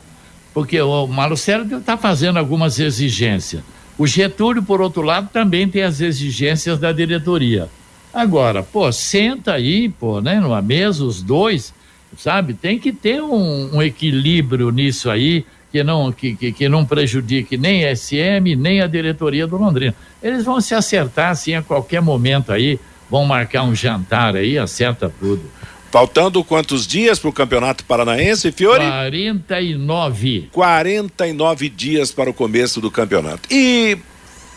Porque 0.53 0.79
o 0.81 1.07
Marcelo 1.07 1.77
está 1.77 1.97
fazendo 1.97 2.37
algumas 2.37 2.79
exigências. 2.79 3.63
O 3.97 4.05
Getúlio, 4.05 4.63
por 4.63 4.81
outro 4.81 5.01
lado, 5.01 5.29
também 5.31 5.67
tem 5.67 5.83
as 5.83 6.01
exigências 6.01 6.79
da 6.79 6.91
diretoria. 6.91 7.69
Agora, 8.13 8.61
pô, 8.61 8.91
senta 8.91 9.53
aí, 9.53 9.89
pô, 9.89 10.19
né, 10.19 10.39
numa 10.39 10.61
mesa, 10.61 11.03
os 11.03 11.21
dois, 11.21 11.73
sabe? 12.17 12.53
Tem 12.53 12.77
que 12.77 12.91
ter 12.91 13.21
um, 13.21 13.75
um 13.75 13.81
equilíbrio 13.81 14.69
nisso 14.69 15.09
aí, 15.09 15.45
que 15.71 15.83
não, 15.83 16.11
que, 16.11 16.35
que, 16.35 16.51
que, 16.51 16.67
não 16.67 16.85
prejudique 16.85 17.57
nem 17.57 17.85
a 17.85 17.95
SM, 17.95 18.55
nem 18.57 18.81
a 18.81 18.87
diretoria 18.87 19.47
do 19.47 19.57
Londrina. 19.57 19.95
Eles 20.21 20.43
vão 20.43 20.59
se 20.59 20.75
acertar, 20.75 21.31
assim, 21.31 21.55
a 21.55 21.61
qualquer 21.61 22.01
momento 22.01 22.51
aí, 22.51 22.77
vão 23.09 23.25
marcar 23.25 23.63
um 23.63 23.73
jantar 23.73 24.35
aí, 24.35 24.57
acerta 24.57 25.11
tudo. 25.19 25.43
Faltando 25.89 26.41
quantos 26.43 26.87
dias 26.87 27.19
para 27.19 27.29
o 27.29 27.33
Campeonato 27.33 27.83
Paranaense, 27.83 28.51
Fiore? 28.51 28.85
49. 28.85 30.49
49 30.51 31.69
dias 31.69 32.13
para 32.13 32.29
o 32.29 32.33
começo 32.33 32.79
do 32.79 32.89
campeonato. 32.89 33.41
E 33.51 33.97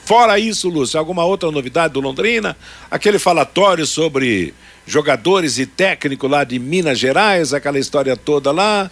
fora 0.04 0.38
isso, 0.38 0.68
Lúcio, 0.68 0.98
alguma 0.98 1.24
outra 1.24 1.50
novidade 1.50 1.94
do 1.94 2.00
Londrina? 2.00 2.56
Aquele 2.90 3.18
falatório 3.18 3.86
sobre 3.86 4.54
jogadores 4.86 5.58
e 5.58 5.66
técnico 5.66 6.26
lá 6.26 6.44
de 6.44 6.58
Minas 6.58 6.98
Gerais, 6.98 7.54
aquela 7.54 7.78
história 7.78 8.16
toda 8.16 8.52
lá, 8.52 8.90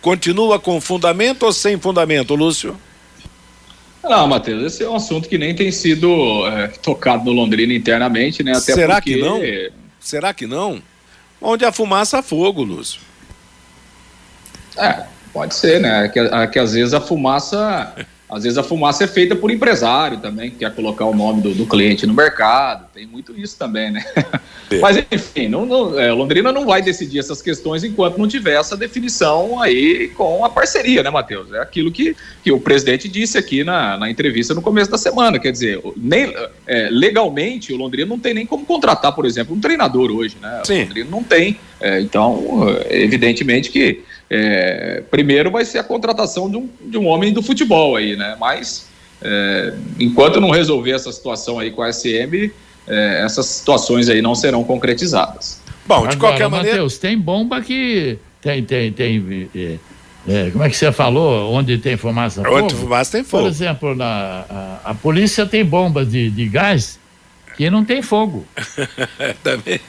continua 0.00 0.58
com 0.58 0.80
fundamento 0.80 1.44
ou 1.44 1.52
sem 1.52 1.78
fundamento, 1.78 2.34
Lúcio? 2.34 2.78
Não, 4.02 4.26
Matheus, 4.26 4.62
esse 4.64 4.82
é 4.82 4.88
um 4.88 4.96
assunto 4.96 5.28
que 5.28 5.38
nem 5.38 5.54
tem 5.54 5.72
sido 5.72 6.46
é, 6.46 6.68
tocado 6.68 7.24
no 7.24 7.32
Londrina 7.32 7.72
internamente, 7.72 8.42
né? 8.42 8.52
Até 8.52 8.74
Será 8.74 8.96
porque... 8.96 9.14
que 9.14 9.20
não? 9.20 9.40
Será 9.98 10.34
que 10.34 10.46
não? 10.46 10.82
Onde 11.40 11.64
a 11.64 11.72
fumaça 11.72 12.18
há 12.18 12.22
fogo, 12.22 12.62
Lúcio. 12.62 13.00
É, 14.76 15.04
pode 15.32 15.54
ser, 15.54 15.80
né? 15.80 16.08
Que, 16.08 16.20
que 16.48 16.58
às 16.58 16.74
vezes 16.74 16.92
a 16.92 17.00
fumaça 17.00 17.94
às 18.28 18.42
vezes 18.42 18.56
a 18.56 18.62
fumaça 18.62 19.04
é 19.04 19.06
feita 19.06 19.36
por 19.36 19.50
empresário 19.50 20.18
também, 20.18 20.50
que 20.50 20.56
quer 20.56 20.74
colocar 20.74 21.04
o 21.04 21.14
nome 21.14 21.42
do, 21.42 21.54
do 21.54 21.66
cliente 21.66 22.06
no 22.06 22.14
mercado. 22.14 22.86
Tem 22.92 23.06
muito 23.06 23.38
isso 23.38 23.56
também, 23.58 23.90
né? 23.90 24.04
É. 24.70 24.78
Mas, 24.80 24.96
enfim, 25.12 25.46
não, 25.46 25.66
não, 25.66 26.00
é, 26.00 26.10
Londrina 26.10 26.50
não 26.50 26.64
vai 26.64 26.80
decidir 26.80 27.18
essas 27.18 27.42
questões 27.42 27.84
enquanto 27.84 28.16
não 28.16 28.26
tiver 28.26 28.58
essa 28.58 28.74
definição 28.74 29.60
aí 29.60 30.08
com 30.16 30.42
a 30.42 30.48
parceria, 30.48 31.02
né, 31.02 31.10
Matheus? 31.10 31.52
É 31.52 31.60
aquilo 31.60 31.92
que, 31.92 32.16
que 32.42 32.50
o 32.50 32.58
presidente 32.58 33.06
disse 33.06 33.36
aqui 33.36 33.62
na, 33.62 33.98
na 33.98 34.10
entrevista 34.10 34.54
no 34.54 34.62
começo 34.62 34.90
da 34.90 34.96
semana. 34.96 35.38
Quer 35.38 35.52
dizer, 35.52 35.82
nem, 35.94 36.34
é, 36.66 36.88
legalmente, 36.90 37.74
o 37.74 37.76
Londrina 37.76 38.08
não 38.08 38.18
tem 38.18 38.32
nem 38.32 38.46
como 38.46 38.64
contratar, 38.64 39.14
por 39.14 39.26
exemplo, 39.26 39.54
um 39.54 39.60
treinador 39.60 40.10
hoje, 40.10 40.36
né? 40.40 40.62
Sim. 40.64 40.78
O 40.78 40.86
Londrina 40.86 41.10
não 41.10 41.22
tem. 41.22 41.60
É, 41.78 42.00
então, 42.00 42.66
evidentemente 42.88 43.70
que 43.70 44.02
é, 44.30 45.02
primeiro 45.10 45.50
vai 45.50 45.64
ser 45.64 45.78
a 45.78 45.84
contratação 45.84 46.50
de 46.50 46.56
um, 46.56 46.68
de 46.80 46.98
um 46.98 47.06
homem 47.06 47.32
do 47.32 47.42
futebol 47.42 47.96
aí, 47.96 48.16
né? 48.16 48.36
Mas 48.38 48.88
é, 49.22 49.74
enquanto 49.98 50.40
não 50.40 50.50
resolver 50.50 50.92
essa 50.92 51.12
situação 51.12 51.58
aí 51.58 51.70
com 51.70 51.82
a 51.82 51.92
SM, 51.92 52.50
é, 52.86 53.22
essas 53.24 53.46
situações 53.46 54.08
aí 54.08 54.20
não 54.20 54.34
serão 54.34 54.64
concretizadas. 54.64 55.60
Bom, 55.86 56.06
de 56.06 56.14
Agora, 56.14 56.16
qualquer 56.16 56.48
maneira. 56.48 56.78
Matheus, 56.78 56.98
tem 56.98 57.18
bomba 57.18 57.60
que 57.60 58.18
tem, 58.40 58.62
tem, 58.62 58.92
tem. 58.92 59.48
É, 59.54 59.78
é, 60.26 60.50
como 60.50 60.64
é 60.64 60.68
que 60.68 60.76
você 60.76 60.92
falou? 60.92 61.52
Onde 61.52 61.78
tem 61.78 61.96
fumaça? 61.96 62.42
Onde 62.46 62.74
fumaça 62.74 63.12
tem 63.12 63.24
fogo. 63.24 63.44
Por 63.44 63.48
exemplo, 63.48 63.94
na, 63.94 64.44
a, 64.48 64.90
a 64.90 64.94
polícia 64.94 65.46
tem 65.46 65.64
bombas 65.64 66.10
de, 66.10 66.30
de 66.30 66.46
gás 66.46 66.98
que 67.56 67.70
não 67.70 67.84
tem 67.84 68.02
fogo. 68.02 68.46
Também. 69.42 69.80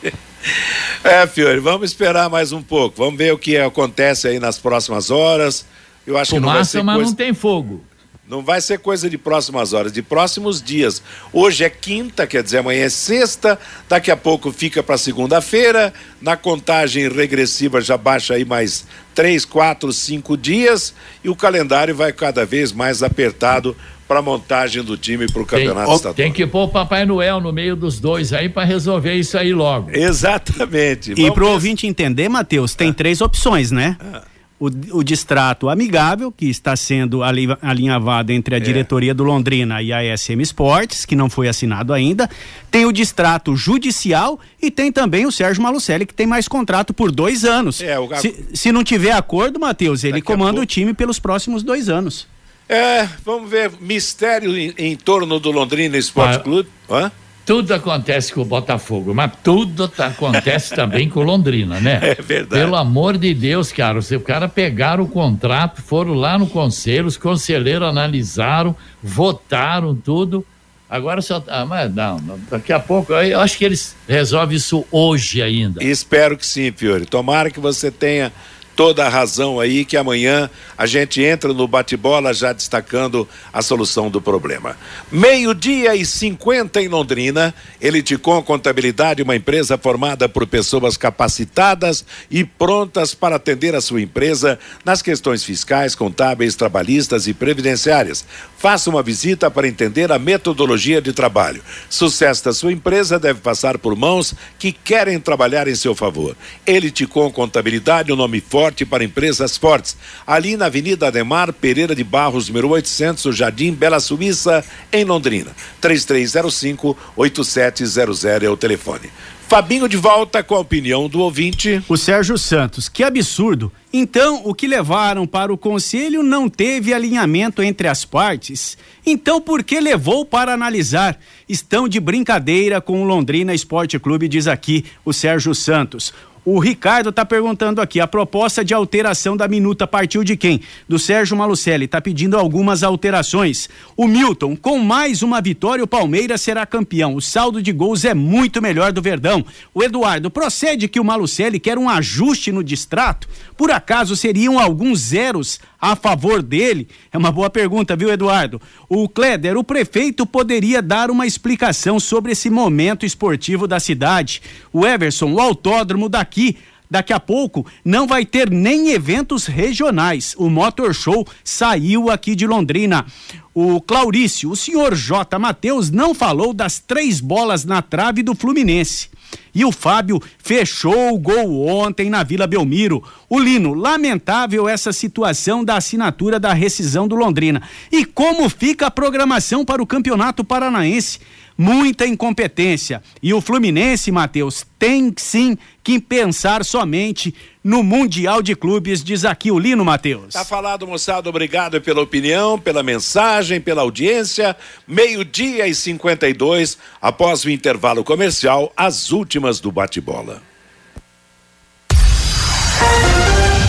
É, 1.03 1.27
Fiore, 1.27 1.59
vamos 1.59 1.91
esperar 1.91 2.29
mais 2.31 2.51
um 2.51 2.63
pouco. 2.63 2.97
Vamos 2.97 3.17
ver 3.17 3.31
o 3.31 3.37
que 3.37 3.57
acontece 3.57 4.27
aí 4.27 4.39
nas 4.39 4.57
próximas 4.57 5.11
horas. 5.11 5.65
Eu 6.05 6.17
acho 6.17 6.31
Fumaça, 6.31 6.39
que 6.39 6.45
não 6.45 6.53
vai 6.53 6.65
ser 6.65 6.83
mas 6.83 6.95
coisa... 6.95 7.09
não 7.11 7.15
tem 7.15 7.33
fogo. 7.33 7.83
Não 8.27 8.41
vai 8.41 8.59
ser 8.59 8.79
coisa 8.79 9.07
de 9.07 9.19
próximas 9.19 9.71
horas, 9.71 9.91
de 9.91 10.01
próximos 10.01 10.59
dias. 10.59 10.99
Hoje 11.31 11.63
é 11.63 11.69
quinta, 11.69 12.25
quer 12.25 12.41
dizer, 12.41 12.57
amanhã 12.57 12.85
é 12.85 12.89
sexta, 12.89 13.59
daqui 13.87 14.09
a 14.09 14.17
pouco 14.17 14.51
fica 14.51 14.81
para 14.81 14.97
segunda-feira. 14.97 15.93
Na 16.19 16.35
contagem 16.35 17.07
regressiva 17.07 17.79
já 17.81 17.95
baixa 17.95 18.33
aí 18.33 18.43
mais 18.43 18.87
três, 19.13 19.45
quatro, 19.45 19.93
cinco 19.93 20.35
dias 20.35 20.91
e 21.23 21.29
o 21.29 21.35
calendário 21.35 21.95
vai 21.95 22.11
cada 22.11 22.47
vez 22.47 22.71
mais 22.71 23.03
apertado 23.03 23.77
para 24.07 24.19
a 24.19 24.21
montagem 24.21 24.83
do 24.83 24.97
time 24.97 25.27
para 25.27 25.41
o 25.41 25.45
campeonato 25.45 25.87
tem, 25.87 25.95
estadual. 25.95 26.15
Tem 26.15 26.31
que 26.31 26.45
pôr 26.45 26.63
o 26.63 26.67
Papai 26.67 27.05
Noel 27.05 27.39
no 27.39 27.51
meio 27.51 27.75
dos 27.75 27.99
dois 27.99 28.33
aí 28.33 28.49
para 28.49 28.63
resolver 28.63 29.13
isso 29.15 29.37
aí 29.37 29.53
logo. 29.53 29.89
Exatamente. 29.91 31.13
E 31.17 31.31
para 31.31 31.43
o 31.43 31.51
ouvinte 31.51 31.87
entender, 31.87 32.29
Matheus, 32.29 32.75
tem 32.75 32.89
ah. 32.89 32.93
três 32.93 33.21
opções, 33.21 33.71
né? 33.71 33.97
Ah. 33.99 34.23
O, 34.57 34.67
o 34.99 35.03
distrato 35.03 35.67
amigável, 35.67 36.31
que 36.31 36.49
está 36.49 36.77
sendo 36.77 37.21
alinhavado 37.61 38.31
entre 38.31 38.55
a 38.55 38.57
é. 38.57 38.61
diretoria 38.61 39.13
do 39.13 39.21
Londrina 39.21 39.81
e 39.81 39.91
a 39.91 40.17
SM 40.17 40.39
Esportes, 40.39 41.03
que 41.03 41.13
não 41.13 41.29
foi 41.29 41.49
assinado 41.49 41.91
ainda. 41.91 42.29
Tem 42.71 42.85
o 42.85 42.91
distrato 42.93 43.53
judicial 43.53 44.39
e 44.61 44.71
tem 44.71 44.93
também 44.93 45.25
o 45.25 45.31
Sérgio 45.31 45.61
Malucelli, 45.61 46.05
que 46.05 46.13
tem 46.13 46.25
mais 46.25 46.47
contrato 46.47 46.93
por 46.93 47.11
dois 47.11 47.43
anos. 47.43 47.81
É, 47.81 47.99
o... 47.99 48.07
se, 48.15 48.45
se 48.53 48.71
não 48.71 48.81
tiver 48.81 49.11
acordo, 49.11 49.59
Matheus, 49.59 50.05
ele 50.05 50.13
Daqui 50.13 50.25
comanda 50.25 50.61
o 50.61 50.65
time 50.65 50.93
pelos 50.93 51.19
próximos 51.19 51.61
dois 51.61 51.89
anos. 51.89 52.25
É, 52.68 53.07
vamos 53.24 53.49
ver, 53.49 53.72
mistério 53.80 54.57
em, 54.57 54.74
em 54.78 54.95
torno 54.95 55.39
do 55.39 55.51
Londrina 55.51 55.97
Esporte 55.97 56.38
ah, 56.38 56.39
Clube. 56.39 56.70
Hã? 56.89 57.11
Tudo 57.45 57.76
acontece 57.76 58.34
com 58.34 58.41
o 58.41 58.45
Botafogo, 58.45 59.13
mas 59.13 59.32
tudo 59.43 59.88
tá, 59.88 60.07
acontece 60.07 60.74
também 60.74 61.07
com 61.07 61.20
o 61.20 61.24
Londrina, 61.24 61.80
né? 61.80 61.99
É 62.18 62.22
verdade. 62.22 62.63
Pelo 62.63 62.76
amor 62.76 63.20
de 63.20 63.36
Deus, 63.36 63.72
cara, 63.72 64.01
se 64.01 64.16
o 64.16 64.20
cara 64.20 64.49
pegaram 64.49 65.03
o 65.03 65.07
contrato, 65.07 65.80
foram 65.84 66.16
lá 66.16 66.39
no 66.39 66.47
conselho, 66.47 67.05
os 67.05 67.18
conselheiros 67.18 67.88
analisaram, 67.88 68.76
votaram 69.01 69.95
tudo. 69.95 70.43
Agora 70.89 71.22
só. 71.22 71.43
Ah, 71.47 71.66
mas 71.66 71.93
não, 71.93 72.20
daqui 72.49 72.74
a 72.74 72.80
pouco. 72.80 73.13
Eu 73.13 73.39
acho 73.39 73.57
que 73.57 73.66
eles 73.66 73.95
resolvem 74.07 74.57
isso 74.57 74.86
hoje 74.91 75.41
ainda. 75.41 75.84
Espero 75.84 76.38
que 76.38 76.45
sim, 76.45 76.72
Fiore. 76.72 77.05
Tomara 77.05 77.51
que 77.51 77.59
você 77.59 77.91
tenha 77.91 78.32
toda 78.76 79.05
a 79.05 79.09
razão 79.09 79.59
aí 79.59 79.86
que 79.86 79.95
amanhã 79.95 80.49
a 80.78 80.86
gente 80.86 81.23
entra 81.23 81.53
no 81.53 81.67
bate-bola 81.67 82.34
já 82.34 82.51
destacando 82.51 83.28
a 83.53 83.61
solução 83.61 84.09
do 84.09 84.21
problema. 84.21 84.78
Meio-dia 85.11 85.95
e 85.95 86.05
50 86.05 86.82
em 86.82 86.88
Londrina, 86.88 87.53
Eliticom 87.80 88.41
Contabilidade, 88.43 89.23
uma 89.23 89.36
empresa 89.36 89.78
formada 89.78 90.28
por 90.28 90.45
pessoas 90.45 90.97
capacitadas 90.97 92.05
e 92.30 92.43
prontas 92.43 93.15
para 93.15 93.38
atender 93.38 93.76
a 93.76 93.82
sua 93.82 94.01
empresa 94.01 94.59
nas 94.84 95.01
questões 95.01 95.43
fiscais, 95.43 95.95
contábeis, 95.95 96.55
trabalhistas 96.55 97.28
e 97.28 97.34
previdenciárias. 97.34 98.26
Faça 98.66 98.89
uma 98.89 99.03
visita 99.03 99.51
para 99.51 99.68
entender 99.68 100.11
a 100.11 100.18
metodologia 100.18 100.99
de 100.99 101.13
trabalho. 101.13 101.61
Sucesso 101.88 102.45
da 102.45 102.51
sua 102.51 102.74
empresa 102.74 103.20
deve 103.20 103.39
passar 103.39 103.78
por 103.78 103.95
mãos 103.95 104.34
que 104.57 104.72
querem 104.72 105.20
trabalhar 105.20 105.68
em 105.68 105.76
seu 105.76 105.93
favor. 105.93 106.36
Eliticom 106.66 107.32
Contabilidade, 107.32 108.11
o 108.11 108.16
nome 108.16 108.41
forte 108.41 108.84
para 108.84 109.03
empresas 109.03 109.55
fortes. 109.55 109.95
Ali 110.26 110.57
na 110.57 110.66
Avenida 110.66 111.09
Ademar 111.09 111.53
Pereira 111.53 111.93
de 111.93 112.03
Barros, 112.03 112.47
número 112.47 112.70
800, 112.70 113.38
Jardim 113.38 113.72
Bela 113.72 113.99
Suíça, 113.99 114.66
em 114.91 115.05
Londrina. 115.05 115.51
3305-8700 115.80 118.43
é 118.43 118.49
o 118.49 118.57
telefone. 118.57 119.11
Fabinho 119.55 119.87
de 119.87 119.95
volta 119.95 120.43
com 120.43 120.53
a 120.53 120.59
opinião 120.59 121.07
do 121.07 121.21
ouvinte. 121.21 121.81
O 121.87 121.95
Sérgio 121.95 122.37
Santos, 122.37 122.89
que 122.89 123.01
absurdo. 123.01 123.71
Então, 123.93 124.41
o 124.43 124.53
que 124.53 124.67
levaram 124.67 125.25
para 125.25 125.53
o 125.53 125.57
conselho 125.57 126.21
não 126.21 126.49
teve 126.49 126.93
alinhamento 126.93 127.63
entre 127.63 127.87
as 127.87 128.03
partes. 128.03 128.77
Então, 129.05 129.39
por 129.39 129.63
que 129.63 129.79
levou 129.79 130.25
para 130.25 130.53
analisar? 130.53 131.17
Estão 131.47 131.87
de 131.87 132.01
brincadeira 132.01 132.81
com 132.81 133.01
o 133.01 133.05
Londrina 133.05 133.53
Esporte 133.53 133.97
Clube, 133.97 134.27
diz 134.27 134.45
aqui 134.45 134.83
o 135.05 135.13
Sérgio 135.13 135.55
Santos. 135.55 136.13
O 136.45 136.59
Ricardo 136.59 137.09
está 137.09 137.25
perguntando 137.25 137.81
aqui: 137.81 137.99
a 137.99 138.05
proposta 138.05 138.63
de 138.63 138.71
alteração 138.71 139.35
da 139.35 139.47
minuta 139.47 139.87
partiu 139.87 140.23
de 140.23 140.37
quem? 140.37 140.61
Do 140.87 140.99
Sérgio 140.99 141.35
Malucelli. 141.35 141.85
Está 141.85 141.99
pedindo 141.99 142.37
algumas 142.37 142.83
alterações. 142.83 143.67
O 143.97 144.07
Milton, 144.07 144.55
com 144.55 144.77
mais 144.77 145.23
uma 145.23 145.41
vitória, 145.41 145.83
o 145.83 145.87
Palmeiras 145.87 146.41
será 146.41 146.63
campeão. 146.63 147.15
O 147.15 147.21
saldo 147.21 147.63
de 147.63 147.71
gols 147.71 148.05
é 148.05 148.13
muito 148.13 148.61
melhor 148.61 148.91
do 148.91 149.01
Verdão. 149.01 149.43
O 149.73 149.83
Eduardo, 149.83 150.29
procede 150.29 150.87
que 150.87 150.99
o 150.99 151.03
Malucelli 151.03 151.59
quer 151.59 151.79
um 151.79 151.89
ajuste 151.89 152.51
no 152.51 152.63
distrato? 152.63 153.27
Por 153.57 153.71
acaso 153.71 154.15
seriam 154.15 154.59
alguns 154.59 154.99
zeros 154.99 155.59
a 155.91 155.95
favor 155.95 156.41
dele? 156.41 156.88
É 157.11 157.17
uma 157.17 157.31
boa 157.31 157.49
pergunta, 157.49 157.95
viu, 157.95 158.11
Eduardo? 158.11 158.61
O 158.89 159.07
Kleder, 159.07 159.57
o 159.57 159.63
prefeito 159.63 160.25
poderia 160.25 160.81
dar 160.81 161.11
uma 161.11 161.27
explicação 161.27 161.99
sobre 161.99 162.31
esse 162.31 162.49
momento 162.49 163.05
esportivo 163.05 163.67
da 163.67 163.79
cidade. 163.79 164.41
O 164.73 164.86
Everson, 164.86 165.31
o 165.33 165.39
autódromo 165.39 166.09
daqui 166.09 166.57
Daqui 166.89 167.13
a 167.13 167.19
pouco 167.19 167.65
não 167.83 168.07
vai 168.07 168.25
ter 168.25 168.49
nem 168.49 168.91
eventos 168.91 169.45
regionais. 169.45 170.36
O 170.38 170.49
Motor 170.49 170.93
Show 170.93 171.25
saiu 171.43 172.09
aqui 172.09 172.36
de 172.36 172.45
Londrina. 172.47 173.05
O 173.53 173.79
Claurício, 173.79 174.51
o 174.51 174.55
senhor 174.55 174.95
J. 174.95 175.39
Matheus 175.39 175.89
não 175.89 176.13
falou 176.13 176.53
das 176.53 176.79
três 176.79 177.19
bolas 177.19 177.63
na 177.63 177.81
trave 177.81 178.21
do 178.21 178.36
Fluminense. 178.36 179.09
E 179.53 179.63
o 179.63 179.71
Fábio 179.71 180.21
fechou 180.38 181.13
o 181.13 181.17
gol 181.17 181.65
ontem 181.65 182.09
na 182.09 182.23
Vila 182.23 182.45
Belmiro. 182.45 183.01
O 183.29 183.39
Lino, 183.39 183.73
lamentável 183.73 184.67
essa 184.67 184.91
situação 184.91 185.63
da 185.63 185.77
assinatura 185.77 186.39
da 186.39 186.53
rescisão 186.53 187.07
do 187.07 187.15
Londrina. 187.15 187.61
E 187.91 188.03
como 188.03 188.49
fica 188.49 188.88
a 188.88 188.91
programação 188.91 189.63
para 189.63 189.81
o 189.81 189.88
Campeonato 189.88 190.43
Paranaense? 190.43 191.19
Muita 191.57 192.05
incompetência. 192.05 193.01
E 193.21 193.33
o 193.33 193.41
Fluminense, 193.41 194.11
Matheus, 194.11 194.65
tem 194.77 195.13
sim 195.17 195.57
que 195.83 195.99
pensar 195.99 196.65
somente 196.65 197.33
no 197.63 197.81
Mundial 197.81 198.41
de 198.41 198.55
Clubes, 198.55 199.03
diz 199.03 199.25
aqui 199.25 199.51
o 199.51 199.57
Lino 199.57 199.83
Matheus. 199.83 200.33
Tá 200.33 200.45
falado, 200.45 200.85
moçada. 200.85 201.29
Obrigado 201.29 201.81
pela 201.81 202.01
opinião, 202.01 202.59
pela 202.59 202.83
mensagem, 202.83 203.59
pela 203.59 203.81
audiência. 203.81 204.55
Meio-dia 204.87 205.67
e 205.67 205.73
52, 205.73 206.77
após 207.01 207.43
o 207.43 207.49
intervalo 207.49 208.03
comercial, 208.03 208.71
as 208.77 209.11
últimas 209.11 209.59
do 209.59 209.71
bate-bola. 209.71 210.41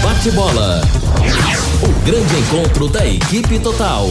Bate-bola. 0.03 0.81
O 1.83 2.05
grande 2.05 2.37
encontro 2.37 2.89
da 2.89 3.07
equipe 3.07 3.59
total. 3.59 4.09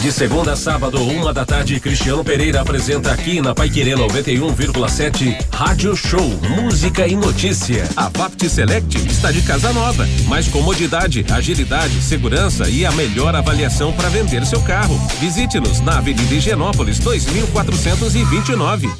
De 0.00 0.10
segunda 0.10 0.52
a 0.52 0.56
sábado, 0.56 1.02
uma 1.02 1.30
da 1.30 1.44
tarde, 1.44 1.78
Cristiano 1.78 2.24
Pereira 2.24 2.62
apresenta 2.62 3.12
aqui 3.12 3.38
na 3.42 3.54
Paiquerê 3.54 3.90
91,7 3.92 5.36
Rádio 5.52 5.94
Show, 5.94 6.26
música 6.56 7.06
e 7.06 7.14
notícia. 7.14 7.86
A 7.94 8.08
Vapt 8.08 8.48
Select 8.48 8.96
está 9.06 9.30
de 9.30 9.42
casa 9.42 9.74
nova, 9.74 10.08
mais 10.26 10.48
comodidade, 10.48 11.26
agilidade, 11.30 12.00
segurança 12.00 12.66
e 12.70 12.86
a 12.86 12.92
melhor 12.92 13.36
avaliação 13.36 13.92
para 13.92 14.08
vender 14.08 14.46
seu 14.46 14.62
carro. 14.62 14.98
Visite-nos 15.20 15.80
na 15.80 15.98
Avenida 15.98 16.34
Higienópolis 16.34 16.98
2429. 16.98 18.90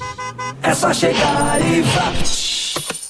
É 0.62 0.74
só 0.74 0.92
chegar 0.92 1.60
e 1.62 1.80
Vapt. 1.80 3.09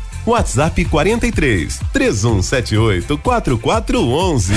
WhatsApp 0.25 0.85
43 0.85 1.79
3178 1.91 3.17
4411. 3.17 4.53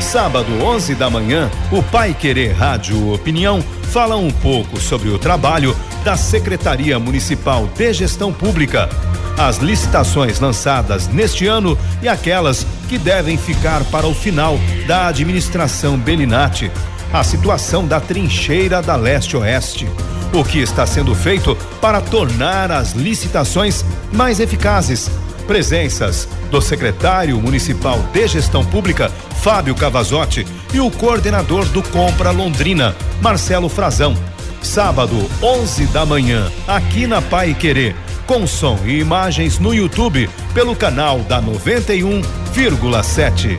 Sábado, 0.01 0.51
11 0.63 0.95
da 0.95 1.07
manhã, 1.07 1.51
o 1.71 1.83
Pai 1.83 2.15
Querer 2.15 2.53
Rádio 2.53 3.13
Opinião 3.13 3.61
fala 3.61 4.15
um 4.15 4.31
pouco 4.31 4.79
sobre 4.79 5.09
o 5.09 5.19
trabalho 5.19 5.77
da 6.03 6.17
Secretaria 6.17 6.97
Municipal 6.97 7.69
de 7.77 7.93
Gestão 7.93 8.33
Pública, 8.33 8.89
as 9.37 9.57
licitações 9.57 10.39
lançadas 10.39 11.07
neste 11.07 11.45
ano 11.45 11.77
e 12.01 12.07
aquelas 12.07 12.65
que 12.89 12.97
devem 12.97 13.37
ficar 13.37 13.83
para 13.85 14.07
o 14.07 14.15
final 14.15 14.57
da 14.87 15.05
administração 15.07 15.95
Belinati, 15.95 16.71
a 17.13 17.23
situação 17.23 17.85
da 17.85 17.99
trincheira 17.99 18.81
da 18.81 18.95
Leste-Oeste 18.95 19.87
o 20.33 20.43
que 20.43 20.59
está 20.59 20.85
sendo 20.85 21.15
feito 21.15 21.55
para 21.81 22.01
tornar 22.01 22.71
as 22.71 22.91
licitações 22.91 23.83
mais 24.11 24.39
eficazes. 24.39 25.09
Presenças 25.47 26.27
do 26.51 26.61
secretário 26.61 27.39
municipal 27.39 27.97
de 28.13 28.27
gestão 28.27 28.63
pública, 28.65 29.09
Fábio 29.41 29.73
Cavazotti, 29.75 30.45
e 30.73 30.79
o 30.79 30.91
coordenador 30.91 31.65
do 31.65 31.81
Compra 31.83 32.31
Londrina, 32.31 32.95
Marcelo 33.21 33.67
Frazão. 33.69 34.15
Sábado, 34.61 35.29
11 35.41 35.85
da 35.87 36.05
manhã, 36.05 36.51
aqui 36.67 37.07
na 37.07 37.21
Pai 37.21 37.53
Querer, 37.53 37.95
com 38.25 38.45
som 38.45 38.77
e 38.85 38.99
imagens 38.99 39.57
no 39.59 39.73
YouTube, 39.73 40.29
pelo 40.53 40.75
canal 40.75 41.19
da 41.19 41.41
91,7. 41.41 43.57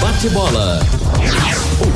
Bate 0.00 0.28
bola. 0.30 0.80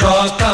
J. 0.00 0.50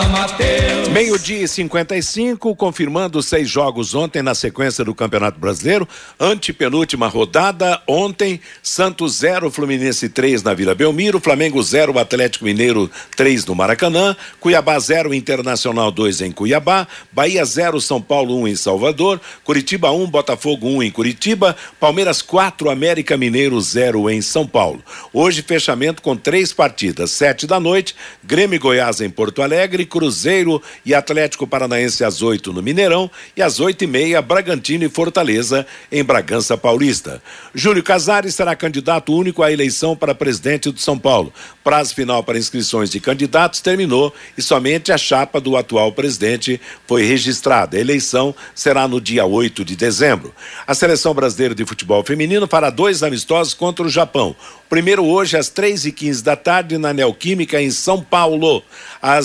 Meio-dia 0.91 1.43
e 1.43 1.49
55, 1.49 2.57
confirmando 2.57 3.23
seis 3.23 3.49
jogos 3.49 3.95
ontem 3.95 4.23
na 4.23 4.35
sequência 4.35 4.83
do 4.83 4.95
Campeonato 4.95 5.39
Brasileiro. 5.39 5.87
Antepenúltima 6.19 7.07
rodada, 7.07 7.81
ontem, 7.87 8.41
Santos 8.63 9.19
0, 9.19 9.51
Fluminense 9.51 10.09
3 10.09 10.43
na 10.43 10.55
Vila 10.55 10.75
Belmiro, 10.75 11.21
Flamengo 11.21 11.63
0, 11.63 11.99
Atlético 11.99 12.47
Mineiro 12.47 12.91
3 13.15 13.45
no 13.45 13.55
Maracanã, 13.55 14.17
Cuiabá 14.41 14.79
0, 14.79 15.13
Internacional 15.13 15.93
2 15.93 16.23
em 16.23 16.33
Cuiabá, 16.33 16.89
Bahia 17.13 17.45
0, 17.45 17.81
São 17.81 18.01
Paulo 18.01 18.37
1 18.39 18.41
um 18.41 18.49
em 18.49 18.57
Salvador, 18.57 19.21
Curitiba 19.45 19.93
1, 19.93 20.03
um, 20.03 20.07
Botafogo 20.07 20.67
1 20.67 20.77
um 20.77 20.83
em 20.83 20.91
Curitiba, 20.91 21.55
Palmeiras 21.79 22.23
4, 22.23 22.71
América 22.71 23.17
Mineiro 23.17 23.61
0 23.61 24.09
em 24.09 24.23
São 24.23 24.47
Paulo. 24.47 24.83
Hoje, 25.13 25.43
fechamento 25.43 26.01
com 26.01 26.17
três 26.17 26.53
partidas, 26.55 27.11
sete 27.11 27.47
da 27.47 27.61
noite, 27.61 27.95
Grêmio 28.25 28.59
Goiás 28.59 29.01
em 29.03 29.11
Porto 29.11 29.36
Porto 29.37 29.43
Alegre, 29.43 29.85
Cruzeiro 29.85 30.63
e 30.83 30.95
Atlético 30.95 31.47
Paranaense 31.47 32.03
às 32.03 32.23
8 32.23 32.55
no 32.55 32.63
Mineirão 32.63 33.11
e 33.37 33.43
às 33.43 33.61
oito 33.61 33.85
e 33.85 33.87
meia 33.87 34.23
Bragantino 34.23 34.85
e 34.85 34.89
Fortaleza 34.89 35.67
em 35.93 36.03
Bragança 36.03 36.57
Paulista. 36.57 37.23
Júlio 37.55 37.83
Casares 37.83 38.35
será 38.35 38.57
candidato 38.57 39.15
único 39.15 39.43
à 39.43 39.53
eleição 39.53 39.95
para 39.95 40.15
presidente 40.15 40.71
do 40.71 40.81
São 40.81 40.99
Paulo. 40.99 41.31
Prazo 41.63 41.95
final 41.95 42.23
para 42.23 42.39
inscrições 42.39 42.89
de 42.89 42.99
candidatos 42.99 43.61
terminou 43.61 44.15
e 44.39 44.43
somente 44.43 44.91
a 44.91 44.97
chapa 44.97 45.39
do 45.39 45.55
atual 45.55 45.93
presidente 45.93 46.59
foi 46.87 47.05
registrada. 47.05 47.77
A 47.77 47.81
eleição 47.81 48.35
será 48.55 48.89
no 48.89 49.03
dia 49.03 49.27
8 49.27 49.67
de 49.67 49.77
dezembro. 49.77 50.35
A 50.67 50.75
seleção 50.75 51.13
brasileira 51.13 51.55
de 51.55 51.67
futebol 51.67 52.03
feminino 52.03 52.47
fará 52.47 52.71
dois 52.71 53.03
amistosos 53.03 53.53
contra 53.53 53.85
o 53.85 53.91
Japão. 53.91 54.35
Primeiro 54.69 55.05
hoje 55.05 55.37
às 55.37 55.49
três 55.49 55.85
e 55.85 55.93
quinze 55.93 56.25
da 56.25 56.35
tarde 56.35 56.79
na 56.79 56.93
Neoquímica 56.93 57.61
em 57.61 57.71
São 57.71 58.03
Paulo. 58.03 58.65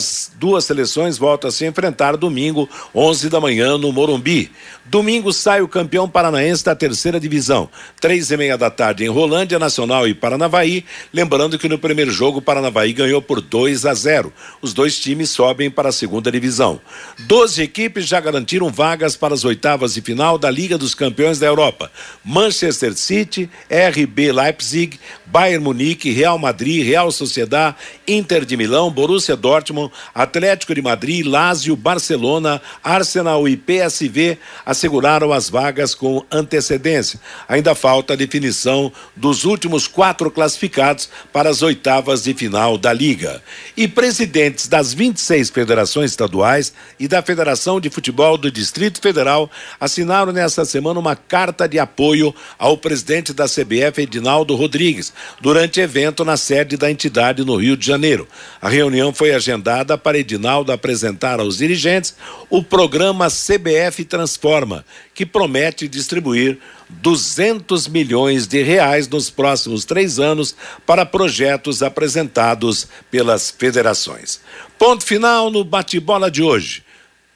As 0.02 0.32
duas 0.36 0.66
seleções 0.66 1.20
voltam 1.20 1.48
a 1.48 1.52
se 1.52 1.64
enfrentar 1.64 2.18
domingo, 2.18 2.68
11 2.96 3.30
da 3.30 3.40
manhã, 3.40 3.78
no 3.78 3.92
Morumbi. 3.92 4.50
Domingo 4.84 5.32
sai 5.32 5.62
o 5.62 5.68
campeão 5.68 6.10
paranaense 6.10 6.66
da 6.66 6.76
terceira 6.76 7.20
divisão. 7.20 7.70
Três 8.00 8.32
e 8.32 8.36
meia 8.36 8.58
da 8.58 8.72
tarde 8.72 9.06
em 9.06 9.08
Rolândia, 9.10 9.60
Nacional 9.60 10.08
e 10.08 10.16
Paranavaí. 10.16 10.84
Lembrando 11.14 11.60
que 11.60 11.70
no 11.70 11.78
primeiro 11.78 12.10
jogo 12.10 12.42
Paranavaí 12.42 12.94
ganhou 12.94 13.22
por 13.22 13.42
2 13.42 13.86
a 13.86 13.94
0. 13.94 14.34
Os 14.60 14.74
dois 14.74 15.00
times 15.00 15.30
sobem 15.30 15.70
para 15.70 15.90
a 15.90 15.94
segunda 15.94 16.32
divisão. 16.32 16.82
Doze 17.20 17.62
equipes 17.62 18.08
já 18.08 18.20
garantiram 18.20 18.70
vagas 18.70 19.16
para 19.16 19.36
as 19.36 19.46
oitavas 19.46 19.94
de 19.94 20.02
final 20.02 20.36
da 20.40 20.50
Liga 20.50 20.80
dos 20.80 20.96
Campeões 20.96 21.38
da 21.38 21.46
Europa. 21.46 21.92
Manchester 22.26 22.96
City, 22.96 23.48
RB 23.70 24.32
Leipzig, 24.32 25.00
Bayern 25.28 25.64
Munique, 25.64 26.12
Real 26.12 26.40
Madrid, 26.40 26.86
Real 26.86 27.12
Sociedad, 27.12 27.76
Inter 28.08 28.44
de 28.44 28.58
Milão, 28.58 28.92
Borussia 28.92 29.36
Dortmund, 29.36 29.91
Atlético 30.14 30.76
de 30.76 30.82
Madrid, 30.82 31.26
Lazio, 31.26 31.76
Barcelona, 31.76 32.62
Arsenal 32.84 33.48
e 33.48 33.58
PSV 33.58 34.38
asseguraram 34.66 35.32
as 35.32 35.50
vagas 35.50 35.96
com 35.96 36.24
antecedência. 36.32 37.20
Ainda 37.48 37.76
falta 37.76 38.14
a 38.14 38.18
definição 38.18 38.92
dos 39.16 39.46
últimos 39.46 39.88
quatro 39.88 40.30
classificados 40.30 41.10
para 41.32 41.50
as 41.50 41.62
oitavas 41.62 42.24
de 42.24 42.34
final 42.34 42.78
da 42.78 42.94
Liga. 42.94 43.42
E 43.76 43.88
presidentes 43.88 44.68
das 44.68 44.94
26 44.94 45.50
federações 45.50 46.12
estaduais 46.12 46.74
e 47.00 47.08
da 47.08 47.22
Federação 47.22 47.80
de 47.80 47.90
Futebol 47.90 48.38
do 48.38 48.52
Distrito 48.52 49.02
Federal 49.02 49.50
assinaram 49.80 50.32
nesta 50.32 50.66
semana 50.66 51.00
uma 51.00 51.16
carta 51.16 51.68
de 51.68 51.80
apoio 51.80 52.34
ao 52.58 52.78
presidente 52.78 53.34
da 53.34 53.46
CBF, 53.46 54.02
Edinaldo 54.02 54.56
Rodrigues, 54.56 55.14
durante 55.40 55.80
evento 55.80 56.24
na 56.24 56.38
sede 56.38 56.78
da 56.78 56.92
entidade 56.92 57.44
no 57.44 57.56
Rio 57.56 57.76
de 57.76 57.86
Janeiro. 57.86 58.28
A 58.62 58.70
reunião 58.70 59.14
foi 59.14 59.34
agendada 59.34 59.81
para 59.98 60.18
Edinaldo 60.18 60.72
apresentar 60.72 61.40
aos 61.40 61.58
dirigentes 61.58 62.16
o 62.50 62.64
programa 62.64 63.28
CBF 63.28 64.06
Transforma, 64.06 64.86
que 65.14 65.26
promete 65.26 65.88
distribuir 65.88 66.60
200 66.90 67.88
milhões 67.88 68.48
de 68.48 68.62
reais 68.62 69.08
nos 69.08 69.30
próximos 69.30 69.86
três 69.86 70.20
anos 70.20 70.56
para 70.86 71.06
projetos 71.06 71.82
apresentados 71.82 72.88
pelas 73.10 73.50
federações. 73.50 74.40
Ponto 74.78 75.04
final 75.04 75.50
no 75.50 75.64
bate-bola 75.64 76.30
de 76.30 76.42
hoje. 76.42 76.84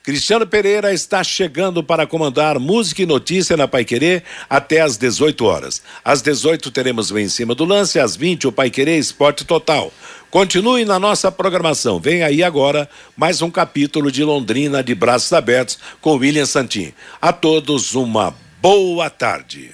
Cristiano 0.06 0.46
Pereira 0.46 0.94
está 0.94 1.24
chegando 1.24 1.84
para 1.84 2.06
comandar 2.06 2.60
Música 2.60 3.02
e 3.02 3.08
Notícia 3.08 3.58
na 3.58 3.68
Paiquerê 3.68 4.22
até 4.48 4.80
às 4.80 4.98
18 4.98 5.44
horas. 5.44 5.82
Às 6.04 6.22
18 6.22 6.70
teremos 6.70 7.10
o 7.10 7.18
Em 7.18 7.28
Cima 7.28 7.56
do 7.56 7.66
Lance, 7.66 8.00
às 8.00 8.16
20 8.16 8.46
o 8.46 8.52
Paiquerê 8.52 9.00
Esporte 9.00 9.44
Total. 9.44 9.92
Continue 10.36 10.84
na 10.84 11.00
nossa 11.00 11.32
programação. 11.32 11.98
Vem 11.98 12.22
aí 12.22 12.44
agora 12.44 12.90
mais 13.16 13.42
um 13.42 13.50
capítulo 13.50 14.12
de 14.12 14.22
Londrina 14.22 14.84
de 14.84 14.94
Braços 14.94 15.32
Abertos 15.32 15.80
com 16.02 16.18
William 16.18 16.46
Santin. 16.46 16.92
A 17.22 17.32
todos 17.32 17.96
uma 17.96 18.36
boa 18.62 19.10
tarde. 19.10 19.72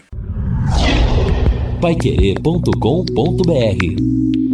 Paiquerê.com.br 1.81 4.50